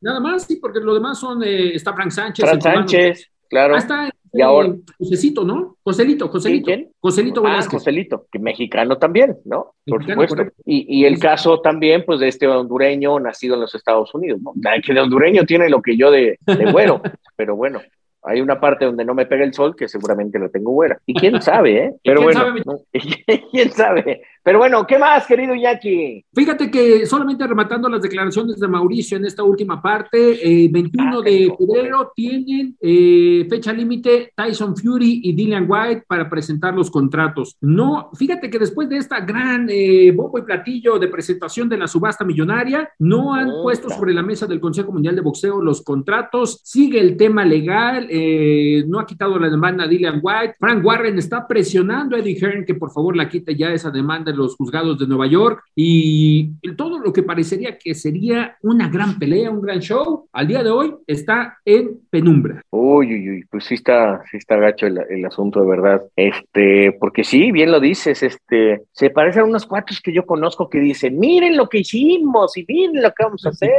Nada 0.00 0.20
más, 0.20 0.46
sí, 0.46 0.56
porque 0.56 0.80
lo 0.80 0.94
demás 0.94 1.18
son, 1.18 1.42
está 1.44 1.92
Frank 1.92 2.10
Sánchez. 2.10 2.48
Frank 2.48 2.62
Sánchez, 2.62 3.30
claro. 3.48 3.74
Ah, 3.74 3.78
está 3.78 4.10
y 4.32 4.42
ahora, 4.42 4.74
Josécito, 4.98 5.44
¿no? 5.44 5.76
Joselito, 5.82 6.28
Joselito. 6.28 6.66
¿Quién? 6.66 6.90
Joselito 7.00 7.42
ah, 7.46 7.60
Joselito, 7.68 8.26
que 8.30 8.38
mexicano 8.38 8.98
también, 8.98 9.36
¿no? 9.44 9.74
Por 9.86 10.04
supuesto. 10.04 10.42
Y, 10.64 11.00
y, 11.00 11.04
el 11.04 11.18
caso 11.18 11.60
también, 11.60 12.04
pues, 12.04 12.20
de 12.20 12.28
este 12.28 12.46
hondureño 12.46 13.18
nacido 13.20 13.54
en 13.54 13.62
los 13.62 13.74
Estados 13.74 14.14
Unidos, 14.14 14.40
¿no? 14.42 14.52
Que 14.84 14.94
de 14.94 15.00
hondureño 15.00 15.44
tiene 15.44 15.68
lo 15.68 15.82
que 15.82 15.96
yo 15.96 16.10
de, 16.10 16.38
de 16.46 16.72
güero, 16.72 17.00
pero 17.36 17.56
bueno. 17.56 17.80
Hay 18.22 18.40
una 18.40 18.60
parte 18.60 18.84
donde 18.84 19.04
no 19.04 19.14
me 19.14 19.26
pega 19.26 19.44
el 19.44 19.54
sol 19.54 19.76
que 19.76 19.88
seguramente 19.88 20.38
la 20.38 20.48
tengo 20.48 20.72
güera. 20.72 20.98
Y 21.06 21.14
quién 21.14 21.40
sabe, 21.40 21.84
¿eh? 21.84 21.94
Pero 22.04 22.22
bueno, 22.22 22.54
quién 23.52 23.70
sabe. 23.70 24.22
Pero 24.48 24.60
bueno, 24.60 24.86
¿qué 24.86 24.98
más, 24.98 25.26
querido 25.26 25.54
Jackie? 25.54 26.24
Fíjate 26.34 26.70
que 26.70 27.04
solamente 27.04 27.46
rematando 27.46 27.86
las 27.86 28.00
declaraciones 28.00 28.58
de 28.58 28.66
Mauricio 28.66 29.18
en 29.18 29.26
esta 29.26 29.42
última 29.42 29.82
parte, 29.82 30.18
eh, 30.42 30.70
21 30.72 31.20
de 31.20 31.54
febrero 31.58 32.12
tienen 32.16 32.74
eh, 32.80 33.46
fecha 33.50 33.74
límite 33.74 34.32
Tyson 34.34 34.74
Fury 34.74 35.20
y 35.22 35.34
Dillian 35.34 35.66
White 35.68 36.04
para 36.08 36.30
presentar 36.30 36.72
los 36.72 36.90
contratos. 36.90 37.58
No, 37.60 38.08
fíjate 38.14 38.48
que 38.48 38.58
después 38.58 38.88
de 38.88 38.96
esta 38.96 39.20
gran 39.20 39.68
eh, 39.68 40.12
bombo 40.16 40.38
y 40.38 40.42
platillo 40.44 40.98
de 40.98 41.08
presentación 41.08 41.68
de 41.68 41.76
la 41.76 41.86
subasta 41.86 42.24
millonaria, 42.24 42.88
no 42.98 43.34
han 43.34 43.50
puesto 43.62 43.90
sobre 43.90 44.14
la 44.14 44.22
mesa 44.22 44.46
del 44.46 44.60
Consejo 44.60 44.92
Mundial 44.92 45.14
de 45.14 45.20
Boxeo 45.20 45.60
los 45.60 45.82
contratos. 45.82 46.62
Sigue 46.64 47.00
el 47.00 47.18
tema 47.18 47.44
legal, 47.44 48.06
eh, 48.08 48.82
no 48.86 48.98
ha 48.98 49.04
quitado 49.04 49.38
la 49.38 49.50
demanda 49.50 49.84
a 49.84 49.88
Dillian 49.88 50.20
White. 50.22 50.54
Frank 50.58 50.82
Warren 50.82 51.18
está 51.18 51.46
presionando 51.46 52.16
a 52.16 52.20
Eddie 52.20 52.38
Hearn 52.40 52.64
que 52.64 52.76
por 52.76 52.90
favor 52.90 53.14
la 53.14 53.28
quite 53.28 53.54
ya 53.54 53.74
esa 53.74 53.90
demanda 53.90 54.37
los 54.38 54.56
juzgados 54.56 54.98
de 54.98 55.06
Nueva 55.06 55.26
York 55.26 55.62
y 55.74 56.52
todo 56.76 56.98
lo 56.98 57.12
que 57.12 57.22
parecería 57.22 57.78
que 57.78 57.94
sería 57.94 58.56
una 58.62 58.88
gran 58.88 59.18
pelea, 59.18 59.50
un 59.50 59.60
gran 59.60 59.80
show, 59.80 60.28
al 60.32 60.46
día 60.46 60.62
de 60.62 60.70
hoy 60.70 60.94
está 61.06 61.58
en 61.64 62.00
penumbra. 62.10 62.62
Uy, 62.70 63.12
uy, 63.12 63.30
uy, 63.30 63.44
pues 63.50 63.64
sí 63.64 63.74
está, 63.74 64.22
sí 64.30 64.36
está 64.36 64.56
gacho 64.56 64.86
el, 64.86 65.24
asunto 65.24 65.60
de 65.60 65.68
verdad. 65.68 66.02
Este, 66.16 66.92
porque 66.98 67.24
sí, 67.24 67.52
bien 67.52 67.70
lo 67.70 67.80
dices, 67.80 68.22
este, 68.22 68.82
se 68.92 69.10
parecen 69.10 69.42
a 69.42 69.46
unos 69.46 69.66
cuatro 69.66 69.96
que 70.02 70.12
yo 70.12 70.24
conozco 70.24 70.68
que 70.68 70.78
dicen, 70.78 71.18
miren 71.18 71.56
lo 71.56 71.68
que 71.68 71.78
hicimos 71.78 72.56
y 72.56 72.64
miren 72.66 73.02
lo 73.02 73.10
que 73.10 73.24
vamos 73.24 73.44
a 73.46 73.50
hacer 73.50 73.72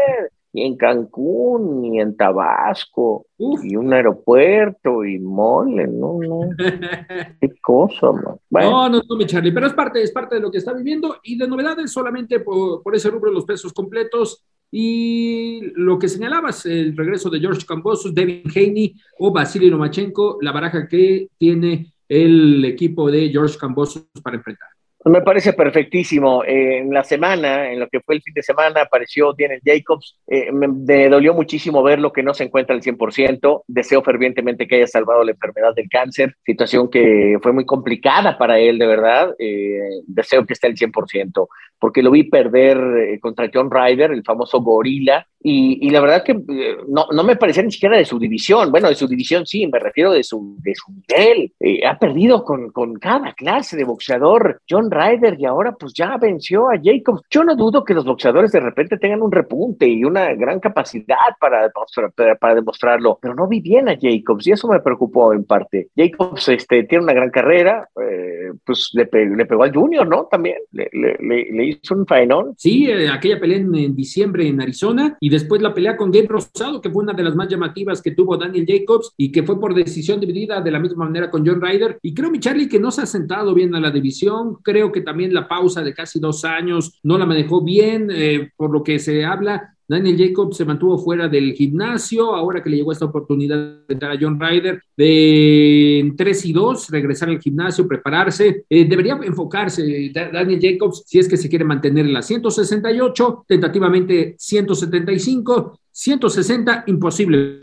y 0.51 0.63
en 0.63 0.77
Cancún, 0.77 1.85
y 1.85 1.99
en 1.99 2.17
Tabasco, 2.17 3.27
y 3.37 3.75
un 3.75 3.93
aeropuerto, 3.93 5.05
y 5.05 5.19
mole, 5.19 5.87
no, 5.87 6.19
no. 6.19 6.49
Qué 7.41 7.49
cosa, 7.61 8.11
man. 8.11 8.37
No, 8.49 8.89
no, 8.89 9.01
no, 9.07 9.15
mi 9.15 9.25
Charlie, 9.25 9.51
pero 9.51 9.67
es 9.67 9.73
parte, 9.73 10.01
es 10.01 10.11
parte 10.11 10.35
de 10.35 10.41
lo 10.41 10.49
que 10.49 10.57
está 10.57 10.73
viviendo, 10.73 11.17
y 11.23 11.37
de 11.37 11.47
novedades 11.47 11.91
solamente 11.91 12.39
por, 12.39 12.81
por 12.81 12.95
ese 12.95 13.09
rubro 13.09 13.31
los 13.31 13.45
pesos 13.45 13.73
completos, 13.73 14.43
y 14.71 15.61
lo 15.75 15.97
que 15.97 16.07
señalabas, 16.07 16.65
el 16.65 16.95
regreso 16.95 17.29
de 17.29 17.39
George 17.39 17.65
Cambosos, 17.65 18.13
Devin 18.13 18.43
Haney 18.55 18.95
o 19.19 19.31
Vasily 19.31 19.69
Lomachenko, 19.69 20.37
la 20.41 20.51
baraja 20.51 20.87
que 20.87 21.27
tiene 21.37 21.93
el 22.07 22.65
equipo 22.65 23.09
de 23.09 23.29
George 23.29 23.57
Cambosos 23.57 24.05
para 24.23 24.37
enfrentar. 24.37 24.69
Me 25.05 25.21
parece 25.21 25.53
perfectísimo. 25.53 26.43
Eh, 26.43 26.79
en 26.79 26.93
la 26.93 27.05
semana, 27.05 27.71
en 27.71 27.79
lo 27.79 27.87
que 27.87 28.01
fue 28.01 28.15
el 28.15 28.21
fin 28.21 28.33
de 28.33 28.43
semana, 28.43 28.81
apareció 28.81 29.33
Daniel 29.37 29.61
Jacobs. 29.63 30.17
Eh, 30.27 30.51
me, 30.51 31.07
dolió 31.07 31.33
muchísimo 31.33 31.81
verlo 31.81 32.11
que 32.11 32.21
no 32.21 32.33
se 32.33 32.43
encuentra 32.43 32.75
al 32.75 32.81
100%. 32.81 33.63
Deseo 33.67 34.03
fervientemente 34.03 34.67
que 34.67 34.75
haya 34.75 34.87
salvado 34.87 35.23
la 35.23 35.31
enfermedad 35.31 35.73
del 35.73 35.87
cáncer, 35.89 36.35
situación 36.45 36.89
que 36.89 37.37
fue 37.41 37.53
muy 37.53 37.65
complicada 37.65 38.37
para 38.37 38.59
él, 38.59 38.77
de 38.77 38.87
verdad. 38.87 39.33
Eh, 39.39 39.79
deseo 40.05 40.45
que 40.45 40.53
esté 40.53 40.67
al 40.67 40.75
100%, 40.75 41.47
porque 41.79 42.03
lo 42.03 42.11
vi 42.11 42.23
perder 42.23 43.19
contra 43.21 43.49
John 43.53 43.71
Ryder, 43.71 44.11
el 44.11 44.23
famoso 44.23 44.59
gorila, 44.61 45.25
y, 45.41 45.89
la 45.89 46.01
verdad 46.01 46.23
que 46.23 46.33
eh, 46.33 46.77
no, 46.89 47.07
no, 47.11 47.23
me 47.23 47.37
parecía 47.37 47.63
ni 47.63 47.71
siquiera 47.71 47.97
de 47.97 48.03
su 48.03 48.19
división. 48.19 48.71
Bueno, 48.71 48.89
de 48.89 48.95
su 48.95 49.07
división 49.07 49.45
sí, 49.45 49.65
me 49.67 49.79
refiero 49.79 50.11
de 50.11 50.23
su, 50.23 50.57
de 50.59 50.75
su 50.75 50.91
nivel. 50.91 51.53
Eh, 51.61 51.85
ha 51.87 51.97
perdido 51.97 52.43
con, 52.43 52.71
con, 52.71 52.95
cada 52.95 53.33
clase 53.33 53.77
de 53.77 53.85
boxeador. 53.85 54.61
John 54.69 54.88
Ryder 54.91 55.39
y 55.39 55.45
ahora 55.45 55.73
pues 55.73 55.93
ya 55.93 56.17
venció 56.17 56.69
a 56.69 56.79
Jacobs. 56.81 57.21
Yo 57.29 57.43
no 57.43 57.55
dudo 57.55 57.83
que 57.83 57.93
los 57.93 58.05
boxeadores 58.05 58.51
de 58.51 58.59
repente 58.59 58.97
tengan 58.97 59.21
un 59.21 59.31
repunte 59.31 59.87
y 59.87 60.03
una 60.03 60.33
gran 60.33 60.59
capacidad 60.59 61.17
para, 61.39 61.71
para, 62.15 62.35
para 62.35 62.55
demostrarlo, 62.55 63.19
pero 63.21 63.35
no 63.35 63.47
vi 63.47 63.61
bien 63.61 63.89
a 63.89 63.97
Jacobs 63.99 64.47
y 64.47 64.51
eso 64.51 64.67
me 64.67 64.79
preocupó 64.79 65.33
en 65.33 65.43
parte. 65.45 65.89
Jacobs 65.95 66.49
este, 66.49 66.83
tiene 66.83 67.03
una 67.03 67.13
gran 67.13 67.29
carrera, 67.29 67.87
eh, 68.01 68.51
pues 68.65 68.89
le, 68.93 69.09
le, 69.11 69.45
pegó 69.45 69.63
al 69.63 69.73
Junior, 69.73 70.07
¿no? 70.07 70.27
También 70.29 70.57
le, 70.71 71.65
hizo 71.65 71.95
un 71.95 72.05
faenón. 72.05 72.53
Sí, 72.57 72.91
aquella 72.91 73.39
pelea 73.39 73.57
en, 73.57 73.75
en 73.75 73.95
diciembre 73.95 74.47
en 74.47 74.61
Arizona 74.61 75.17
y 75.19 75.29
después 75.29 75.61
la 75.61 75.73
pelea 75.73 75.97
con 75.97 76.11
Gabe 76.11 76.27
Rosado, 76.27 76.81
que 76.81 76.89
fue 76.89 77.03
una 77.03 77.13
de 77.13 77.23
las 77.23 77.35
más 77.35 77.47
llamativas 77.47 78.01
que 78.01 78.11
tuvo 78.11 78.37
Daniel 78.37 78.65
Jacobs 78.67 79.13
y 79.17 79.31
que 79.31 79.43
fue 79.43 79.59
por 79.59 79.73
decisión 79.73 80.19
dividida 80.19 80.61
de 80.61 80.71
la 80.71 80.79
misma 80.79 81.05
manera 81.05 81.29
con 81.29 81.45
John 81.45 81.61
Ryder. 81.61 81.99
Y 82.01 82.13
creo, 82.13 82.31
mi 82.31 82.39
Charlie, 82.39 82.69
que 82.69 82.79
no 82.79 82.91
se 82.91 83.01
ha 83.01 83.05
sentado 83.05 83.53
bien 83.53 83.73
a 83.75 83.79
la 83.79 83.91
división. 83.91 84.57
Creo 84.63 84.78
que 84.91 85.01
también 85.01 85.33
la 85.33 85.47
pausa 85.47 85.81
de 85.81 85.93
casi 85.93 86.19
dos 86.19 86.45
años 86.45 86.99
no 87.03 87.17
la 87.17 87.25
manejó 87.25 87.61
bien, 87.61 88.09
eh, 88.11 88.51
por 88.55 88.71
lo 88.71 88.83
que 88.83 88.99
se 88.99 89.25
habla 89.25 89.75
Daniel 89.89 90.17
Jacobs 90.19 90.55
se 90.55 90.65
mantuvo 90.65 90.99
fuera 90.99 91.27
del 91.27 91.53
gimnasio, 91.53 92.35
ahora 92.35 92.61
que 92.61 92.69
le 92.69 92.77
llegó 92.77 92.91
esta 92.91 93.05
oportunidad 93.05 93.57
de 93.87 93.93
entrar 93.93 94.11
a 94.11 94.19
John 94.21 94.39
Ryder, 94.39 94.83
de 94.95 96.13
3 96.15 96.45
y 96.45 96.53
2, 96.53 96.89
regresar 96.91 97.29
al 97.29 97.41
gimnasio, 97.41 97.87
prepararse. 97.87 98.65
Eh, 98.69 98.85
debería 98.85 99.19
enfocarse 99.23 100.11
Daniel 100.13 100.59
Jacobs 100.61 101.03
si 101.07 101.17
es 101.17 101.27
que 101.27 101.37
se 101.37 101.49
quiere 101.49 101.65
mantener 101.65 102.05
en 102.05 102.13
la 102.13 102.21
168, 102.21 103.45
tentativamente 103.47 104.35
175, 104.37 105.79
160, 105.91 106.83
imposible. 106.85 107.59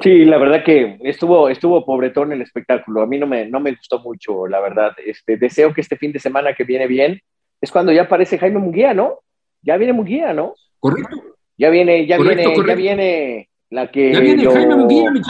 Sí, 0.00 0.24
la 0.24 0.38
verdad 0.38 0.64
que 0.64 0.98
estuvo, 1.04 1.48
estuvo 1.48 1.84
pobretón 1.84 2.32
el 2.32 2.42
espectáculo. 2.42 3.02
A 3.02 3.06
mí 3.06 3.18
no 3.18 3.26
me, 3.26 3.46
no 3.46 3.60
me 3.60 3.72
gustó 3.72 4.00
mucho, 4.00 4.46
la 4.46 4.60
verdad. 4.60 4.92
Este, 5.04 5.36
deseo 5.36 5.72
que 5.72 5.80
este 5.80 5.96
fin 5.96 6.12
de 6.12 6.18
semana 6.18 6.54
que 6.54 6.64
viene 6.64 6.86
bien 6.86 7.20
es 7.60 7.70
cuando 7.70 7.92
ya 7.92 8.02
aparece 8.02 8.38
Jaime 8.38 8.58
Munguía, 8.58 8.92
¿no? 8.92 9.20
ya 9.64 9.76
viene 9.76 9.92
Munguía, 9.92 10.32
¿no? 10.32 10.54
Correcto. 10.78 11.16
Ya 11.56 11.70
viene, 11.70 12.06
ya 12.06 12.18
viene, 12.18 12.44
ya 12.66 12.74
viene 12.74 13.48
la 13.70 13.90
que. 13.90 14.12
Ya 14.12 14.20
viene 14.20 14.44
Jaime 14.44 14.76
Munguía, 14.76 15.10
mi 15.10 15.20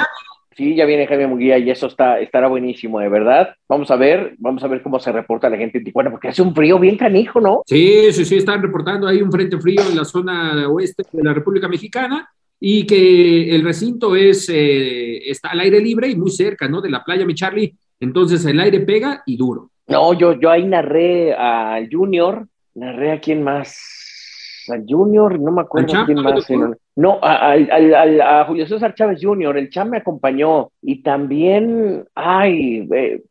Sí, 0.56 0.76
ya 0.76 0.84
viene 0.84 1.08
Jaime 1.08 1.26
Munguía 1.26 1.58
y 1.58 1.68
eso 1.68 1.88
está, 1.88 2.20
estará 2.20 2.46
buenísimo, 2.46 3.00
de 3.00 3.08
verdad. 3.08 3.56
Vamos 3.68 3.90
a 3.90 3.96
ver, 3.96 4.36
vamos 4.38 4.62
a 4.62 4.68
ver 4.68 4.82
cómo 4.82 5.00
se 5.00 5.10
reporta 5.10 5.50
la 5.50 5.56
gente 5.56 5.78
en 5.78 5.84
Tijuana, 5.84 6.12
porque 6.12 6.28
hace 6.28 6.42
un 6.42 6.54
frío 6.54 6.78
bien 6.78 6.96
canijo, 6.96 7.40
¿no? 7.40 7.62
Sí, 7.66 8.12
sí, 8.12 8.24
sí, 8.24 8.36
están 8.36 8.62
reportando 8.62 9.08
ahí 9.08 9.20
un 9.20 9.32
frente 9.32 9.58
frío 9.58 9.82
en 9.90 9.96
la 9.96 10.04
zona 10.04 10.68
oeste 10.68 11.02
de 11.10 11.24
la 11.24 11.34
República 11.34 11.66
Mexicana 11.66 12.28
y 12.66 12.86
que 12.86 13.54
el 13.54 13.62
recinto 13.62 14.16
es, 14.16 14.48
eh, 14.48 15.30
está 15.30 15.50
al 15.50 15.60
aire 15.60 15.80
libre 15.80 16.08
y 16.08 16.16
muy 16.16 16.30
cerca, 16.30 16.66
¿no? 16.66 16.80
De 16.80 16.88
la 16.88 17.04
playa, 17.04 17.26
mi 17.26 17.34
Charlie. 17.34 17.76
Entonces 18.00 18.42
el 18.46 18.58
aire 18.58 18.80
pega 18.80 19.22
y 19.26 19.36
duro. 19.36 19.70
No, 19.86 20.14
yo, 20.14 20.32
yo 20.40 20.50
ahí 20.50 20.64
narré 20.64 21.34
al 21.34 21.90
Junior, 21.92 22.48
narré 22.74 23.12
a 23.12 23.20
quién 23.20 23.42
más 23.42 23.76
a 24.72 24.82
Junior, 24.88 25.38
no 25.38 25.52
me 25.52 25.60
acuerdo 25.60 25.94
¿Al 25.94 26.06
quién 26.06 26.22
más. 26.22 26.46
No, 26.97 27.18
a, 27.22 27.53
al- 27.53 28.20
a 28.20 28.45
Julio 28.45 28.66
César 28.68 28.95
Chávez 28.95 29.18
Jr., 29.20 29.57
el 29.59 29.68
Cham 29.70 29.90
me 29.90 29.99
acompañó. 29.99 30.70
Y 30.80 31.03
también, 31.03 32.05
ay, 32.14 32.88
eh, 32.95 33.22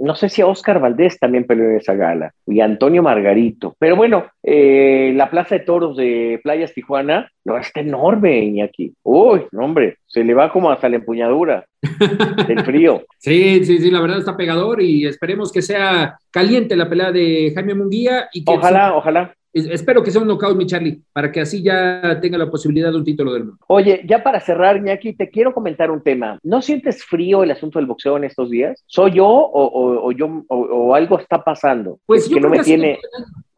no 0.00 0.14
sé 0.16 0.28
si 0.28 0.42
a 0.42 0.46
Oscar 0.46 0.80
Valdés 0.80 1.18
también 1.20 1.44
peleó 1.44 1.70
en 1.70 1.76
esa 1.76 1.94
gala. 1.94 2.32
Y 2.46 2.60
a 2.60 2.64
Antonio 2.64 3.02
Margarito. 3.02 3.76
Pero 3.78 3.94
bueno, 3.94 4.26
eh, 4.42 5.12
la 5.14 5.30
Plaza 5.30 5.54
de 5.56 5.64
Toros 5.64 5.96
de 5.96 6.40
Playas 6.42 6.74
Tijuana, 6.74 7.30
no, 7.44 7.56
está 7.58 7.80
enorme, 7.80 8.40
Iñaki. 8.44 8.92
Uy, 9.04 9.42
no, 9.52 9.64
hombre, 9.66 9.98
se 10.06 10.24
le 10.24 10.34
va 10.34 10.52
como 10.52 10.70
hasta 10.70 10.88
la 10.88 10.96
empuñadura 10.96 11.64
del 12.48 12.60
frío. 12.64 13.02
Sí, 13.18 13.64
sí, 13.64 13.78
sí, 13.78 13.90
la 13.90 14.00
verdad 14.00 14.18
está 14.18 14.36
pegador 14.36 14.82
y 14.82 15.06
esperemos 15.06 15.52
que 15.52 15.62
sea 15.62 16.16
caliente 16.30 16.74
la 16.76 16.88
pelea 16.88 17.12
de 17.12 17.52
Jaime 17.54 17.74
Munguía 17.74 18.28
y 18.32 18.44
que 18.44 18.52
Ojalá, 18.52 18.94
ojalá. 18.96 19.34
Es- 19.52 19.66
Espero 19.66 20.02
que 20.02 20.10
sea 20.10 20.22
un 20.22 20.28
knockout, 20.28 20.56
mi 20.56 20.66
Charlie, 20.66 21.02
para 21.12 21.30
que 21.30 21.40
así 21.40 21.62
ya 21.62 22.18
tenga 22.20 22.38
la 22.38 22.50
posibilidad 22.50 22.90
de 22.90 22.96
un 22.96 23.04
título 23.04 23.32
del 23.32 23.44
mundo. 23.44 23.58
Oye, 23.68 24.02
ya 24.06 24.22
para 24.22 24.40
cerrar, 24.40 24.76
Iñaki, 24.78 25.14
te 25.14 25.28
quiero 25.30 25.52
comentar 25.52 25.90
un 25.90 26.02
tema. 26.02 26.38
¿No 26.42 26.62
sientes 26.62 27.04
frío 27.04 27.42
el 27.42 27.50
asunto 27.50 27.78
del 27.78 27.86
boxeo 27.86 28.16
en 28.16 28.24
estos 28.24 28.48
días? 28.50 28.82
¿Soy 28.86 29.12
yo 29.12 29.26
o, 29.26 29.64
o- 29.64 30.06
o 30.06 30.12
yo 30.12 30.44
o, 30.48 30.56
o 30.56 30.94
algo 30.94 31.18
está 31.18 31.42
pasando? 31.44 31.98
Pues 32.06 32.28
yo 32.28 32.36
que 32.36 32.40
no 32.40 32.48
me 32.48 32.58
que 32.58 32.64
tiene. 32.64 32.98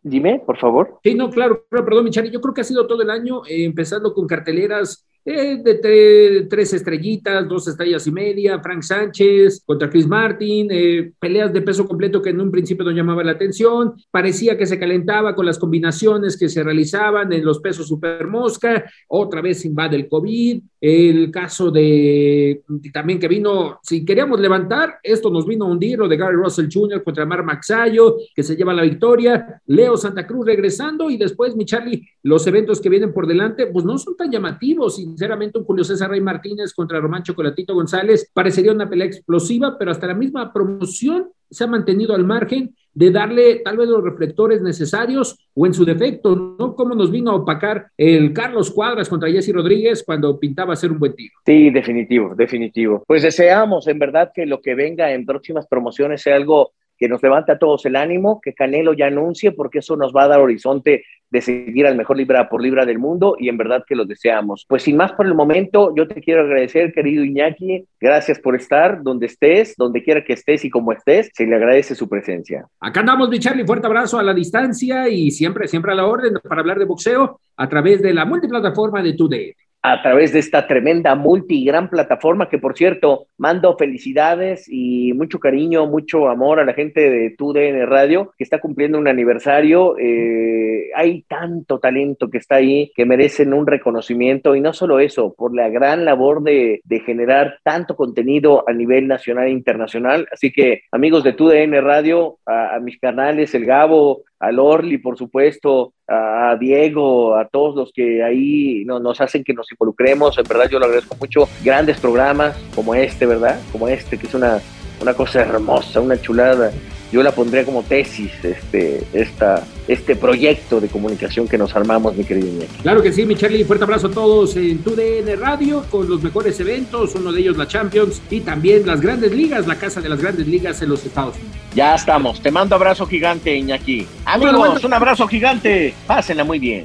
Dime, 0.03 0.43
por 0.45 0.59
favor. 0.59 0.99
Sí, 1.03 1.15
no, 1.15 1.31
claro, 1.31 1.65
pero, 1.71 1.83
perdón, 1.85 2.05
mi 2.05 2.11
Charlie, 2.11 2.31
yo 2.31 2.41
creo 2.41 2.53
que 2.53 2.61
ha 2.61 2.65
sido 2.65 2.87
todo 2.87 3.01
el 3.01 3.09
año, 3.09 3.41
eh, 3.47 3.65
empezando 3.65 4.13
con 4.13 4.27
carteleras 4.27 5.07
eh, 5.25 5.59
de 5.62 5.81
tre- 5.81 6.47
tres 6.49 6.72
estrellitas, 6.75 7.49
dos 7.49 7.66
estrellas 7.68 8.07
y 8.07 8.12
media, 8.12 8.61
Frank 8.61 8.83
Sánchez 8.83 9.62
contra 9.64 9.89
Chris 9.89 10.07
Martin, 10.07 10.68
eh, 10.70 11.12
peleas 11.18 11.53
de 11.53 11.62
peso 11.62 11.87
completo 11.87 12.20
que 12.20 12.31
en 12.31 12.41
un 12.41 12.51
principio 12.51 12.85
no 12.85 12.91
llamaba 12.91 13.25
la 13.25 13.33
atención, 13.33 13.95
parecía 14.11 14.59
que 14.59 14.66
se 14.66 14.79
calentaba 14.79 15.35
con 15.35 15.47
las 15.47 15.59
combinaciones 15.59 16.37
que 16.39 16.49
se 16.49 16.62
realizaban 16.62 17.33
en 17.33 17.45
los 17.45 17.61
pesos 17.61 17.89
super 17.89 18.27
mosca, 18.27 18.85
otra 19.09 19.41
vez 19.41 19.64
invade 19.64 19.97
el 19.97 20.09
COVID, 20.09 20.62
el 20.87 21.30
caso 21.30 21.70
de 21.70 22.62
también 22.93 23.18
que 23.18 23.26
vino, 23.26 23.78
si 23.82 24.05
queríamos 24.05 24.39
levantar, 24.39 24.99
esto 25.03 25.30
nos 25.30 25.47
vino 25.47 25.64
a 25.64 25.68
hundir, 25.68 25.99
lo 25.99 26.07
de 26.09 26.18
Gary 26.18 26.37
Russell 26.37 26.68
Jr. 26.70 27.03
contra 27.03 27.24
Mar 27.24 27.43
Maxayo, 27.43 28.16
que 28.35 28.43
se 28.43 28.55
lleva 28.55 28.74
la 28.74 28.82
victoria, 28.82 29.62
Leo 29.64 29.97
Santa 29.97 30.26
Cruz 30.26 30.45
regresando 30.45 31.09
y 31.09 31.16
después, 31.16 31.57
mi 31.57 31.64
Charlie, 31.64 32.07
los 32.22 32.47
eventos 32.47 32.82
que 32.82 32.91
vienen 32.91 33.14
por 33.14 33.26
delante, 33.26 33.66
pues 33.68 33.87
no 33.87 33.97
son 33.97 34.14
tan 34.14 34.30
llamativos, 34.30 34.97
sinceramente, 34.97 35.59
un 35.59 35.64
Julio 35.64 35.85
César 35.85 36.11
Rey 36.11 36.20
Martínez 36.20 36.74
contra 36.74 37.01
Román 37.01 37.22
Chocolatito 37.22 37.74
González 37.74 38.30
parecería 38.35 38.72
una 38.72 38.91
pelea 38.91 39.07
explosiva, 39.07 39.78
pero 39.78 39.91
hasta 39.91 40.07
la 40.07 40.14
misma 40.14 40.53
promoción 40.53 41.30
se 41.51 41.65
ha 41.65 41.67
mantenido 41.67 42.15
al 42.15 42.25
margen 42.25 42.75
de 42.95 43.11
darle 43.11 43.57
tal 43.65 43.77
vez 43.77 43.89
los 43.89 44.03
reflectores 44.03 44.63
necesarios 44.63 45.37
o 45.53 45.67
en 45.67 45.75
su 45.75 45.85
defecto, 45.85 46.57
¿no? 46.59 46.75
Como 46.75 46.95
nos 46.95 47.11
vino 47.11 47.33
a 47.33 47.35
opacar 47.35 47.89
el 47.97 48.33
Carlos 48.33 48.71
Cuadras 48.71 49.09
contra 49.09 49.31
Jesse 49.31 49.53
Rodríguez 49.53 50.03
cuando 50.05 50.39
pintaba 50.39 50.77
ser 50.77 50.93
un 50.93 51.01
buen 51.01 51.15
tiro. 51.15 51.35
Sí, 51.45 51.71
definitivo, 51.71 52.35
definitivo. 52.37 53.03
Pues 53.07 53.23
deseamos 53.23 53.89
en 53.89 53.99
verdad 53.99 54.31
que 54.33 54.47
lo 54.47 54.61
que 54.61 54.75
venga 54.75 55.13
en 55.13 55.27
próximas 55.27 55.67
promociones 55.67 56.23
sea 56.23 56.37
algo 56.37 56.73
que 56.97 57.09
nos 57.09 57.23
levante 57.23 57.53
a 57.53 57.59
todos 57.59 57.85
el 57.87 57.97
ánimo, 57.97 58.41
que 58.41 58.55
Canelo 58.55 58.93
ya 58.93 59.07
anuncie, 59.07 59.53
porque 59.53 59.79
eso 59.79 59.97
nos 59.97 60.13
va 60.13 60.25
a 60.25 60.29
dar 60.29 60.41
horizonte 60.41 61.05
de 61.35 61.41
seguir 61.41 61.85
al 61.87 61.97
mejor 61.97 62.17
libra 62.17 62.49
por 62.49 62.63
libra 62.63 62.87
del 62.87 63.01
mundo 63.01 63.35
y 63.39 63.49
en 63.49 63.57
verdad 63.57 63.85
que 63.87 63.97
lo 63.97 64.05
deseamos. 64.05 64.65
Pues 64.69 64.85
sin 64.85 64.97
más 64.97 65.13
por 65.15 65.27
el 65.27 65.35
momento, 65.35 65.93
yo 65.97 66.07
te 66.07 66.21
quiero 66.21 66.43
agradecer, 66.43 66.93
querido 66.93 67.25
Iñaki, 67.25 67.85
gracias 68.01 68.39
por 68.39 68.55
estar 68.55 69.03
donde 69.03 69.27
estés, 69.27 69.75
donde 69.77 70.03
quiera 70.05 70.23
que 70.23 70.35
estés 70.35 70.65
y 70.65 70.71
como 70.71 70.93
estés, 70.93 71.31
se 71.35 71.45
le 71.45 71.57
agradece 71.57 71.97
su 71.97 72.09
presencia. 72.09 72.67
Acá 72.79 73.01
andamos, 73.01 73.29
mi 73.29 73.41
Charlie, 73.41 73.67
fuerte 73.67 73.89
abrazo 73.89 74.19
a 74.19 74.23
la 74.23 74.33
distancia 74.33 75.09
y 75.09 75.33
siempre, 75.33 75.67
siempre 75.67 75.91
a 75.91 75.97
la 75.97 76.07
orden 76.07 76.35
para 76.49 76.61
hablar 76.61 76.79
de 76.79 76.85
boxeo 76.85 77.41
a 77.57 77.69
través 77.69 78.01
de 78.01 78.15
la 78.15 78.25
multiplataforma 78.25 79.03
de 79.03 79.15
Today. 79.15 79.55
A 79.87 80.01
través 80.01 80.32
de 80.32 80.39
esta 80.39 80.66
tremenda 80.66 81.14
multi 81.14 81.62
gran 81.62 81.91
plataforma 81.91 82.49
que 82.49 82.57
por 82.57 82.74
cierto 82.74 83.26
mando 83.37 83.76
felicidades 83.76 84.66
y 84.66 85.12
mucho 85.12 85.39
cariño, 85.39 85.85
mucho 85.85 86.30
amor 86.30 86.59
a 86.59 86.64
la 86.64 86.72
gente 86.72 87.11
de 87.11 87.35
TUDN 87.37 87.87
Radio 87.87 88.32
que 88.39 88.45
está 88.45 88.61
cumpliendo 88.61 88.97
un 88.97 89.09
aniversario. 89.09 89.99
Eh, 89.99 90.91
hay 90.97 91.20
tanto 91.28 91.80
talento 91.80 92.30
que 92.30 92.39
está 92.39 92.55
ahí 92.55 92.93
que 92.95 93.05
merecen 93.05 93.53
un 93.53 93.66
reconocimiento 93.66 94.57
y 94.57 94.62
no 94.62 94.72
solo 94.72 95.01
eso, 95.01 95.35
por 95.37 95.55
la 95.55 95.68
gran 95.68 96.07
labor 96.07 96.43
de, 96.43 96.80
de 96.82 97.01
generar 97.01 97.59
tanto 97.62 97.95
contenido 97.95 98.66
a 98.66 98.72
nivel 98.72 99.07
nacional 99.07 99.49
e 99.49 99.51
internacional. 99.51 100.26
Así 100.32 100.51
que 100.51 100.85
amigos 100.93 101.24
de 101.24 101.35
TUDN 101.35 101.74
Radio, 101.82 102.39
a 102.47 102.78
mis 102.80 102.99
canales, 102.99 103.55
el 103.55 103.66
Gabo, 103.66 104.22
al 104.47 104.59
Orly, 104.59 104.99
por 104.99 105.17
supuesto, 105.17 105.95
a 106.07 106.57
Diego, 106.61 107.35
a 107.35 107.49
todos 107.49 107.75
los 107.75 107.93
que 107.93 108.23
ahí 108.23 108.85
no, 108.85 109.01
nos 109.01 109.21
hacen 109.21 109.43
que 109.43 109.55
nos 109.55 109.71
involucremos. 109.73 110.37
En 110.37 110.45
verdad, 110.45 110.69
yo 110.69 110.79
lo 110.79 110.85
agradezco 110.85 111.17
mucho. 111.19 111.49
Grandes 111.65 111.99
programas 111.99 112.57
como 112.75 112.95
este, 112.95 113.25
¿verdad? 113.25 113.59
Como 113.73 113.89
este, 113.89 114.19
que 114.19 114.27
es 114.27 114.35
una, 114.35 114.61
una 115.01 115.15
cosa 115.15 115.41
hermosa, 115.41 116.01
una 116.01 116.21
chulada. 116.21 116.73
Yo 117.15 117.23
la 117.23 117.31
pondría 117.31 117.65
como 117.65 117.85
tesis, 117.85 118.33
este, 118.43 119.05
esta, 119.12 119.65
este 119.87 120.17
proyecto 120.17 120.81
de 120.81 120.89
comunicación 120.89 121.47
que 121.47 121.57
nos 121.57 121.77
armamos, 121.77 122.17
mi 122.17 122.25
querido 122.25 122.49
Iñaki. 122.49 122.83
Claro 122.83 123.03
que 123.05 123.12
sí, 123.12 123.25
mi 123.25 123.37
Charlie, 123.37 123.62
fuerte 123.62 123.85
abrazo 123.85 124.09
a 124.09 124.11
todos 124.11 124.57
en 124.57 124.79
TUDN 124.79 125.39
Radio 125.39 125.85
con 125.93 126.11
los 126.11 126.25
mejores 126.25 126.59
eventos, 126.59 127.15
uno 127.15 127.31
de 127.31 127.41
ellos 127.41 127.57
la 127.57 127.69
Champions 127.69 128.21
y 128.31 128.41
también 128.41 128.85
las 128.85 129.01
grandes 129.01 129.31
ligas, 129.31 129.69
la 129.69 129.77
casa 129.77 130.01
de 130.01 130.09
las 130.09 130.21
grandes 130.21 130.49
ligas 130.49 130.83
en 130.83 130.89
los 130.89 131.07
Estados 131.07 131.37
Unidos. 131.37 131.55
Ya 131.77 131.95
estamos. 131.95 132.41
Te 132.41 132.51
mando 132.51 132.75
abrazo 132.75 133.07
gigante, 133.07 133.55
Iñaki. 133.55 134.09
Amigos, 134.25 134.83
un 134.83 134.93
abrazo 134.93 135.29
gigante. 135.29 135.95
Pásenla 136.09 136.43
muy 136.43 136.59
bien. 136.59 136.85